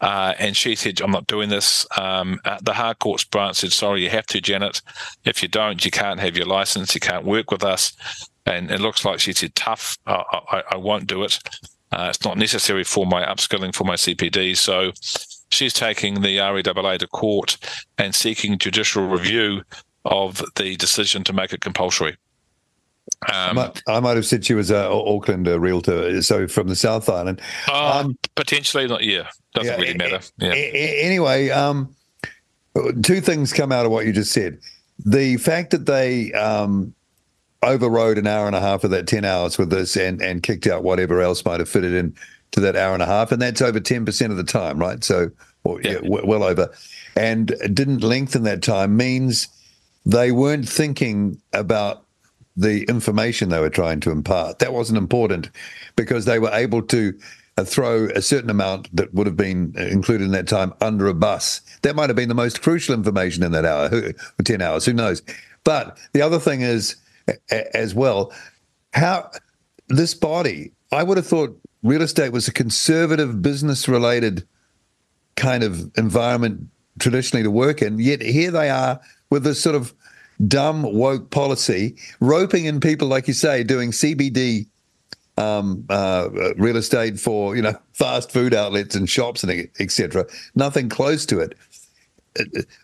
Uh, 0.00 0.34
and 0.38 0.56
she 0.56 0.74
said, 0.74 1.00
"I'm 1.00 1.10
not 1.10 1.26
doing 1.26 1.48
this." 1.48 1.86
Um, 1.96 2.40
the 2.62 2.74
Harcourts 2.74 3.24
branch 3.24 3.56
said, 3.56 3.72
"Sorry, 3.72 4.02
you 4.02 4.10
have 4.10 4.26
to, 4.26 4.40
Janet. 4.40 4.82
If 5.24 5.42
you 5.42 5.48
don't, 5.48 5.84
you 5.84 5.90
can't 5.90 6.20
have 6.20 6.36
your 6.36 6.46
license. 6.46 6.94
You 6.94 7.00
can't 7.00 7.24
work 7.24 7.50
with 7.50 7.64
us." 7.64 7.92
And 8.46 8.70
it 8.70 8.80
looks 8.80 9.04
like 9.04 9.20
she 9.20 9.32
said, 9.32 9.54
"Tough. 9.54 9.96
I, 10.06 10.22
I, 10.50 10.62
I 10.72 10.76
won't 10.76 11.06
do 11.06 11.22
it. 11.24 11.38
Uh, 11.90 12.08
it's 12.10 12.24
not 12.24 12.36
necessary 12.36 12.84
for 12.84 13.06
my 13.06 13.24
upskilling 13.24 13.74
for 13.74 13.84
my 13.84 13.94
CPD." 13.94 14.56
So 14.56 14.92
she's 15.50 15.72
taking 15.72 16.20
the 16.20 16.38
REAA 16.38 16.98
to 16.98 17.06
court 17.06 17.56
and 17.96 18.14
seeking 18.14 18.58
judicial 18.58 19.06
review 19.06 19.62
of 20.04 20.42
the 20.56 20.76
decision 20.76 21.24
to 21.24 21.32
make 21.32 21.52
it 21.52 21.60
compulsory. 21.60 22.16
Um, 23.32 23.34
I, 23.34 23.52
might, 23.52 23.82
I, 23.88 24.00
might, 24.00 24.16
have 24.16 24.26
said 24.26 24.44
she 24.44 24.54
was 24.54 24.70
a 24.70 24.88
Auckland 24.90 25.46
realtor, 25.46 26.20
so 26.22 26.46
from 26.46 26.68
the 26.68 26.76
South 26.76 27.08
Island. 27.08 27.40
Uh, 27.68 28.02
um, 28.04 28.18
potentially 28.34 28.86
not. 28.86 29.02
Yeah, 29.02 29.28
doesn't 29.54 29.72
yeah, 29.72 29.80
really 29.80 29.96
matter. 29.96 30.20
Yeah. 30.38 30.52
Anyway, 30.52 31.50
um, 31.50 31.94
two 33.02 33.20
things 33.20 33.52
come 33.52 33.72
out 33.72 33.86
of 33.86 33.92
what 33.92 34.06
you 34.06 34.12
just 34.12 34.32
said. 34.32 34.58
The 35.04 35.36
fact 35.38 35.70
that 35.70 35.86
they 35.86 36.32
um, 36.32 36.94
overrode 37.62 38.18
an 38.18 38.26
hour 38.26 38.46
and 38.46 38.56
a 38.56 38.60
half 38.60 38.84
of 38.84 38.90
that 38.90 39.06
ten 39.06 39.24
hours 39.24 39.58
with 39.58 39.70
this, 39.70 39.96
and 39.96 40.20
and 40.20 40.42
kicked 40.42 40.66
out 40.66 40.82
whatever 40.82 41.20
else 41.20 41.44
might 41.44 41.60
have 41.60 41.68
fitted 41.68 41.94
in 41.94 42.14
to 42.52 42.60
that 42.60 42.76
hour 42.76 42.94
and 42.94 43.02
a 43.02 43.06
half, 43.06 43.32
and 43.32 43.40
that's 43.40 43.62
over 43.62 43.80
ten 43.80 44.04
percent 44.04 44.30
of 44.30 44.36
the 44.36 44.44
time, 44.44 44.78
right? 44.78 45.02
So, 45.02 45.30
or, 45.64 45.80
yeah. 45.82 45.98
yeah, 46.02 46.20
well 46.24 46.42
over, 46.42 46.72
and 47.16 47.48
didn't 47.72 48.02
lengthen 48.02 48.42
that 48.44 48.62
time 48.62 48.96
means 48.96 49.48
they 50.06 50.32
weren't 50.32 50.68
thinking 50.68 51.40
about 51.52 52.04
the 52.56 52.84
information 52.84 53.48
they 53.48 53.60
were 53.60 53.70
trying 53.70 54.00
to 54.00 54.10
impart. 54.10 54.60
That 54.60 54.72
wasn't 54.72 54.98
important 54.98 55.50
because 55.96 56.24
they 56.24 56.38
were 56.38 56.52
able 56.52 56.82
to 56.82 57.18
uh, 57.56 57.64
throw 57.64 58.06
a 58.06 58.22
certain 58.22 58.50
amount 58.50 58.94
that 58.94 59.12
would 59.14 59.26
have 59.26 59.36
been 59.36 59.74
included 59.76 60.24
in 60.24 60.32
that 60.32 60.48
time 60.48 60.72
under 60.80 61.06
a 61.06 61.14
bus. 61.14 61.60
That 61.82 61.96
might 61.96 62.10
have 62.10 62.16
been 62.16 62.28
the 62.28 62.34
most 62.34 62.62
crucial 62.62 62.94
information 62.94 63.42
in 63.42 63.52
that 63.52 63.64
hour, 63.64 63.90
or 63.92 64.42
10 64.42 64.60
hours, 64.62 64.84
who 64.84 64.92
knows. 64.92 65.22
But 65.64 65.98
the 66.12 66.22
other 66.22 66.38
thing 66.38 66.60
is, 66.60 66.96
as 67.50 67.94
well, 67.94 68.32
how 68.92 69.30
this 69.88 70.14
body, 70.14 70.72
I 70.92 71.02
would 71.02 71.16
have 71.16 71.26
thought 71.26 71.58
real 71.82 72.02
estate 72.02 72.32
was 72.32 72.48
a 72.48 72.52
conservative 72.52 73.42
business 73.42 73.88
related 73.88 74.46
kind 75.36 75.62
of 75.62 75.90
environment 75.96 76.68
traditionally 76.98 77.42
to 77.42 77.50
work 77.50 77.82
in. 77.82 77.98
Yet 77.98 78.22
here 78.22 78.50
they 78.50 78.70
are 78.70 79.00
with 79.30 79.44
this 79.44 79.60
sort 79.60 79.74
of 79.74 79.94
dumb 80.46 80.82
woke 80.82 81.30
policy, 81.30 81.96
roping 82.20 82.64
in 82.64 82.80
people 82.80 83.08
like 83.08 83.28
you 83.28 83.34
say, 83.34 83.62
doing 83.62 83.90
CBD 83.90 84.66
um, 85.36 85.84
uh, 85.88 86.28
real 86.56 86.76
estate 86.76 87.18
for 87.18 87.56
you 87.56 87.62
know 87.62 87.76
fast 87.92 88.30
food 88.30 88.54
outlets 88.54 88.94
and 88.94 89.08
shops 89.08 89.42
and 89.42 89.68
etc. 89.80 90.26
Nothing 90.54 90.88
close 90.88 91.26
to 91.26 91.40
it. 91.40 91.56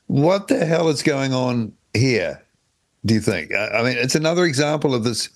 What 0.07 0.49
the 0.49 0.65
hell 0.65 0.89
is 0.89 1.03
going 1.03 1.33
on 1.33 1.73
here? 1.95 2.43
Do 3.05 3.15
you 3.15 3.21
think? 3.21 3.53
I 3.55 3.83
mean, 3.83 3.97
it's 3.97 4.15
another 4.15 4.45
example 4.45 4.95
of 4.95 5.05
this. 5.05 5.31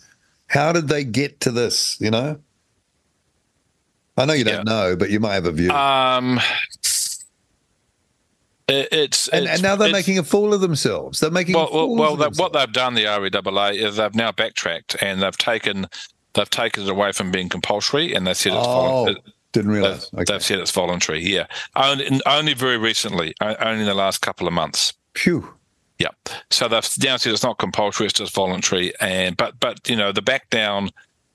How 0.49 0.73
did 0.73 0.89
they 0.89 1.03
get 1.03 1.41
to 1.41 1.51
this? 1.51 1.99
You 2.01 2.11
know, 2.11 2.39
I 4.17 4.25
know 4.27 4.35
you 4.35 4.45
don't 4.45 4.67
yeah. 4.67 4.73
know, 4.73 4.97
but 4.97 5.11
you 5.11 5.19
might 5.19 5.35
have 5.35 5.47
a 5.47 5.53
view. 5.53 5.71
Um, 5.71 6.39
it, 8.67 8.89
it's, 8.93 9.29
and, 9.29 9.45
it's, 9.45 9.55
and, 9.55 9.63
now 9.63 9.77
they're 9.77 9.93
making 9.93 10.19
a 10.19 10.23
fool 10.23 10.55
of 10.55 10.61
themselves. 10.61 11.21
They're 11.21 11.31
making 11.31 11.55
well, 11.55 11.69
well, 11.73 11.95
well 11.95 12.17
they, 12.17 12.29
what 12.41 12.53
they've 12.53 12.73
done 12.73 12.95
the 12.95 13.05
REAA 13.05 13.75
is 13.75 13.97
they've 13.97 14.15
now 14.15 14.33
backtracked 14.33 14.97
and 15.03 15.23
they've 15.23 15.37
taken 15.37 15.87
they've 16.33 16.51
taken 16.51 16.85
it 16.85 16.89
away 16.89 17.13
from 17.13 17.31
being 17.31 17.49
compulsory 17.49 18.15
and 18.15 18.27
they 18.27 18.35
said 18.35 18.53
it's 18.53 18.67
oh, 18.67 18.73
voluntary. 18.73 19.23
Didn't 19.53 19.71
realize. 19.71 20.11
They've, 20.11 20.21
okay. 20.21 20.33
they've, 20.33 20.43
said 20.43 20.59
it's 20.59 20.71
voluntary. 20.71 21.21
Yeah, 21.21 21.47
only, 21.77 22.21
only 22.27 22.55
very 22.55 22.79
recently, 22.79 23.35
only 23.41 23.81
in 23.81 23.87
the 23.87 23.95
last 23.95 24.19
couple 24.19 24.49
of 24.49 24.53
months. 24.53 24.95
Phew. 25.15 25.49
Yeah. 25.99 26.09
So 26.51 26.67
they've 26.67 26.89
now 27.05 27.19
said 27.19 27.33
it's 27.33 27.45
not 27.45 27.59
compulsory; 27.59 28.07
it's 28.07 28.15
just 28.15 28.35
voluntary. 28.35 28.93
And 29.01 29.37
but 29.37 29.61
but 29.61 29.89
you 29.89 29.95
know 29.95 30.11
the 30.11 30.23
back 30.23 30.51
down 30.51 30.91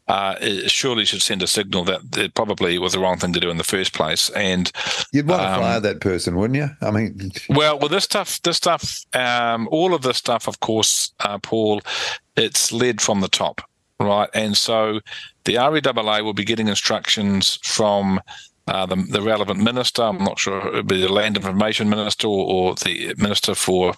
uh, 0.10 0.36
surely 0.66 1.06
should 1.06 1.22
send 1.22 1.44
a 1.44 1.48
signal 1.48 1.84
that 1.84 2.02
it 2.18 2.34
probably 2.34 2.80
was 2.80 2.94
the 2.94 3.00
wrong 3.00 3.18
thing 3.18 3.32
to 3.32 3.40
do 3.40 3.52
in 3.52 3.58
the 3.58 3.64
first 3.64 3.94
place. 3.94 4.32
And 4.32 4.72
you'd 5.14 5.28
want 5.28 5.44
to 5.44 5.54
um, 5.54 5.62
fire 5.62 5.80
that 5.80 6.02
person, 6.02 6.36
wouldn't 6.36 6.58
you? 6.58 6.68
I 6.82 6.90
mean, 6.90 7.32
well, 7.50 7.78
well, 7.78 7.90
this 7.90 8.06
stuff, 8.06 8.42
this 8.42 8.58
stuff, 8.58 9.06
um, 9.14 9.70
all 9.72 9.94
of 9.94 10.02
this 10.02 10.18
stuff, 10.18 10.48
of 10.48 10.62
course, 10.62 11.14
uh, 11.20 11.38
Paul, 11.38 11.82
it's 12.36 12.72
led 12.72 13.02
from 13.02 13.22
the 13.22 13.28
top, 13.28 13.62
right? 14.00 14.30
And 14.34 14.58
so 14.58 15.00
the 15.44 15.56
REAA 15.56 16.24
will 16.24 16.34
be 16.34 16.44
getting 16.44 16.68
instructions 16.68 17.60
from. 17.64 18.20
Uh, 18.68 18.86
the, 18.86 18.98
the, 19.10 19.24
relevant 19.24 19.60
minister, 19.60 20.04
I'm 20.04 20.24
not 20.24 20.38
sure 20.38 20.60
it 20.68 20.74
would 20.76 20.88
be 20.88 21.02
the 21.02 21.12
Land 21.12 21.38
Information 21.38 21.90
Minister 21.90 22.28
or, 22.28 22.46
or 22.46 22.76
the 22.76 23.16
Minister 23.18 23.56
for 23.56 23.96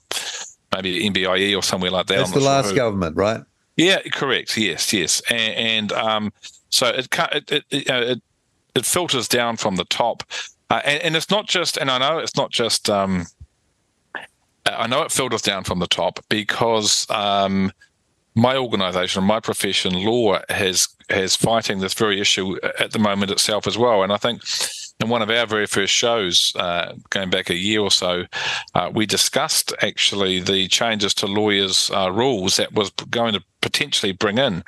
maybe 0.74 1.10
MBIE 1.10 1.58
or 1.58 1.62
somewhere 1.62 1.92
like 1.92 2.06
that. 2.06 2.20
That's 2.20 2.32
the 2.32 2.40
last 2.40 2.74
government, 2.74 3.18
right? 3.18 3.42
Yeah, 3.78 4.02
correct. 4.12 4.58
Yes, 4.58 4.92
yes, 4.94 5.22
and, 5.30 5.54
and 5.56 5.92
um, 5.94 6.34
so 6.70 6.88
it, 6.88 7.08
it 7.32 7.52
it, 7.52 7.66
it 7.72 8.22
it 8.76 8.86
filters 8.86 9.28
down 9.28 9.58
from 9.58 9.76
the 9.76 9.86
top, 9.86 10.24
uh, 10.70 10.82
and, 10.86 11.02
and, 11.04 11.16
it's 11.16 11.30
not 11.30 11.48
just. 11.48 11.78
And 11.78 11.90
I 11.90 11.98
know 11.98 12.20
it's 12.20 12.36
not 12.36 12.52
just. 12.52 12.90
Um, 12.90 13.26
I 14.66 14.88
know 14.88 15.02
it 15.02 15.12
filters 15.12 15.42
down 15.42 15.64
from 15.64 15.80
the 15.80 15.88
top 15.88 16.20
because 16.30 17.10
um, 17.10 17.72
my 18.36 18.56
organisation, 18.56 19.24
my 19.24 19.40
profession, 19.40 19.94
law, 19.94 20.40
has 20.50 20.88
has 21.10 21.36
fighting 21.36 21.80
this 21.80 21.94
very 21.94 22.20
issue 22.22 22.58
at 22.80 22.92
the 22.92 23.00
moment 23.00 23.32
itself 23.32 23.68
as 23.68 23.78
well. 23.78 24.04
And 24.04 24.14
I 24.14 24.18
think 24.18 24.42
in 25.02 25.10
one 25.10 25.22
of 25.22 25.30
our 25.30 25.46
very 25.46 25.66
first 25.66 25.94
shows, 25.94 26.54
uh, 26.56 26.94
going 27.10 27.30
back 27.30 27.50
a 27.50 27.56
year 27.56 27.82
or 27.82 27.92
so, 27.92 28.26
uh, 28.76 28.90
we 28.94 29.06
discussed 29.06 29.74
actually 29.82 30.40
the 30.40 30.68
changes 30.68 31.14
to 31.16 31.28
lawyers' 31.28 31.90
uh, 31.92 32.12
rules 32.12 32.58
that 32.58 32.74
was 32.74 32.92
going 33.10 33.34
to 33.34 33.44
potentially 33.62 34.12
bring 34.12 34.38
in 34.38 34.64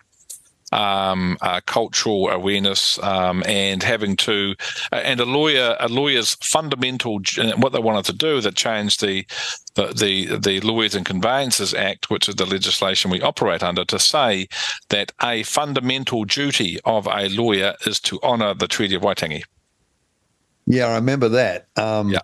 um, 0.74 1.38
uh, 1.42 1.62
cultural 1.66 2.30
awareness 2.30 3.02
um, 3.04 3.44
and 3.46 3.84
having 3.84 4.16
to 4.18 4.56
uh, 4.92 4.96
and 4.96 5.20
a 5.20 5.26
lawyer 5.26 5.78
a 5.80 5.88
lawyer's 5.88 6.36
fundamental 6.36 7.20
what 7.58 7.74
they 7.74 7.80
wanted 7.80 8.06
to 8.06 8.14
do 8.14 8.42
that 8.42 8.56
changed 8.56 9.02
the 9.02 9.26
the 9.76 9.94
the, 9.94 10.38
the 10.38 10.60
Lawyers 10.62 10.96
and 10.96 11.06
Conveyancers 11.06 11.74
Act, 11.74 12.10
which 12.10 12.28
is 12.28 12.36
the 12.36 12.46
legislation 12.46 13.12
we 13.12 13.22
operate 13.22 13.64
under, 13.64 13.86
to 13.86 14.00
say 14.00 14.48
that 14.90 15.12
a 15.22 15.44
fundamental 15.44 16.26
duty 16.26 16.80
of 16.86 17.08
a 17.08 17.30
lawyer 17.30 17.76
is 17.86 18.00
to 18.02 18.20
honour 18.22 18.54
the 18.54 18.68
Treaty 18.68 18.96
of 18.96 19.02
Waitangi. 19.02 19.44
Yeah, 20.66 20.88
I 20.88 20.96
remember 20.96 21.30
that. 21.30 21.68
Um, 21.76 22.10
yeah. 22.10 22.22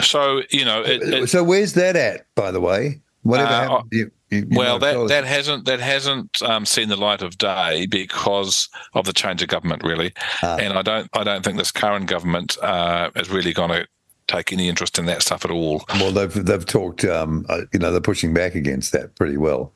So 0.00 0.42
you 0.50 0.64
know, 0.64 0.82
it, 0.82 1.02
it, 1.02 1.28
so 1.28 1.44
where's 1.44 1.74
that 1.74 1.96
at, 1.96 2.26
by 2.34 2.50
the 2.50 2.60
way? 2.60 3.00
Whatever 3.22 3.50
uh, 3.50 3.68
happened? 3.68 3.92
You, 3.92 4.10
you, 4.30 4.46
well, 4.50 4.78
that 4.80 5.08
that 5.08 5.24
hasn't 5.24 5.66
that 5.66 5.80
hasn't 5.80 6.42
um, 6.42 6.66
seen 6.66 6.88
the 6.88 6.96
light 6.96 7.22
of 7.22 7.38
day 7.38 7.86
because 7.86 8.68
of 8.94 9.06
the 9.06 9.12
change 9.12 9.42
of 9.42 9.48
government, 9.48 9.82
really. 9.84 10.12
Ah. 10.42 10.56
And 10.56 10.72
I 10.72 10.82
don't 10.82 11.08
I 11.12 11.24
don't 11.24 11.44
think 11.44 11.58
this 11.58 11.70
current 11.70 12.06
government 12.06 12.56
uh, 12.62 13.10
is 13.14 13.30
really 13.30 13.52
going 13.52 13.70
to 13.70 13.86
take 14.26 14.52
any 14.52 14.68
interest 14.68 14.98
in 14.98 15.06
that 15.06 15.22
stuff 15.22 15.44
at 15.44 15.50
all. 15.50 15.84
Well, 15.94 16.12
they've 16.12 16.44
they've 16.44 16.66
talked, 16.66 17.04
um, 17.04 17.46
uh, 17.48 17.62
you 17.72 17.78
know, 17.78 17.92
they're 17.92 18.00
pushing 18.00 18.34
back 18.34 18.54
against 18.54 18.92
that 18.92 19.14
pretty 19.14 19.36
well. 19.36 19.72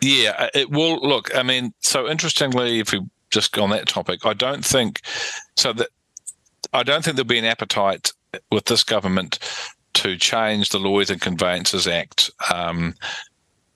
Yeah, 0.00 0.34
uh, 0.38 0.48
it 0.54 0.70
will. 0.70 1.00
Look, 1.00 1.34
I 1.34 1.42
mean, 1.42 1.72
so 1.80 2.08
interestingly, 2.08 2.80
if 2.80 2.92
we 2.92 3.00
just 3.30 3.52
go 3.52 3.64
on 3.64 3.70
that 3.70 3.88
topic, 3.88 4.24
I 4.24 4.34
don't 4.34 4.64
think 4.64 5.00
so 5.56 5.72
that 5.72 5.88
I 6.72 6.82
don't 6.82 7.04
think 7.04 7.16
there'll 7.16 7.26
be 7.26 7.38
an 7.38 7.44
appetite 7.44 8.12
with 8.50 8.66
this 8.66 8.84
government 8.84 9.38
to 9.94 10.16
change 10.16 10.68
the 10.70 10.78
Lawyers 10.78 11.10
and 11.10 11.20
Conveyancers 11.20 11.86
Act. 11.86 12.30
Um, 12.52 12.94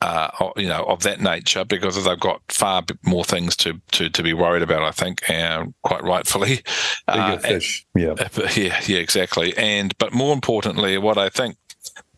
uh, 0.02 0.50
you 0.56 0.66
know, 0.66 0.82
of 0.84 1.02
that 1.02 1.20
nature, 1.20 1.62
because 1.62 2.02
they've 2.02 2.18
got 2.20 2.40
far 2.48 2.82
more 3.02 3.24
things 3.24 3.54
to 3.54 3.78
to, 3.92 4.08
to 4.08 4.22
be 4.22 4.32
worried 4.32 4.62
about. 4.62 4.82
I 4.82 4.92
think, 4.92 5.28
and 5.28 5.74
quite 5.82 6.02
rightfully. 6.02 6.62
Uh, 7.06 7.36
fish, 7.38 7.86
yeah, 7.94 8.14
yeah, 8.56 8.80
yeah, 8.86 8.98
exactly. 8.98 9.56
And 9.58 9.96
but 9.98 10.14
more 10.14 10.32
importantly, 10.32 10.96
what 10.96 11.18
I 11.18 11.28
think, 11.28 11.56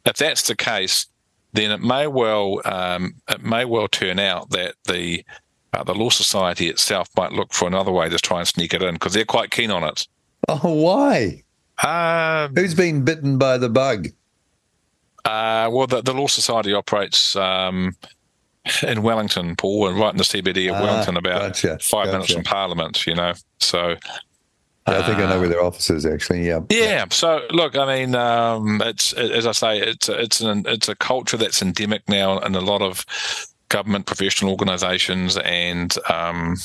if 0.04 0.16
that's 0.16 0.46
the 0.46 0.54
case, 0.54 1.06
then 1.54 1.70
it 1.70 1.80
may 1.80 2.06
well 2.06 2.60
um, 2.64 3.14
it 3.28 3.42
may 3.42 3.64
well 3.64 3.88
turn 3.88 4.18
out 4.18 4.50
that 4.50 4.74
the 4.84 5.24
uh, 5.72 5.82
the 5.82 5.94
law 5.94 6.10
society 6.10 6.68
itself 6.68 7.08
might 7.16 7.32
look 7.32 7.52
for 7.52 7.66
another 7.66 7.90
way 7.90 8.08
to 8.08 8.18
try 8.18 8.38
and 8.38 8.48
sneak 8.48 8.74
it 8.74 8.82
in 8.82 8.94
because 8.94 9.14
they're 9.14 9.24
quite 9.24 9.50
keen 9.50 9.70
on 9.70 9.82
it. 9.84 10.06
Oh, 10.48 10.74
why? 10.74 11.42
Um, 11.82 12.54
Who's 12.54 12.74
been 12.74 13.04
bitten 13.04 13.38
by 13.38 13.58
the 13.58 13.68
bug? 13.68 14.08
Uh, 15.24 15.70
well, 15.72 15.86
the, 15.86 16.02
the, 16.02 16.12
Law 16.12 16.26
Society 16.26 16.72
operates 16.72 17.36
um, 17.36 17.96
in 18.82 19.02
Wellington, 19.02 19.54
Paul, 19.56 19.88
and 19.88 19.98
right 19.98 20.12
in 20.12 20.18
the 20.18 20.24
CBD 20.24 20.68
of 20.68 20.76
ah, 20.76 20.82
Wellington, 20.82 21.16
about 21.16 21.40
gotcha, 21.40 21.78
five 21.80 22.06
gotcha. 22.06 22.12
minutes 22.12 22.32
from 22.32 22.44
Parliament. 22.44 23.06
You 23.06 23.14
know, 23.14 23.34
so. 23.60 23.96
I 24.84 25.00
think 25.02 25.20
uh, 25.20 25.22
I 25.22 25.30
know 25.30 25.38
where 25.38 25.48
their 25.48 25.62
office 25.62 25.90
is 25.90 26.04
actually. 26.04 26.44
Yeah. 26.44 26.58
Yeah. 26.68 27.04
So 27.10 27.46
look, 27.50 27.76
I 27.76 27.86
mean, 27.86 28.16
um, 28.16 28.82
it's 28.84 29.12
as 29.12 29.46
I 29.46 29.52
say, 29.52 29.78
it's 29.78 30.08
it's 30.08 30.40
an 30.40 30.64
it's 30.66 30.88
a 30.88 30.96
culture 30.96 31.36
that's 31.36 31.62
endemic 31.62 32.08
now 32.08 32.40
in 32.40 32.56
a 32.56 32.60
lot 32.60 32.82
of 32.82 33.06
government 33.68 34.06
professional 34.06 34.50
organisations, 34.50 35.36
and 35.36 35.96
um, 36.10 36.56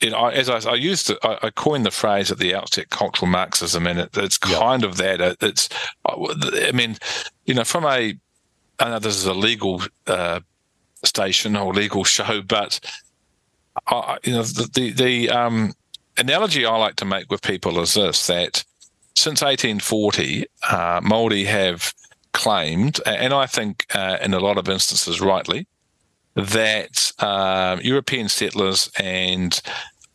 you 0.00 0.10
know, 0.10 0.26
as 0.26 0.48
I, 0.48 0.70
I 0.70 0.74
used, 0.74 1.06
to, 1.06 1.18
I, 1.22 1.46
I, 1.46 1.50
coined 1.50 1.86
the 1.86 1.90
phrase 1.90 2.30
at 2.30 2.38
the 2.38 2.54
outset, 2.54 2.90
cultural 2.90 3.30
Marxism, 3.30 3.86
and 3.86 4.00
it, 4.00 4.16
it's 4.16 4.38
kind 4.38 4.82
yeah. 4.82 4.88
of 4.88 4.96
that. 4.96 5.36
it's, 5.40 5.68
I 6.06 6.72
mean, 6.72 6.96
you 7.46 7.54
know, 7.54 7.64
from 7.64 7.84
a, 7.84 8.14
I 8.80 8.88
know 8.88 8.98
this 8.98 9.16
is 9.16 9.26
a 9.26 9.34
legal 9.34 9.82
uh, 10.06 10.40
station 11.04 11.56
or 11.56 11.72
legal 11.72 12.04
show, 12.16 12.42
but 12.42 12.80
I, 13.86 14.18
you 14.24 14.32
know, 14.32 14.42
the 14.42 14.68
the, 14.72 14.90
the 14.92 15.30
um, 15.30 15.72
analogy 16.18 16.66
I 16.66 16.76
like 16.76 16.96
to 16.96 17.04
make 17.04 17.30
with 17.30 17.42
people 17.42 17.78
is 17.80 17.94
this: 17.94 18.26
that 18.26 18.64
since 19.16 19.42
1840, 19.42 20.46
uh, 20.70 21.00
Maori 21.02 21.44
have 21.44 21.94
claimed, 22.32 23.00
and 23.06 23.32
I 23.32 23.46
think 23.46 23.86
uh, 23.94 24.18
in 24.20 24.34
a 24.34 24.40
lot 24.40 24.58
of 24.58 24.68
instances 24.68 25.20
rightly, 25.20 25.66
that 26.34 27.12
uh, 27.20 27.78
European 27.82 28.28
settlers 28.28 28.90
and 28.98 29.60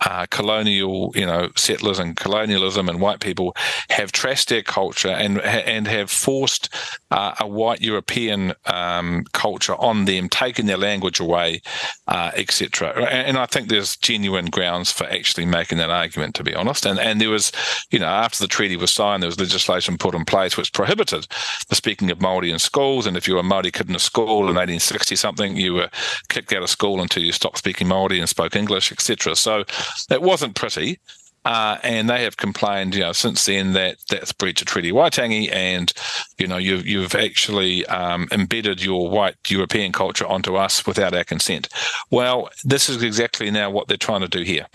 uh, 0.06 0.26
colonial, 0.30 1.12
you 1.16 1.26
know, 1.26 1.50
settlers 1.56 2.00
and 2.00 2.16
colonialism 2.16 2.88
and 2.88 3.02
white 3.02 3.20
people 3.20 3.56
have 3.89 4.12
trashed 4.12 4.47
their 4.47 4.62
culture 4.62 5.10
and 5.10 5.39
and 5.41 5.88
have 5.88 6.10
forced 6.10 6.70
uh, 7.12 7.36
a 7.39 7.47
white 7.47 7.82
European 7.82 8.54
um, 8.66 9.26
culture 9.34 9.76
on 9.76 10.06
them, 10.06 10.30
taking 10.30 10.68
their 10.68 10.78
language 10.78 11.20
away, 11.20 11.62
uh, 12.08 12.32
etc. 12.36 12.93
And, 12.97 13.28
and, 13.28 13.38
I 13.38 13.45
think 13.45 13.70
there's 13.70 13.95
genuine 13.97 14.47
grounds 14.47 14.91
for 14.91 15.06
actually 15.06 15.45
making 15.45 15.78
that 15.80 15.89
argument, 15.89 16.36
to 16.36 16.43
be 16.43 16.54
honest. 16.54 16.86
And 16.86 17.00
and 17.00 17.20
there 17.20 17.30
was, 17.30 17.52
you 17.91 18.00
know, 18.00 18.06
after 18.06 18.43
the 18.43 18.47
treaty 18.47 18.76
was 18.76 18.91
signed, 18.91 19.24
there 19.24 19.28
was 19.28 19.39
legislation 19.39 19.97
put 19.97 20.16
in 20.16 20.26
place 20.26 20.56
which 20.56 20.74
prohibited 20.74 21.28
the 21.70 21.76
speaking 21.76 22.12
of 22.12 22.22
Maori 22.22 22.52
in 22.52 22.60
schools. 22.60 23.06
And 23.06 23.18
if 23.18 23.28
you 23.28 23.34
were 23.34 23.39
a 23.41 23.43
Maori 23.43 23.72
kid 23.72 23.89
in 23.89 23.95
a 23.95 24.00
school 24.00 24.41
in 24.41 24.56
1860 24.56 25.16
something, 25.16 25.56
you 25.56 25.74
were 25.74 25.89
kicked 26.30 26.54
out 26.54 26.64
of 26.64 26.70
school 26.70 27.02
until 27.02 27.24
you 27.24 27.32
stopped 27.32 27.58
speaking 27.58 27.88
Maori 27.88 28.20
and 28.20 28.30
spoke 28.30 28.56
English, 28.56 28.91
etc. 28.91 29.36
So 29.36 29.66
it 30.10 30.22
wasn't 30.22 30.56
pretty. 30.56 31.00
Uh, 31.46 31.78
and 31.84 32.10
they 32.10 32.24
have 32.24 32.36
complained, 32.36 32.94
you 32.94 33.00
know, 33.00 33.14
since 33.14 33.46
then 33.46 33.72
that 33.74 33.96
that's 34.10 34.34
breach 34.34 34.62
of 34.62 34.68
Treaty 34.68 34.92
Waitangi, 34.92 35.50
and 35.54 35.92
you 36.38 36.46
know 36.46 36.58
you've 36.58 36.86
you've 36.86 37.16
actually 37.16 37.86
um, 37.86 38.28
embedded 38.32 38.84
your 38.84 39.10
white 39.10 39.36
European 39.48 39.94
culture 39.94 40.28
onto 40.28 40.56
us 40.56 40.86
without 40.86 41.16
our 41.16 41.24
consent. 41.24 41.70
Well, 42.12 42.50
this 42.66 42.90
is 42.90 43.02
exactly 43.02 43.50
now 43.52 43.70
what 43.72 43.88
they're 43.88 43.96
trying 43.96 44.22
to 44.22 44.28
do 44.28 44.44
here, 44.44 44.68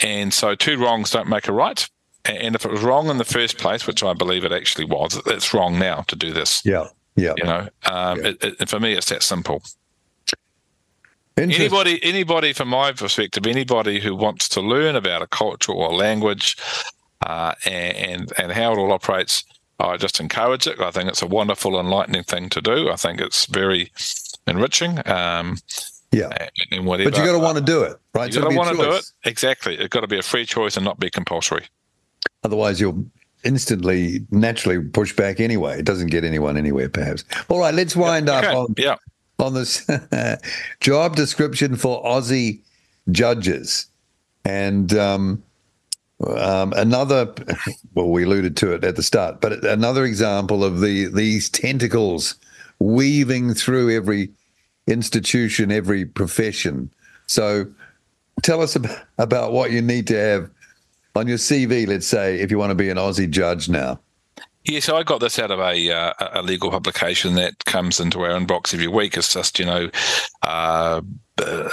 and 0.00 0.32
so 0.32 0.54
two 0.54 0.78
wrongs 0.78 1.10
don't 1.10 1.28
make 1.28 1.48
a 1.48 1.52
right. 1.52 1.88
And 2.24 2.54
if 2.54 2.64
it 2.64 2.70
was 2.70 2.82
wrong 2.82 3.08
in 3.08 3.18
the 3.18 3.24
first 3.24 3.58
place, 3.58 3.86
which 3.86 4.02
I 4.02 4.12
believe 4.12 4.44
it 4.44 4.52
actually 4.52 4.86
was, 4.86 5.20
it's 5.26 5.52
wrong 5.52 5.78
now 5.78 6.02
to 6.02 6.16
do 6.16 6.32
this. 6.32 6.64
Yeah, 6.64 6.86
yeah. 7.16 7.34
You 7.36 7.44
know, 7.44 7.68
um, 7.90 8.18
yeah. 8.20 8.28
It, 8.28 8.56
it, 8.60 8.68
for 8.68 8.78
me, 8.78 8.94
it's 8.94 9.08
that 9.08 9.24
simple. 9.24 9.60
Anybody, 11.38 12.02
anybody 12.02 12.54
from 12.54 12.68
my 12.68 12.92
perspective, 12.92 13.46
anybody 13.46 14.00
who 14.00 14.14
wants 14.14 14.48
to 14.50 14.60
learn 14.62 14.96
about 14.96 15.20
a 15.20 15.26
culture 15.26 15.72
or 15.72 15.90
a 15.90 15.94
language 15.94 16.56
uh, 17.26 17.52
and 17.66 18.32
and 18.38 18.52
how 18.52 18.72
it 18.72 18.78
all 18.78 18.90
operates, 18.90 19.44
I 19.78 19.98
just 19.98 20.18
encourage 20.18 20.66
it. 20.66 20.80
I 20.80 20.90
think 20.90 21.10
it's 21.10 21.20
a 21.20 21.26
wonderful, 21.26 21.78
enlightening 21.78 22.22
thing 22.22 22.48
to 22.50 22.62
do. 22.62 22.90
I 22.90 22.96
think 22.96 23.20
it's 23.20 23.44
very 23.46 23.92
enriching. 24.46 25.06
Um, 25.06 25.58
yeah, 26.10 26.48
and 26.70 26.86
whatever. 26.86 27.10
But 27.10 27.18
you 27.18 27.24
got 27.26 27.32
to 27.32 27.38
want 27.38 27.58
to 27.58 27.64
do 27.64 27.82
it, 27.82 27.98
right? 28.14 28.32
You 28.32 28.40
got 28.40 28.48
to 28.48 28.56
want 28.56 28.70
to 28.70 28.82
do 28.82 28.92
it. 28.92 29.04
Exactly. 29.24 29.76
It's 29.76 29.88
got 29.88 30.00
to 30.00 30.06
be 30.06 30.18
a 30.18 30.22
free 30.22 30.46
choice 30.46 30.76
and 30.76 30.84
not 30.84 30.98
be 30.98 31.10
compulsory. 31.10 31.66
Otherwise, 32.44 32.80
you'll 32.80 33.04
instantly, 33.44 34.26
naturally 34.30 34.80
push 34.80 35.14
back 35.14 35.40
anyway. 35.40 35.78
It 35.78 35.84
doesn't 35.84 36.08
get 36.08 36.24
anyone 36.24 36.56
anywhere, 36.56 36.88
perhaps. 36.88 37.24
All 37.48 37.58
right, 37.58 37.74
let's 37.74 37.94
wind 37.94 38.28
yeah, 38.28 38.38
okay. 38.38 38.46
up 38.46 38.56
on 38.56 38.74
yeah. 38.78 38.96
On 39.38 39.54
this 39.54 39.88
job 40.80 41.16
description 41.16 41.76
for 41.76 42.02
Aussie 42.04 42.60
judges, 43.10 43.86
and 44.44 44.92
um, 44.94 45.42
um, 46.36 46.72
another. 46.74 47.32
Well, 47.94 48.10
we 48.10 48.24
alluded 48.24 48.56
to 48.58 48.74
it 48.74 48.84
at 48.84 48.96
the 48.96 49.02
start, 49.02 49.40
but 49.40 49.64
another 49.64 50.04
example 50.04 50.64
of 50.64 50.80
the 50.80 51.06
these 51.06 51.48
tentacles 51.48 52.34
weaving 52.78 53.54
through 53.54 53.90
every 53.90 54.30
institution, 54.86 55.72
every 55.72 56.04
profession. 56.04 56.90
So 57.26 57.66
tell 58.42 58.62
us 58.62 58.76
about 59.18 59.52
what 59.52 59.70
you 59.70 59.82
need 59.82 60.06
to 60.08 60.16
have 60.16 60.50
on 61.14 61.26
your 61.26 61.38
CV, 61.38 61.86
let's 61.86 62.06
say, 62.06 62.38
if 62.40 62.50
you 62.50 62.58
want 62.58 62.70
to 62.70 62.74
be 62.74 62.90
an 62.90 62.98
Aussie 62.98 63.30
judge 63.30 63.68
now. 63.68 63.98
Yeah, 64.68 64.80
so 64.80 64.96
I 64.96 65.04
got 65.04 65.20
this 65.20 65.38
out 65.38 65.52
of 65.52 65.60
a 65.60 65.90
uh, 65.92 66.12
a 66.18 66.42
legal 66.42 66.72
publication 66.72 67.34
that 67.36 67.64
comes 67.66 68.00
into 68.00 68.20
our 68.22 68.30
inbox 68.30 68.74
every 68.74 68.88
week. 68.88 69.16
It's 69.16 69.32
just 69.32 69.60
you 69.60 69.64
know, 69.64 69.88
uh, 70.42 71.02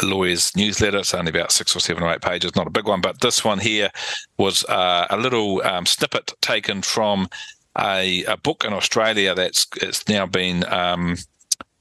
lawyer's 0.04 0.56
newsletter. 0.56 1.00
It's 1.00 1.14
only 1.16 1.32
about 1.32 1.52
six 1.52 1.76
or 1.76 1.80
seven 1.80 2.04
or 2.04 2.14
eight 2.14 2.22
pages, 2.22 2.56
not 2.56 2.68
a 2.68 2.72
big 2.72 2.88
one. 2.88 3.02
But 3.02 3.22
this 3.22 3.44
one 3.44 3.58
here 3.58 3.90
was 4.38 4.64
uh, 4.66 5.08
a 5.10 5.18
little 5.18 5.64
um, 5.64 5.88
snippet 5.88 6.34
taken 6.42 6.84
from 6.84 7.30
a, 7.80 8.24
a, 8.26 8.38
book 8.38 8.64
in 8.64 8.74
Australia 8.74 9.34
that's 9.34 9.66
it's 9.78 10.08
now 10.08 10.28
been 10.28 10.64
um, 10.72 11.18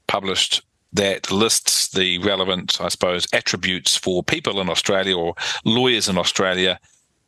published 0.07 0.63
that 0.93 1.31
lists 1.31 1.89
the 1.89 2.17
relevant, 2.19 2.81
I 2.81 2.87
suppose, 2.87 3.27
attributes 3.33 3.95
for 3.95 4.23
people 4.23 4.59
in 4.59 4.69
Australia 4.69 5.15
or 5.15 5.35
lawyers 5.63 6.09
in 6.09 6.17
Australia 6.17 6.79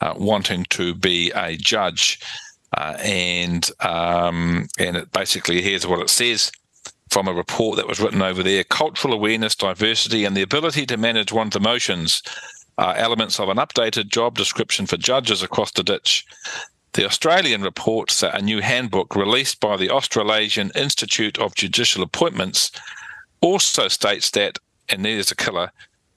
uh, 0.02 0.14
wanting 0.18 0.66
to 0.72 0.96
be 0.96 1.32
a 1.36 1.56
judge. 1.58 2.20
Uh, 2.76 2.98
and 3.00 3.72
um, 3.80 4.68
and 4.78 4.98
it 4.98 5.12
basically 5.14 5.62
here's 5.62 5.88
what 5.88 6.02
it 6.02 6.10
says 6.10 6.52
from 7.10 7.28
a 7.28 7.34
report 7.34 7.78
that 7.78 7.88
was 7.88 8.02
written 8.02 8.22
over 8.22 8.44
there: 8.44 8.66
cultural 8.66 9.14
awareness, 9.14 9.56
diversity, 9.56 10.26
and 10.26 10.36
the 10.36 10.42
ability 10.42 10.86
to 10.86 10.98
manage 10.98 11.32
one's 11.32 11.56
emotions 11.56 12.22
are 12.78 12.96
elements 12.98 13.40
of 13.40 13.48
an 13.48 13.58
updated 13.58 14.10
job 14.10 14.38
description 14.38 14.86
for 14.86 14.98
judges 14.98 15.42
across 15.42 15.72
the 15.72 15.84
ditch. 15.84 16.26
The 16.92 17.06
Australian 17.06 17.62
reports 17.62 18.20
that 18.20 18.38
a 18.38 18.42
new 18.42 18.60
handbook 18.60 19.16
released 19.16 19.62
by 19.62 19.78
the 19.78 19.90
Australasian 19.90 20.72
Institute 20.76 21.40
of 21.40 21.56
Judicial 21.56 22.04
Appointments 22.04 22.72
also 23.40 23.88
states 23.88 24.32
that, 24.32 24.60
and 24.90 25.06
there's 25.06 25.32
a 25.32 25.36
killer, 25.36 25.72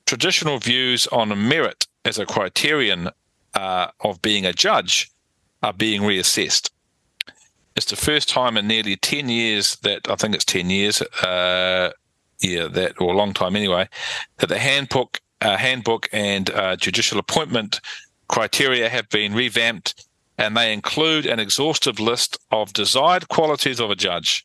traditional 0.06 0.58
views 0.58 1.06
on 1.08 1.48
merit 1.48 1.86
as 2.04 2.18
a 2.18 2.26
criterion 2.26 3.10
uh, 3.54 3.88
of 4.00 4.20
being 4.22 4.44
a 4.44 4.52
judge 4.52 5.10
are 5.62 5.72
being 5.72 6.02
reassessed. 6.02 6.70
It's 7.76 7.86
the 7.86 7.96
first 7.96 8.28
time 8.28 8.56
in 8.56 8.66
nearly 8.66 8.96
10 8.96 9.28
years 9.28 9.76
that 9.82 10.10
I 10.10 10.16
think 10.16 10.34
it's 10.34 10.44
10 10.44 10.70
years, 10.70 11.00
uh, 11.22 11.90
yeah, 12.40 12.66
that 12.68 13.00
or 13.00 13.14
a 13.14 13.16
long 13.16 13.32
time 13.32 13.56
anyway, 13.56 13.88
that 14.38 14.48
the 14.48 14.58
handbook, 14.58 15.20
uh, 15.40 15.56
handbook 15.56 16.08
and 16.12 16.50
uh, 16.50 16.76
judicial 16.76 17.18
appointment 17.18 17.80
criteria 18.28 18.88
have 18.88 19.08
been 19.08 19.34
revamped, 19.34 20.06
and 20.38 20.56
they 20.56 20.72
include 20.72 21.26
an 21.26 21.38
exhaustive 21.38 22.00
list 22.00 22.38
of 22.50 22.72
desired 22.72 23.28
qualities 23.28 23.80
of 23.80 23.90
a 23.90 23.96
judge 23.96 24.44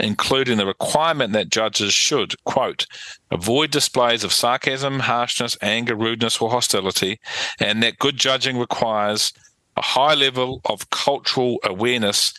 including 0.00 0.56
the 0.56 0.66
requirement 0.66 1.32
that 1.34 1.50
judges 1.50 1.92
should, 1.92 2.34
quote, 2.44 2.86
avoid 3.30 3.70
displays 3.70 4.24
of 4.24 4.32
sarcasm, 4.32 5.00
harshness, 5.00 5.56
anger, 5.62 5.94
rudeness, 5.94 6.40
or 6.40 6.50
hostility, 6.50 7.20
and 7.58 7.82
that 7.82 7.98
good 7.98 8.16
judging 8.16 8.58
requires 8.58 9.32
a 9.76 9.82
high 9.82 10.14
level 10.14 10.60
of 10.64 10.90
cultural 10.90 11.58
awareness 11.64 12.34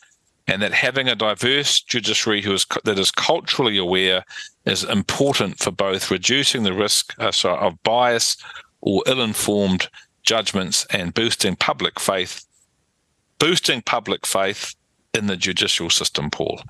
and 0.48 0.62
that 0.62 0.74
having 0.74 1.08
a 1.08 1.16
diverse 1.16 1.82
judiciary 1.82 2.42
who 2.42 2.54
is 2.54 2.66
that 2.84 3.00
is 3.00 3.12
culturally 3.12 3.78
aware 3.78 4.26
is 4.66 4.84
important 4.84 5.60
for 5.60 5.72
both 5.72 6.12
reducing 6.12 6.64
the 6.64 6.74
risk 6.74 7.14
uh, 7.20 7.32
sorry, 7.32 7.58
of 7.60 7.82
bias 7.84 8.38
or 8.82 9.04
ill-informed 9.08 9.88
judgments 10.24 10.86
and 10.92 11.14
boosting 11.14 11.56
public 11.56 12.00
faith 12.00 12.46
boosting 13.40 13.82
public 13.82 14.26
faith 14.26 14.76
in 15.14 15.28
the 15.28 15.38
judicial 15.38 15.90
system 15.90 16.30
paul 16.30 16.62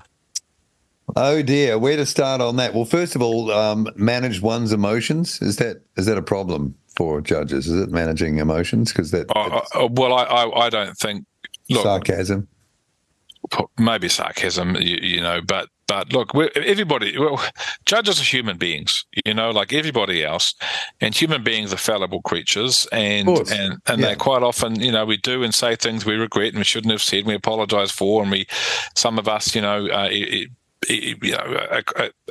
Oh 1.16 1.42
dear, 1.42 1.78
where 1.78 1.96
to 1.96 2.06
start 2.06 2.40
on 2.40 2.56
that? 2.56 2.74
Well, 2.74 2.86
first 2.86 3.16
of 3.16 3.22
all, 3.22 3.50
um, 3.50 3.88
manage 3.96 4.40
one's 4.40 4.72
emotions. 4.72 5.42
Is 5.42 5.56
that 5.56 5.82
is 5.96 6.06
that 6.06 6.16
a 6.16 6.22
problem 6.22 6.74
for 6.96 7.20
judges? 7.20 7.68
Is 7.68 7.82
it 7.82 7.90
managing 7.90 8.38
emotions? 8.38 8.92
Because 8.92 9.10
that. 9.10 9.26
Uh, 9.34 9.60
uh, 9.74 9.88
well, 9.90 10.14
I, 10.14 10.22
I, 10.24 10.66
I 10.66 10.70
don't 10.70 10.96
think 10.96 11.26
look, 11.70 11.82
sarcasm. 11.82 12.48
Maybe 13.78 14.08
sarcasm, 14.08 14.76
you, 14.76 14.98
you 15.02 15.20
know, 15.20 15.40
but 15.42 15.68
but 15.88 16.12
look, 16.12 16.34
everybody, 16.56 17.18
well, 17.18 17.44
judges 17.84 18.18
are 18.18 18.24
human 18.24 18.56
beings, 18.56 19.04
you 19.26 19.34
know, 19.34 19.50
like 19.50 19.74
everybody 19.74 20.24
else, 20.24 20.54
and 21.02 21.14
human 21.14 21.42
beings 21.42 21.72
are 21.72 21.76
fallible 21.76 22.22
creatures, 22.22 22.86
and 22.92 23.28
and 23.28 23.78
and 23.86 24.00
yeah. 24.00 24.08
they 24.08 24.14
quite 24.14 24.42
often, 24.42 24.80
you 24.80 24.90
know, 24.90 25.04
we 25.04 25.18
do 25.18 25.42
and 25.42 25.54
say 25.54 25.76
things 25.76 26.06
we 26.06 26.14
regret 26.14 26.48
and 26.48 26.58
we 26.58 26.64
shouldn't 26.64 26.92
have 26.92 27.02
said, 27.02 27.18
and 27.18 27.26
we 27.26 27.34
apologise 27.34 27.90
for, 27.90 28.22
and 28.22 28.30
we, 28.30 28.46
some 28.96 29.18
of 29.18 29.28
us, 29.28 29.54
you 29.54 29.60
know, 29.60 29.86
uh, 29.88 30.08
it, 30.10 30.48
you 30.88 31.32
know, 31.32 31.66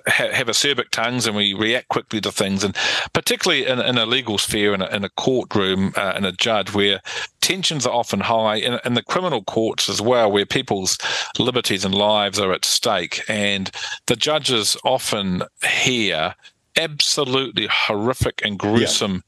have 0.08 0.47
acerbic 0.47 0.89
tongues 0.89 1.28
and 1.28 1.36
we 1.36 1.54
react 1.54 1.88
quickly 1.88 2.20
to 2.22 2.32
things, 2.32 2.64
and 2.64 2.76
particularly 3.14 3.66
in, 3.66 3.80
in 3.80 3.97
a 3.97 4.06
legal 4.06 4.38
sphere, 4.38 4.74
in 4.74 4.82
a, 4.82 4.88
in 4.88 5.04
a 5.04 5.10
courtroom, 5.10 5.93
uh, 5.95 6.14
in 6.18 6.26
a 6.26 6.32
judge, 6.32 6.74
where 6.74 6.99
tensions 7.39 7.86
are 7.86 7.93
often 7.93 8.20
high, 8.20 8.56
in, 8.56 8.80
in 8.86 8.93
the 8.93 9.04
criminal 9.04 9.43
courts 9.43 9.89
as 9.89 10.02
well, 10.02 10.32
where 10.32 10.45
people's 10.45 10.97
liberties 11.39 11.86
and 11.86 11.95
lives 11.95 12.39
are 12.39 12.52
at 12.52 12.66
stake, 12.66 13.24
and 13.28 13.72
the 14.08 14.16
judges 14.16 14.76
often 14.84 15.43
hear 15.64 16.36
absolutely 16.78 17.68
horrific 17.70 18.41
and 18.43 18.60
gruesome. 18.60 19.14
Yeah. 19.14 19.22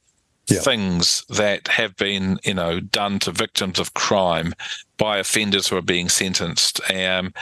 Yeah. 0.49 0.59
things 0.59 1.23
that 1.29 1.69
have 1.69 1.95
been, 1.95 2.37
you 2.43 2.53
know, 2.53 2.81
done 2.81 3.17
to 3.19 3.31
victims 3.31 3.79
of 3.79 3.93
crime 3.93 4.53
by 4.97 5.17
offenders 5.17 5.69
who 5.69 5.77
are 5.77 5.81
being 5.81 6.09
sentenced. 6.09 6.81
Um, 6.91 7.33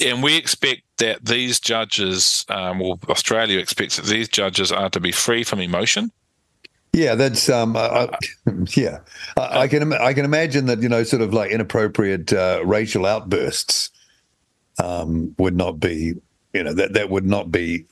and 0.00 0.22
we 0.22 0.36
expect 0.36 0.82
that 0.98 1.24
these 1.24 1.58
judges, 1.60 2.44
um, 2.48 2.80
well, 2.80 2.98
Australia 3.08 3.58
expects 3.58 3.96
that 3.96 4.06
these 4.06 4.28
judges 4.28 4.70
are 4.70 4.90
to 4.90 5.00
be 5.00 5.12
free 5.12 5.44
from 5.44 5.60
emotion. 5.60 6.10
Yeah, 6.92 7.14
that's 7.14 7.48
um, 7.48 7.76
I, 7.76 8.08
yeah. 8.76 8.98
I, 9.36 9.60
I, 9.60 9.68
can 9.68 9.92
I 9.92 10.12
can 10.12 10.24
imagine 10.24 10.66
that 10.66 10.82
you 10.82 10.88
know, 10.88 11.02
sort 11.02 11.22
of 11.22 11.32
like 11.32 11.50
inappropriate 11.50 12.32
uh, 12.32 12.62
racial 12.64 13.06
outbursts 13.06 13.90
um, 14.82 15.34
would 15.38 15.56
not 15.56 15.80
be, 15.80 16.14
you 16.52 16.62
know, 16.62 16.72
that 16.72 16.94
that 16.94 17.10
would 17.10 17.26
not 17.26 17.52
be 17.52 17.84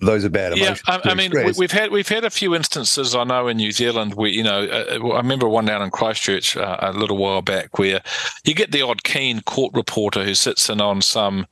those 0.00 0.24
are 0.24 0.30
bad 0.30 0.52
emotions. 0.52 0.82
Yeah, 0.86 1.00
I, 1.04 1.10
I 1.10 1.14
mean, 1.14 1.32
we've 1.56 1.70
had 1.70 1.90
we've 1.90 2.08
had 2.08 2.24
a 2.24 2.30
few 2.30 2.54
instances. 2.54 3.14
I 3.14 3.24
know 3.24 3.48
in 3.48 3.56
New 3.56 3.72
Zealand, 3.72 4.14
where 4.14 4.28
you 4.28 4.42
know, 4.42 4.64
uh, 4.64 4.98
uh 5.00 5.08
I 5.10 5.16
remember 5.18 5.48
one 5.48 5.64
down 5.64 5.82
in 5.82 5.90
Christchurch 5.90 6.56
uh, 6.56 6.78
a 6.80 6.92
little 6.92 7.16
while 7.16 7.42
back, 7.42 7.78
where 7.78 8.00
you 8.44 8.54
get 8.54 8.72
the 8.72 8.82
odd 8.82 9.04
keen 9.04 9.40
court 9.42 9.72
reporter 9.74 10.24
who 10.24 10.34
sits 10.34 10.68
in 10.68 10.80
on 10.80 11.02
some 11.02 11.46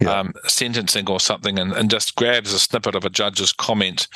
yeah. 0.00 0.10
um, 0.10 0.32
sentencing 0.46 1.08
or 1.08 1.20
something, 1.20 1.58
and, 1.58 1.72
and 1.72 1.90
just 1.90 2.14
grabs 2.16 2.52
a 2.52 2.58
snippet 2.58 2.94
of 2.94 3.04
a 3.04 3.10
judge's 3.10 3.52
comment, 3.52 4.08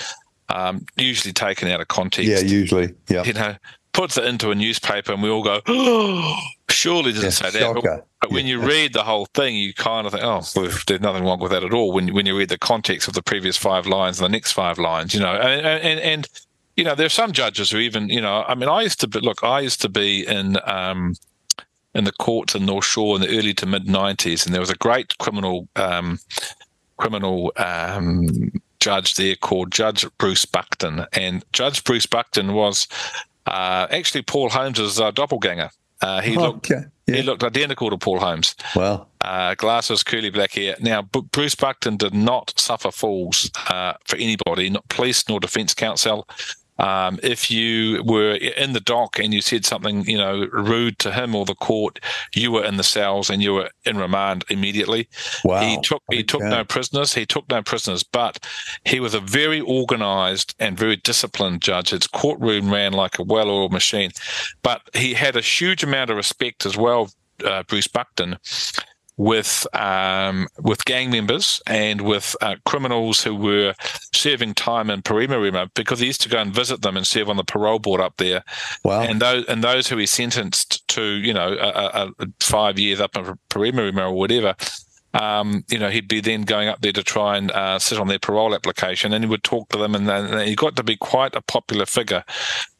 um, 0.48 0.84
usually 0.96 1.32
taken 1.32 1.68
out 1.68 1.80
of 1.80 1.88
context. 1.88 2.28
Yeah, 2.28 2.40
usually. 2.40 2.94
Yeah, 3.08 3.24
you 3.24 3.32
know, 3.32 3.56
puts 3.92 4.16
it 4.16 4.24
into 4.24 4.50
a 4.50 4.54
newspaper, 4.54 5.12
and 5.12 5.22
we 5.22 5.30
all 5.30 5.42
go, 5.42 5.60
"Oh, 5.66 6.36
surely 6.70 7.12
doesn't 7.12 7.24
yeah, 7.44 7.50
say 7.50 7.60
that." 7.60 7.74
But, 7.74 8.06
but 8.20 8.30
when 8.30 8.46
you 8.46 8.60
read 8.60 8.92
the 8.92 9.02
whole 9.02 9.26
thing, 9.26 9.56
you 9.56 9.74
kind 9.74 10.06
of 10.06 10.12
think, 10.12 10.24
"Oh, 10.24 10.42
there's 10.86 11.00
nothing 11.00 11.24
wrong 11.24 11.40
with 11.40 11.52
that 11.52 11.64
at 11.64 11.72
all." 11.72 11.92
When 11.92 12.12
when 12.14 12.26
you 12.26 12.36
read 12.36 12.48
the 12.48 12.58
context 12.58 13.08
of 13.08 13.14
the 13.14 13.22
previous 13.22 13.56
five 13.56 13.86
lines 13.86 14.20
and 14.20 14.24
the 14.24 14.36
next 14.36 14.52
five 14.52 14.78
lines, 14.78 15.14
you 15.14 15.20
know, 15.20 15.34
and 15.34 15.66
and, 15.66 16.00
and 16.00 16.28
you 16.76 16.84
know, 16.84 16.94
there's 16.94 17.12
some 17.12 17.32
judges 17.32 17.70
who 17.70 17.78
even, 17.78 18.08
you 18.08 18.20
know, 18.20 18.44
I 18.48 18.54
mean, 18.54 18.68
I 18.68 18.82
used 18.82 18.98
to 19.00 19.08
be, 19.08 19.20
look, 19.20 19.44
I 19.44 19.60
used 19.60 19.80
to 19.82 19.88
be 19.88 20.26
in. 20.26 20.58
Um, 20.64 21.14
in 21.94 22.04
the 22.04 22.12
courts 22.12 22.54
in 22.54 22.64
North 22.64 22.86
Shore 22.86 23.16
in 23.16 23.20
the 23.20 23.38
early 23.38 23.52
to 23.52 23.66
mid 23.66 23.84
'90s, 23.84 24.46
and 24.46 24.54
there 24.54 24.62
was 24.62 24.70
a 24.70 24.76
great 24.76 25.18
criminal 25.18 25.68
um, 25.76 26.18
criminal 26.96 27.52
um, 27.58 28.50
judge 28.80 29.16
there 29.16 29.36
called 29.36 29.70
Judge 29.70 30.06
Bruce 30.16 30.46
Buckton, 30.46 31.04
and 31.12 31.44
Judge 31.52 31.84
Bruce 31.84 32.06
Buckton 32.06 32.54
was 32.54 32.88
uh, 33.46 33.86
actually, 33.90 34.22
Paul 34.22 34.50
Holmes's 34.50 35.00
uh, 35.00 35.10
doppelganger. 35.10 35.70
Uh, 36.00 36.20
he 36.20 36.36
looked 36.36 36.68
yeah. 36.68 36.82
he 37.06 37.22
looked 37.22 37.44
identical 37.44 37.88
to 37.90 37.96
Paul 37.96 38.18
Holmes. 38.18 38.56
Well, 38.74 39.08
uh, 39.20 39.54
glasses, 39.54 40.02
curly 40.02 40.30
black 40.30 40.52
hair. 40.52 40.74
Now, 40.80 41.02
B- 41.02 41.22
Bruce 41.30 41.54
Buckton 41.54 41.96
did 41.96 42.12
not 42.12 42.52
suffer 42.58 42.90
falls 42.90 43.50
uh, 43.68 43.94
for 44.04 44.16
anybody, 44.16 44.68
not 44.68 44.88
police 44.88 45.28
nor 45.28 45.38
defence 45.38 45.74
counsel. 45.74 46.28
Um, 46.82 47.20
if 47.22 47.50
you 47.50 48.02
were 48.04 48.32
in 48.34 48.72
the 48.72 48.80
dock 48.80 49.18
and 49.18 49.32
you 49.32 49.40
said 49.40 49.64
something, 49.64 50.04
you 50.04 50.18
know, 50.18 50.46
rude 50.52 50.98
to 50.98 51.12
him 51.12 51.34
or 51.34 51.46
the 51.46 51.54
court, 51.54 52.00
you 52.34 52.50
were 52.50 52.64
in 52.64 52.76
the 52.76 52.82
cells 52.82 53.30
and 53.30 53.40
you 53.40 53.54
were 53.54 53.70
in 53.84 53.96
remand 53.96 54.44
immediately. 54.50 55.08
Wow. 55.44 55.60
He 55.60 55.80
took 55.80 56.02
he 56.10 56.24
took 56.24 56.42
no 56.42 56.64
prisoners. 56.64 57.14
He 57.14 57.24
took 57.24 57.48
no 57.48 57.62
prisoners, 57.62 58.02
but 58.02 58.44
he 58.84 59.00
was 59.00 59.14
a 59.14 59.20
very 59.20 59.60
organised 59.60 60.54
and 60.58 60.76
very 60.76 60.96
disciplined 60.96 61.62
judge. 61.62 61.90
His 61.90 62.06
courtroom 62.06 62.70
ran 62.70 62.92
like 62.92 63.18
a 63.18 63.22
well-oiled 63.22 63.72
machine, 63.72 64.10
but 64.62 64.82
he 64.92 65.14
had 65.14 65.36
a 65.36 65.40
huge 65.40 65.84
amount 65.84 66.10
of 66.10 66.16
respect 66.16 66.66
as 66.66 66.76
well. 66.76 67.10
Uh, 67.44 67.62
Bruce 67.64 67.88
Buckton 67.88 68.38
with 69.22 69.68
um, 69.72 70.48
with 70.58 70.84
gang 70.84 71.08
members 71.08 71.62
and 71.68 72.00
with 72.00 72.34
uh, 72.40 72.56
criminals 72.66 73.22
who 73.22 73.36
were 73.36 73.72
serving 74.12 74.52
time 74.54 74.90
in 74.90 75.00
Paremoremo 75.00 75.70
because 75.74 76.00
he 76.00 76.06
used 76.06 76.22
to 76.22 76.28
go 76.28 76.38
and 76.38 76.52
visit 76.52 76.82
them 76.82 76.96
and 76.96 77.06
serve 77.06 77.28
on 77.28 77.36
the 77.36 77.44
parole 77.44 77.78
board 77.78 78.00
up 78.00 78.16
there. 78.16 78.42
Wow. 78.82 79.02
And 79.02 79.20
those 79.20 79.44
and 79.46 79.62
those 79.62 79.86
who 79.86 79.96
he 79.96 80.06
sentenced 80.06 80.86
to 80.88 81.04
you 81.04 81.32
know 81.32 81.56
a, 81.56 82.10
a 82.20 82.26
five 82.40 82.80
years 82.80 83.00
up 83.00 83.16
in 83.16 83.24
Paremoremo 83.48 84.10
or 84.10 84.12
whatever. 84.12 84.56
Um, 85.14 85.62
you 85.68 85.78
know, 85.78 85.90
he'd 85.90 86.08
be 86.08 86.22
then 86.22 86.42
going 86.42 86.68
up 86.68 86.80
there 86.80 86.92
to 86.92 87.02
try 87.02 87.36
and 87.36 87.50
uh, 87.50 87.78
sit 87.78 87.98
on 87.98 88.08
their 88.08 88.18
parole 88.18 88.54
application, 88.54 89.12
and 89.12 89.22
he 89.22 89.28
would 89.28 89.44
talk 89.44 89.68
to 89.68 89.76
them, 89.76 89.94
and, 89.94 90.08
and 90.08 90.40
he 90.48 90.54
got 90.54 90.74
to 90.76 90.82
be 90.82 90.96
quite 90.96 91.36
a 91.36 91.42
popular 91.42 91.84
figure 91.84 92.24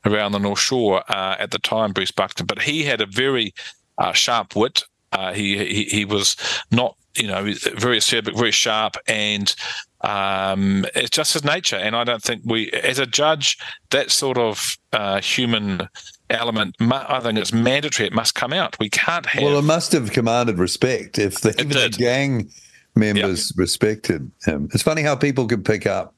around 0.07 0.33
the 0.33 0.39
North 0.39 0.59
Shore 0.59 1.05
uh, 1.11 1.37
at 1.39 1.51
the 1.51 1.59
time, 1.59 1.93
Bruce 1.93 2.11
Buckton. 2.11 2.47
But 2.47 2.63
he 2.63 2.85
had 2.85 3.03
a 3.03 3.07
very 3.07 3.53
uh, 3.99 4.13
sharp 4.13 4.57
wit, 4.57 4.85
uh, 5.13 5.33
he, 5.33 5.59
he 5.59 5.85
he 5.85 6.05
was 6.05 6.37
not 6.71 6.97
you 7.17 7.27
know 7.27 7.43
very 7.43 7.99
acerbic, 7.99 8.37
very 8.37 8.51
sharp, 8.51 8.97
and 9.07 9.55
um, 10.01 10.85
it's 10.95 11.11
just 11.11 11.35
his 11.35 11.45
nature. 11.45 11.77
And 11.77 11.95
I 11.95 12.05
don't 12.05 12.23
think 12.23 12.43
we, 12.45 12.71
as 12.71 12.99
a 12.99 13.07
judge, 13.07 13.59
that 13.91 14.11
sort 14.11 14.39
of 14.39 14.77
uh, 14.93 15.21
human 15.21 15.89
element, 16.31 16.77
I 16.81 17.21
think 17.21 17.39
it's 17.39 17.53
mandatory. 17.53 18.07
It 18.07 18.13
must 18.13 18.35
come 18.35 18.53
out. 18.53 18.79
We 18.79 18.91
can't 18.91 19.27
have. 19.27 19.43
Well, 19.43 19.59
it 19.59 19.63
must 19.63 19.93
have 19.93 20.13
commanded 20.13 20.59
respect 20.59 21.19
if 21.19 21.41
the, 21.41 21.51
even 21.61 21.69
the 21.69 21.97
gang 21.97 22.51
members 22.95 23.51
yep. 23.51 23.59
respected 23.59 24.31
him. 24.45 24.69
It's 24.73 24.83
funny 24.83 25.03
how 25.03 25.17
people 25.17 25.47
can 25.47 25.63
pick 25.63 25.87
up 25.87 26.15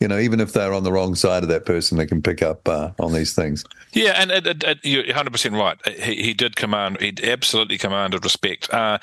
you 0.00 0.08
know, 0.08 0.18
even 0.18 0.40
if 0.40 0.52
they're 0.52 0.74
on 0.74 0.84
the 0.84 0.92
wrong 0.92 1.14
side 1.14 1.42
of 1.42 1.48
that 1.48 1.64
person, 1.64 1.96
they 1.96 2.06
can 2.06 2.20
pick 2.20 2.42
up 2.42 2.68
uh, 2.68 2.90
on 2.98 3.12
these 3.12 3.34
things. 3.34 3.64
Yeah, 3.92 4.12
and 4.16 4.78
you're 4.82 5.06
100 5.06 5.30
percent 5.30 5.54
right. 5.54 5.78
He, 5.86 6.22
he 6.22 6.34
did 6.34 6.56
command, 6.56 7.00
he 7.00 7.14
absolutely 7.22 7.78
commanded 7.78 8.24
respect, 8.24 8.72
uh, 8.72 8.98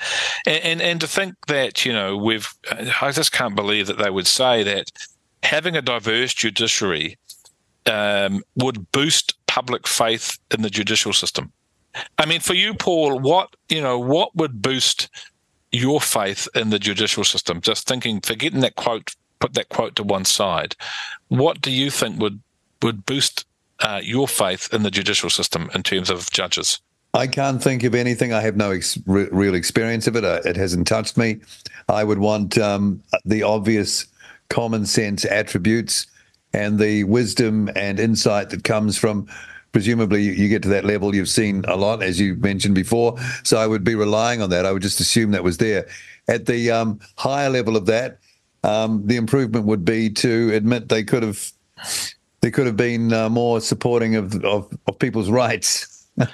and, 0.46 0.64
and, 0.64 0.82
and 0.82 1.00
to 1.00 1.08
think 1.08 1.34
that 1.46 1.84
you 1.84 1.92
know 1.92 2.16
we've, 2.16 2.48
I 3.00 3.10
just 3.10 3.32
can't 3.32 3.56
believe 3.56 3.88
that 3.88 3.98
they 3.98 4.10
would 4.10 4.26
say 4.26 4.62
that 4.62 4.90
having 5.42 5.76
a 5.76 5.82
diverse 5.82 6.32
judiciary 6.32 7.18
um, 7.86 8.42
would 8.56 8.90
boost 8.92 9.34
public 9.46 9.86
faith 9.86 10.38
in 10.52 10.62
the 10.62 10.70
judicial 10.70 11.12
system. 11.12 11.52
I 12.18 12.26
mean, 12.26 12.40
for 12.40 12.54
you, 12.54 12.74
Paul, 12.74 13.18
what 13.18 13.54
you 13.68 13.80
know, 13.80 13.98
what 13.98 14.34
would 14.36 14.62
boost 14.62 15.08
your 15.72 16.00
faith 16.00 16.46
in 16.54 16.70
the 16.70 16.78
judicial 16.78 17.24
system? 17.24 17.60
Just 17.60 17.88
thinking, 17.88 18.20
forgetting 18.20 18.60
that 18.60 18.76
quote 18.76 19.14
put 19.44 19.52
that 19.52 19.68
quote 19.68 19.94
to 19.94 20.02
one 20.02 20.24
side, 20.24 20.74
what 21.28 21.60
do 21.60 21.70
you 21.70 21.90
think 21.90 22.18
would 22.18 22.40
would 22.82 23.04
boost 23.04 23.44
uh, 23.80 24.00
your 24.02 24.26
faith 24.26 24.72
in 24.72 24.82
the 24.82 24.90
judicial 24.90 25.28
system 25.28 25.70
in 25.74 25.82
terms 25.82 26.08
of 26.08 26.30
judges? 26.30 26.80
I 27.12 27.26
can't 27.26 27.62
think 27.62 27.84
of 27.84 27.94
anything. 27.94 28.32
I 28.32 28.40
have 28.40 28.56
no 28.56 28.70
ex- 28.70 28.98
re- 29.06 29.28
real 29.30 29.54
experience 29.54 30.06
of 30.06 30.16
it. 30.16 30.24
Uh, 30.24 30.40
it 30.46 30.56
hasn't 30.56 30.86
touched 30.86 31.18
me. 31.18 31.40
I 31.90 32.04
would 32.04 32.18
want 32.18 32.56
um, 32.56 33.02
the 33.26 33.42
obvious 33.42 34.06
common 34.48 34.86
sense 34.86 35.26
attributes 35.26 36.06
and 36.54 36.78
the 36.78 37.04
wisdom 37.04 37.68
and 37.76 38.00
insight 38.00 38.48
that 38.50 38.64
comes 38.64 38.96
from 38.96 39.28
presumably 39.72 40.22
you 40.22 40.48
get 40.48 40.62
to 40.62 40.68
that 40.68 40.84
level 40.84 41.14
you've 41.14 41.28
seen 41.28 41.64
a 41.66 41.74
lot 41.74 42.02
as 42.02 42.20
you 42.20 42.36
mentioned 42.36 42.74
before 42.76 43.16
so 43.42 43.56
i 43.56 43.66
would 43.66 43.82
be 43.82 43.96
relying 43.96 44.40
on 44.40 44.50
that 44.50 44.64
i 44.64 44.70
would 44.70 44.82
just 44.82 45.00
assume 45.00 45.32
that 45.32 45.42
was 45.42 45.56
there 45.56 45.88
at 46.28 46.46
the 46.46 46.70
um, 46.70 47.00
higher 47.16 47.50
level 47.50 47.76
of 47.76 47.86
that 47.86 48.18
um, 48.64 49.06
the 49.06 49.16
improvement 49.16 49.66
would 49.66 49.84
be 49.84 50.10
to 50.10 50.50
admit 50.54 50.88
they 50.88 51.04
could 51.04 51.22
have 51.22 51.52
they 52.40 52.50
could 52.50 52.66
have 52.66 52.76
been 52.76 53.12
uh, 53.12 53.28
more 53.28 53.60
supporting 53.60 54.16
of, 54.16 54.44
of, 54.44 54.76
of 54.86 54.98
people's 54.98 55.30
rights. 55.30 56.06
um, 56.20 56.28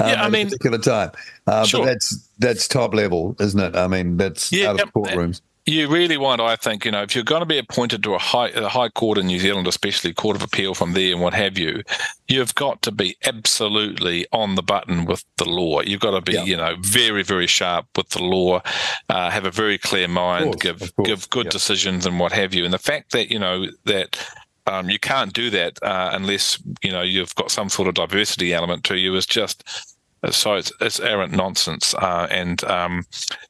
yeah, 0.00 0.22
I 0.22 0.28
mean, 0.28 0.46
particular 0.46 0.78
time, 0.78 1.10
uh, 1.46 1.64
sure. 1.64 1.80
but 1.80 1.86
that's 1.86 2.28
that's 2.38 2.68
top 2.68 2.94
level, 2.94 3.36
isn't 3.40 3.58
it? 3.60 3.76
I 3.76 3.86
mean, 3.88 4.16
that's 4.16 4.52
yeah, 4.52 4.70
out 4.70 4.80
of 4.80 4.92
courtrooms. 4.92 5.40
You 5.66 5.88
really 5.88 6.18
want, 6.18 6.42
I 6.42 6.56
think, 6.56 6.84
you 6.84 6.90
know, 6.90 7.02
if 7.02 7.14
you're 7.14 7.24
going 7.24 7.40
to 7.40 7.46
be 7.46 7.56
appointed 7.56 8.02
to 8.02 8.14
a 8.14 8.18
high, 8.18 8.48
a 8.48 8.68
high 8.68 8.90
court 8.90 9.16
in 9.16 9.26
New 9.26 9.38
Zealand, 9.38 9.66
especially 9.66 10.12
Court 10.12 10.36
of 10.36 10.42
Appeal 10.42 10.74
from 10.74 10.92
there 10.92 11.10
and 11.12 11.22
what 11.22 11.32
have 11.32 11.56
you, 11.56 11.82
you've 12.28 12.54
got 12.54 12.82
to 12.82 12.92
be 12.92 13.16
absolutely 13.24 14.26
on 14.30 14.56
the 14.56 14.62
button 14.62 15.06
with 15.06 15.24
the 15.38 15.48
law. 15.48 15.80
You've 15.80 16.00
got 16.00 16.10
to 16.10 16.20
be, 16.20 16.34
yeah. 16.34 16.44
you 16.44 16.56
know, 16.58 16.76
very, 16.80 17.22
very 17.22 17.46
sharp 17.46 17.86
with 17.96 18.10
the 18.10 18.22
law, 18.22 18.60
uh, 19.08 19.30
have 19.30 19.46
a 19.46 19.50
very 19.50 19.78
clear 19.78 20.06
mind, 20.06 20.44
course, 20.44 20.56
give 20.56 20.92
give 21.02 21.30
good 21.30 21.46
yeah. 21.46 21.52
decisions 21.52 22.04
and 22.04 22.20
what 22.20 22.32
have 22.32 22.52
you. 22.52 22.66
And 22.66 22.74
the 22.74 22.78
fact 22.78 23.12
that 23.12 23.30
you 23.30 23.38
know 23.38 23.66
that 23.84 24.18
um, 24.66 24.90
you 24.90 24.98
can't 24.98 25.32
do 25.32 25.50
that 25.50 25.82
uh, 25.82 26.10
unless 26.12 26.62
you 26.82 26.90
know 26.90 27.02
you've 27.02 27.34
got 27.36 27.50
some 27.50 27.68
sort 27.68 27.88
of 27.88 27.94
diversity 27.94 28.52
element 28.52 28.84
to 28.84 28.98
you 28.98 29.14
is 29.14 29.26
just 29.26 29.93
so 30.30 30.54
it's, 30.54 30.72
it's 30.80 31.00
errant 31.00 31.32
nonsense. 31.32 31.94
Uh, 31.94 32.26
and 32.30 32.62
um, 32.64 33.04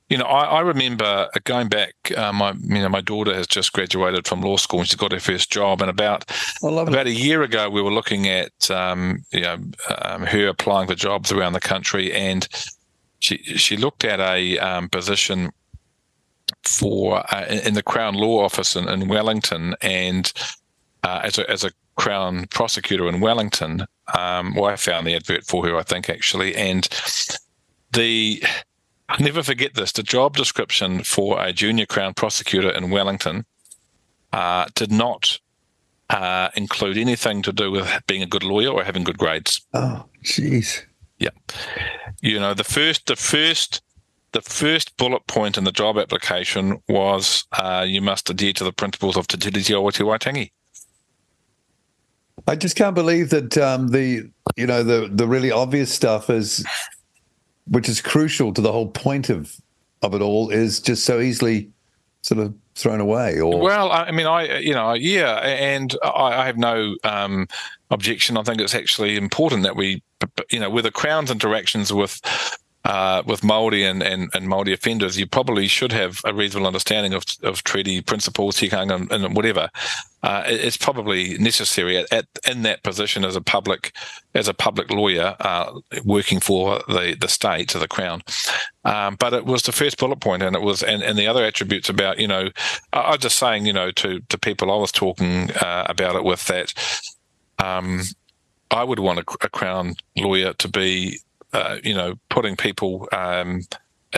you 0.08 0.18
know, 0.18 0.24
I, 0.24 0.44
I, 0.44 0.60
remember 0.60 1.28
going 1.44 1.68
back. 1.68 1.94
Uh, 2.16 2.32
my 2.32 2.52
you 2.52 2.80
know, 2.80 2.88
my 2.88 3.00
daughter 3.00 3.34
has 3.34 3.46
just 3.46 3.72
graduated 3.72 4.26
from 4.26 4.40
law 4.40 4.56
school 4.56 4.80
and 4.80 4.88
she's 4.88 4.96
got 4.96 5.12
her 5.12 5.20
first 5.20 5.50
job. 5.50 5.80
And 5.80 5.90
about 5.90 6.30
about 6.62 7.06
a 7.06 7.12
year 7.12 7.42
ago, 7.42 7.68
we 7.70 7.82
were 7.82 7.92
looking 7.92 8.28
at 8.28 8.70
um, 8.70 9.18
you 9.32 9.40
know 9.40 9.58
um, 10.02 10.22
her 10.22 10.48
applying 10.48 10.88
for 10.88 10.94
jobs 10.94 11.32
around 11.32 11.52
the 11.52 11.60
country, 11.60 12.12
and 12.12 12.48
she 13.18 13.38
she 13.38 13.76
looked 13.76 14.04
at 14.04 14.20
a 14.20 14.58
um, 14.58 14.88
position 14.88 15.50
for 16.62 17.24
uh, 17.34 17.46
in 17.46 17.74
the 17.74 17.82
Crown 17.82 18.14
Law 18.14 18.44
Office 18.44 18.76
in, 18.76 18.88
in 18.88 19.08
Wellington, 19.08 19.74
and 19.80 20.32
uh, 21.02 21.20
as 21.22 21.38
a 21.38 21.50
as 21.50 21.64
a 21.64 21.70
Crown 21.96 22.46
prosecutor 22.50 23.08
in 23.08 23.20
Wellington. 23.20 23.86
Um, 24.12 24.54
well, 24.54 24.66
I 24.66 24.76
found 24.76 25.06
the 25.06 25.14
advert 25.14 25.46
for 25.46 25.66
her, 25.66 25.76
I 25.76 25.82
think, 25.82 26.10
actually. 26.10 26.54
And 26.54 26.88
the, 27.92 28.42
I'll 29.08 29.24
never 29.24 29.42
forget 29.42 29.74
this, 29.74 29.92
the 29.92 30.02
job 30.02 30.36
description 30.36 31.02
for 31.04 31.40
a 31.40 31.52
junior 31.52 31.86
Crown 31.86 32.14
prosecutor 32.14 32.70
in 32.70 32.90
Wellington 32.90 33.46
uh, 34.32 34.66
did 34.74 34.92
not 34.92 35.38
uh, 36.10 36.48
include 36.54 36.98
anything 36.98 37.42
to 37.42 37.52
do 37.52 37.70
with 37.70 37.88
being 38.06 38.22
a 38.22 38.26
good 38.26 38.42
lawyer 38.42 38.70
or 38.70 38.84
having 38.84 39.04
good 39.04 39.18
grades. 39.18 39.60
Oh, 39.72 40.04
jeez. 40.22 40.82
Yeah. 41.18 41.30
You 42.20 42.40
know, 42.40 42.54
the 42.54 42.64
first, 42.64 43.06
the 43.06 43.16
first, 43.16 43.82
the 44.32 44.42
first 44.42 44.96
bullet 44.96 45.26
point 45.26 45.56
in 45.56 45.64
the 45.64 45.72
job 45.72 45.96
application 45.96 46.82
was 46.88 47.44
uh, 47.52 47.84
you 47.86 48.02
must 48.02 48.28
adhere 48.28 48.52
to 48.54 48.64
the 48.64 48.72
principles 48.72 49.16
of 49.16 49.26
Te 49.28 49.38
Tiriti 49.38 49.74
o 49.74 49.82
Waitangi. 49.82 50.50
I 52.46 52.56
just 52.56 52.76
can't 52.76 52.94
believe 52.94 53.30
that 53.30 53.56
um, 53.58 53.88
the 53.88 54.30
you 54.56 54.66
know 54.66 54.82
the 54.82 55.08
the 55.12 55.26
really 55.26 55.50
obvious 55.50 55.92
stuff 55.92 56.30
is, 56.30 56.64
which 57.66 57.88
is 57.88 58.00
crucial 58.00 58.52
to 58.52 58.60
the 58.60 58.72
whole 58.72 58.88
point 58.88 59.30
of 59.30 59.56
of 60.02 60.14
it 60.14 60.20
all, 60.20 60.50
is 60.50 60.80
just 60.80 61.04
so 61.04 61.20
easily 61.20 61.70
sort 62.22 62.40
of 62.40 62.54
thrown 62.74 63.00
away. 63.00 63.40
Or 63.40 63.60
well, 63.60 63.92
I 63.92 64.10
mean, 64.10 64.26
I 64.26 64.58
you 64.58 64.74
know 64.74 64.92
yeah, 64.94 65.36
and 65.36 65.94
I, 66.02 66.42
I 66.42 66.46
have 66.46 66.58
no 66.58 66.96
um, 67.04 67.46
objection. 67.90 68.36
I 68.36 68.42
think 68.42 68.60
it's 68.60 68.74
actually 68.74 69.16
important 69.16 69.62
that 69.62 69.76
we 69.76 70.02
you 70.50 70.60
know 70.60 70.70
with 70.70 70.84
the 70.84 70.90
Crown's 70.90 71.30
interactions 71.30 71.92
with 71.92 72.20
uh, 72.84 73.22
with 73.24 73.42
Maori 73.42 73.82
and, 73.84 74.02
and, 74.02 74.30
and 74.34 74.48
Maori 74.48 74.72
offenders, 74.72 75.18
you 75.18 75.26
probably 75.26 75.66
should 75.66 75.92
have 75.92 76.20
a 76.24 76.34
reasonable 76.34 76.66
understanding 76.66 77.14
of, 77.14 77.24
of 77.42 77.64
treaty 77.64 78.02
principles, 78.02 78.56
tikanga, 78.56 78.94
and, 79.10 79.10
and 79.10 79.34
whatever. 79.34 79.70
Uh, 80.22 80.42
it's 80.46 80.76
probably 80.76 81.36
necessary 81.38 81.96
at, 81.96 82.12
at, 82.12 82.26
in 82.48 82.62
that 82.62 82.82
position 82.82 83.24
as 83.24 83.36
a 83.36 83.40
public 83.40 83.94
as 84.34 84.48
a 84.48 84.54
public 84.54 84.90
lawyer 84.90 85.36
uh, 85.40 85.72
working 86.04 86.40
for 86.40 86.80
the 86.88 87.16
the 87.20 87.28
state 87.28 87.74
or 87.74 87.78
the 87.78 87.88
crown. 87.88 88.22
Um, 88.84 89.16
but 89.16 89.32
it 89.32 89.44
was 89.44 89.62
the 89.62 89.72
first 89.72 89.98
bullet 89.98 90.20
point, 90.20 90.42
and 90.42 90.56
it 90.56 90.62
was 90.62 90.82
and, 90.82 91.02
and 91.02 91.18
the 91.18 91.26
other 91.26 91.44
attributes 91.44 91.88
about 91.88 92.18
you 92.18 92.28
know 92.28 92.48
I, 92.92 93.00
I 93.00 93.10
was 93.10 93.20
just 93.20 93.38
saying 93.38 93.66
you 93.66 93.72
know 93.72 93.90
to 93.92 94.20
to 94.20 94.38
people 94.38 94.72
I 94.72 94.76
was 94.76 94.92
talking 94.92 95.50
uh, 95.52 95.84
about 95.88 96.16
it 96.16 96.24
with 96.24 96.46
that. 96.46 96.72
Um, 97.62 98.02
I 98.70 98.82
would 98.82 98.98
want 98.98 99.20
a, 99.20 99.24
a 99.42 99.48
crown 99.50 99.94
lawyer 100.16 100.54
to 100.54 100.68
be 100.68 101.20
uh, 101.54 101.78
you 101.82 101.94
know, 101.94 102.14
putting 102.28 102.56
people 102.56 103.08
um, 103.12 103.62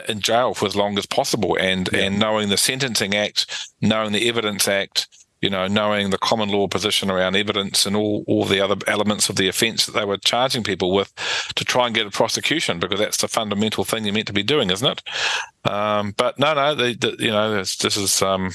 in 0.09 0.21
jail 0.21 0.55
for 0.55 0.67
as 0.67 0.75
long 0.75 0.99
as 0.99 1.07
possible, 1.07 1.57
and 1.61 1.89
yeah. 1.93 2.01
and 2.01 2.19
knowing 2.19 2.49
the 2.49 2.57
Sentencing 2.57 3.15
Act, 3.15 3.71
knowing 3.81 4.13
the 4.13 4.29
Evidence 4.29 4.67
Act, 4.67 5.07
you 5.41 5.51
know, 5.51 5.67
knowing 5.67 6.11
the 6.11 6.19
common 6.19 6.49
law 6.49 6.67
position 6.67 7.11
around 7.11 7.37
evidence 7.37 7.85
and 7.85 7.95
all, 7.95 8.25
all 8.27 8.45
the 8.45 8.61
other 8.61 8.77
elements 8.87 9.29
of 9.29 9.37
the 9.37 9.49
offence 9.49 9.87
that 9.87 9.93
they 9.93 10.05
were 10.05 10.17
charging 10.17 10.63
people 10.63 10.93
with 10.93 11.15
to 11.55 11.65
try 11.65 11.87
and 11.87 11.95
get 11.95 12.07
a 12.07 12.11
prosecution 12.11 12.79
because 12.79 12.99
that's 12.99 13.19
the 13.19 13.29
fundamental 13.29 13.85
thing 13.85 14.05
you're 14.05 14.15
meant 14.15 14.27
to 14.27 14.33
be 14.33 14.43
doing, 14.43 14.71
isn't 14.71 14.87
it? 14.87 15.71
Um, 15.71 16.15
but 16.17 16.39
no, 16.39 16.55
no, 16.55 16.75
they, 16.75 16.95
they, 16.95 17.15
you 17.19 17.31
know, 17.31 17.55
this, 17.55 17.77
this 17.77 17.97
is, 17.97 18.23
um, 18.23 18.51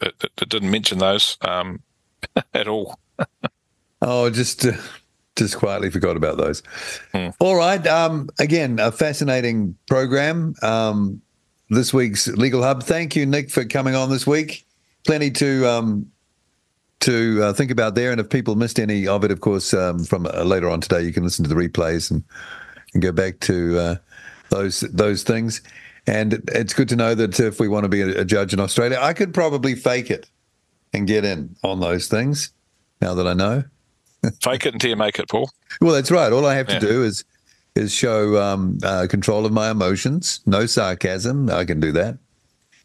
it, 0.00 0.14
it, 0.22 0.48
didn't 0.48 0.70
mention 0.70 0.98
those 0.98 1.36
um, 1.42 1.82
at 2.54 2.68
all. 2.68 2.98
oh, 4.00 4.30
just. 4.30 4.64
Uh, 4.64 4.72
just 5.36 5.56
quietly 5.56 5.90
forgot 5.90 6.16
about 6.16 6.36
those. 6.36 6.62
Hmm. 7.12 7.30
All 7.38 7.56
right. 7.56 7.84
Um, 7.86 8.30
again, 8.38 8.78
a 8.78 8.92
fascinating 8.92 9.76
program. 9.88 10.54
Um, 10.62 11.20
this 11.70 11.92
week's 11.92 12.26
Legal 12.28 12.62
Hub. 12.62 12.82
Thank 12.82 13.16
you, 13.16 13.26
Nick, 13.26 13.50
for 13.50 13.64
coming 13.64 13.94
on 13.94 14.10
this 14.10 14.26
week. 14.26 14.66
Plenty 15.06 15.30
to 15.32 15.66
um, 15.68 16.10
to 17.00 17.42
uh, 17.42 17.52
think 17.52 17.70
about 17.70 17.94
there. 17.94 18.12
And 18.12 18.20
if 18.20 18.28
people 18.30 18.54
missed 18.54 18.78
any 18.78 19.06
of 19.06 19.24
it, 19.24 19.30
of 19.30 19.40
course, 19.40 19.74
um, 19.74 20.04
from 20.04 20.26
uh, 20.26 20.44
later 20.44 20.70
on 20.70 20.80
today, 20.80 21.02
you 21.02 21.12
can 21.12 21.22
listen 21.22 21.44
to 21.44 21.48
the 21.52 21.54
replays 21.54 22.10
and, 22.10 22.24
and 22.92 23.02
go 23.02 23.12
back 23.12 23.40
to 23.40 23.78
uh, 23.78 23.96
those 24.50 24.80
those 24.80 25.22
things. 25.22 25.60
And 26.06 26.42
it's 26.48 26.74
good 26.74 26.88
to 26.90 26.96
know 26.96 27.14
that 27.14 27.40
if 27.40 27.58
we 27.58 27.68
want 27.68 27.84
to 27.84 27.88
be 27.88 28.02
a, 28.02 28.20
a, 28.20 28.24
judge 28.24 28.52
in 28.52 28.60
Australia, 28.60 28.98
I 29.00 29.14
could 29.14 29.32
probably 29.32 29.74
fake 29.74 30.10
it 30.10 30.28
and 30.92 31.06
get 31.06 31.24
in 31.24 31.56
on 31.62 31.80
those 31.80 32.08
things. 32.08 32.50
Now 33.00 33.14
that 33.14 33.26
I 33.26 33.32
know, 33.32 33.64
fake 34.42 34.66
it 34.66 34.74
until 34.74 34.90
you 34.90 34.96
make 34.96 35.18
it, 35.18 35.28
Paul. 35.28 35.50
Well, 35.80 35.92
that's 35.94 36.10
right. 36.10 36.32
All 36.32 36.46
I 36.46 36.54
have 36.54 36.68
to 36.68 36.80
do 36.80 37.02
is 37.02 37.24
is 37.74 37.92
show 37.92 38.40
um, 38.40 38.78
uh, 38.84 39.06
control 39.08 39.44
of 39.44 39.52
my 39.52 39.70
emotions, 39.70 40.40
no 40.46 40.66
sarcasm. 40.66 41.50
I 41.50 41.64
can 41.64 41.80
do 41.80 41.90
that. 41.92 42.18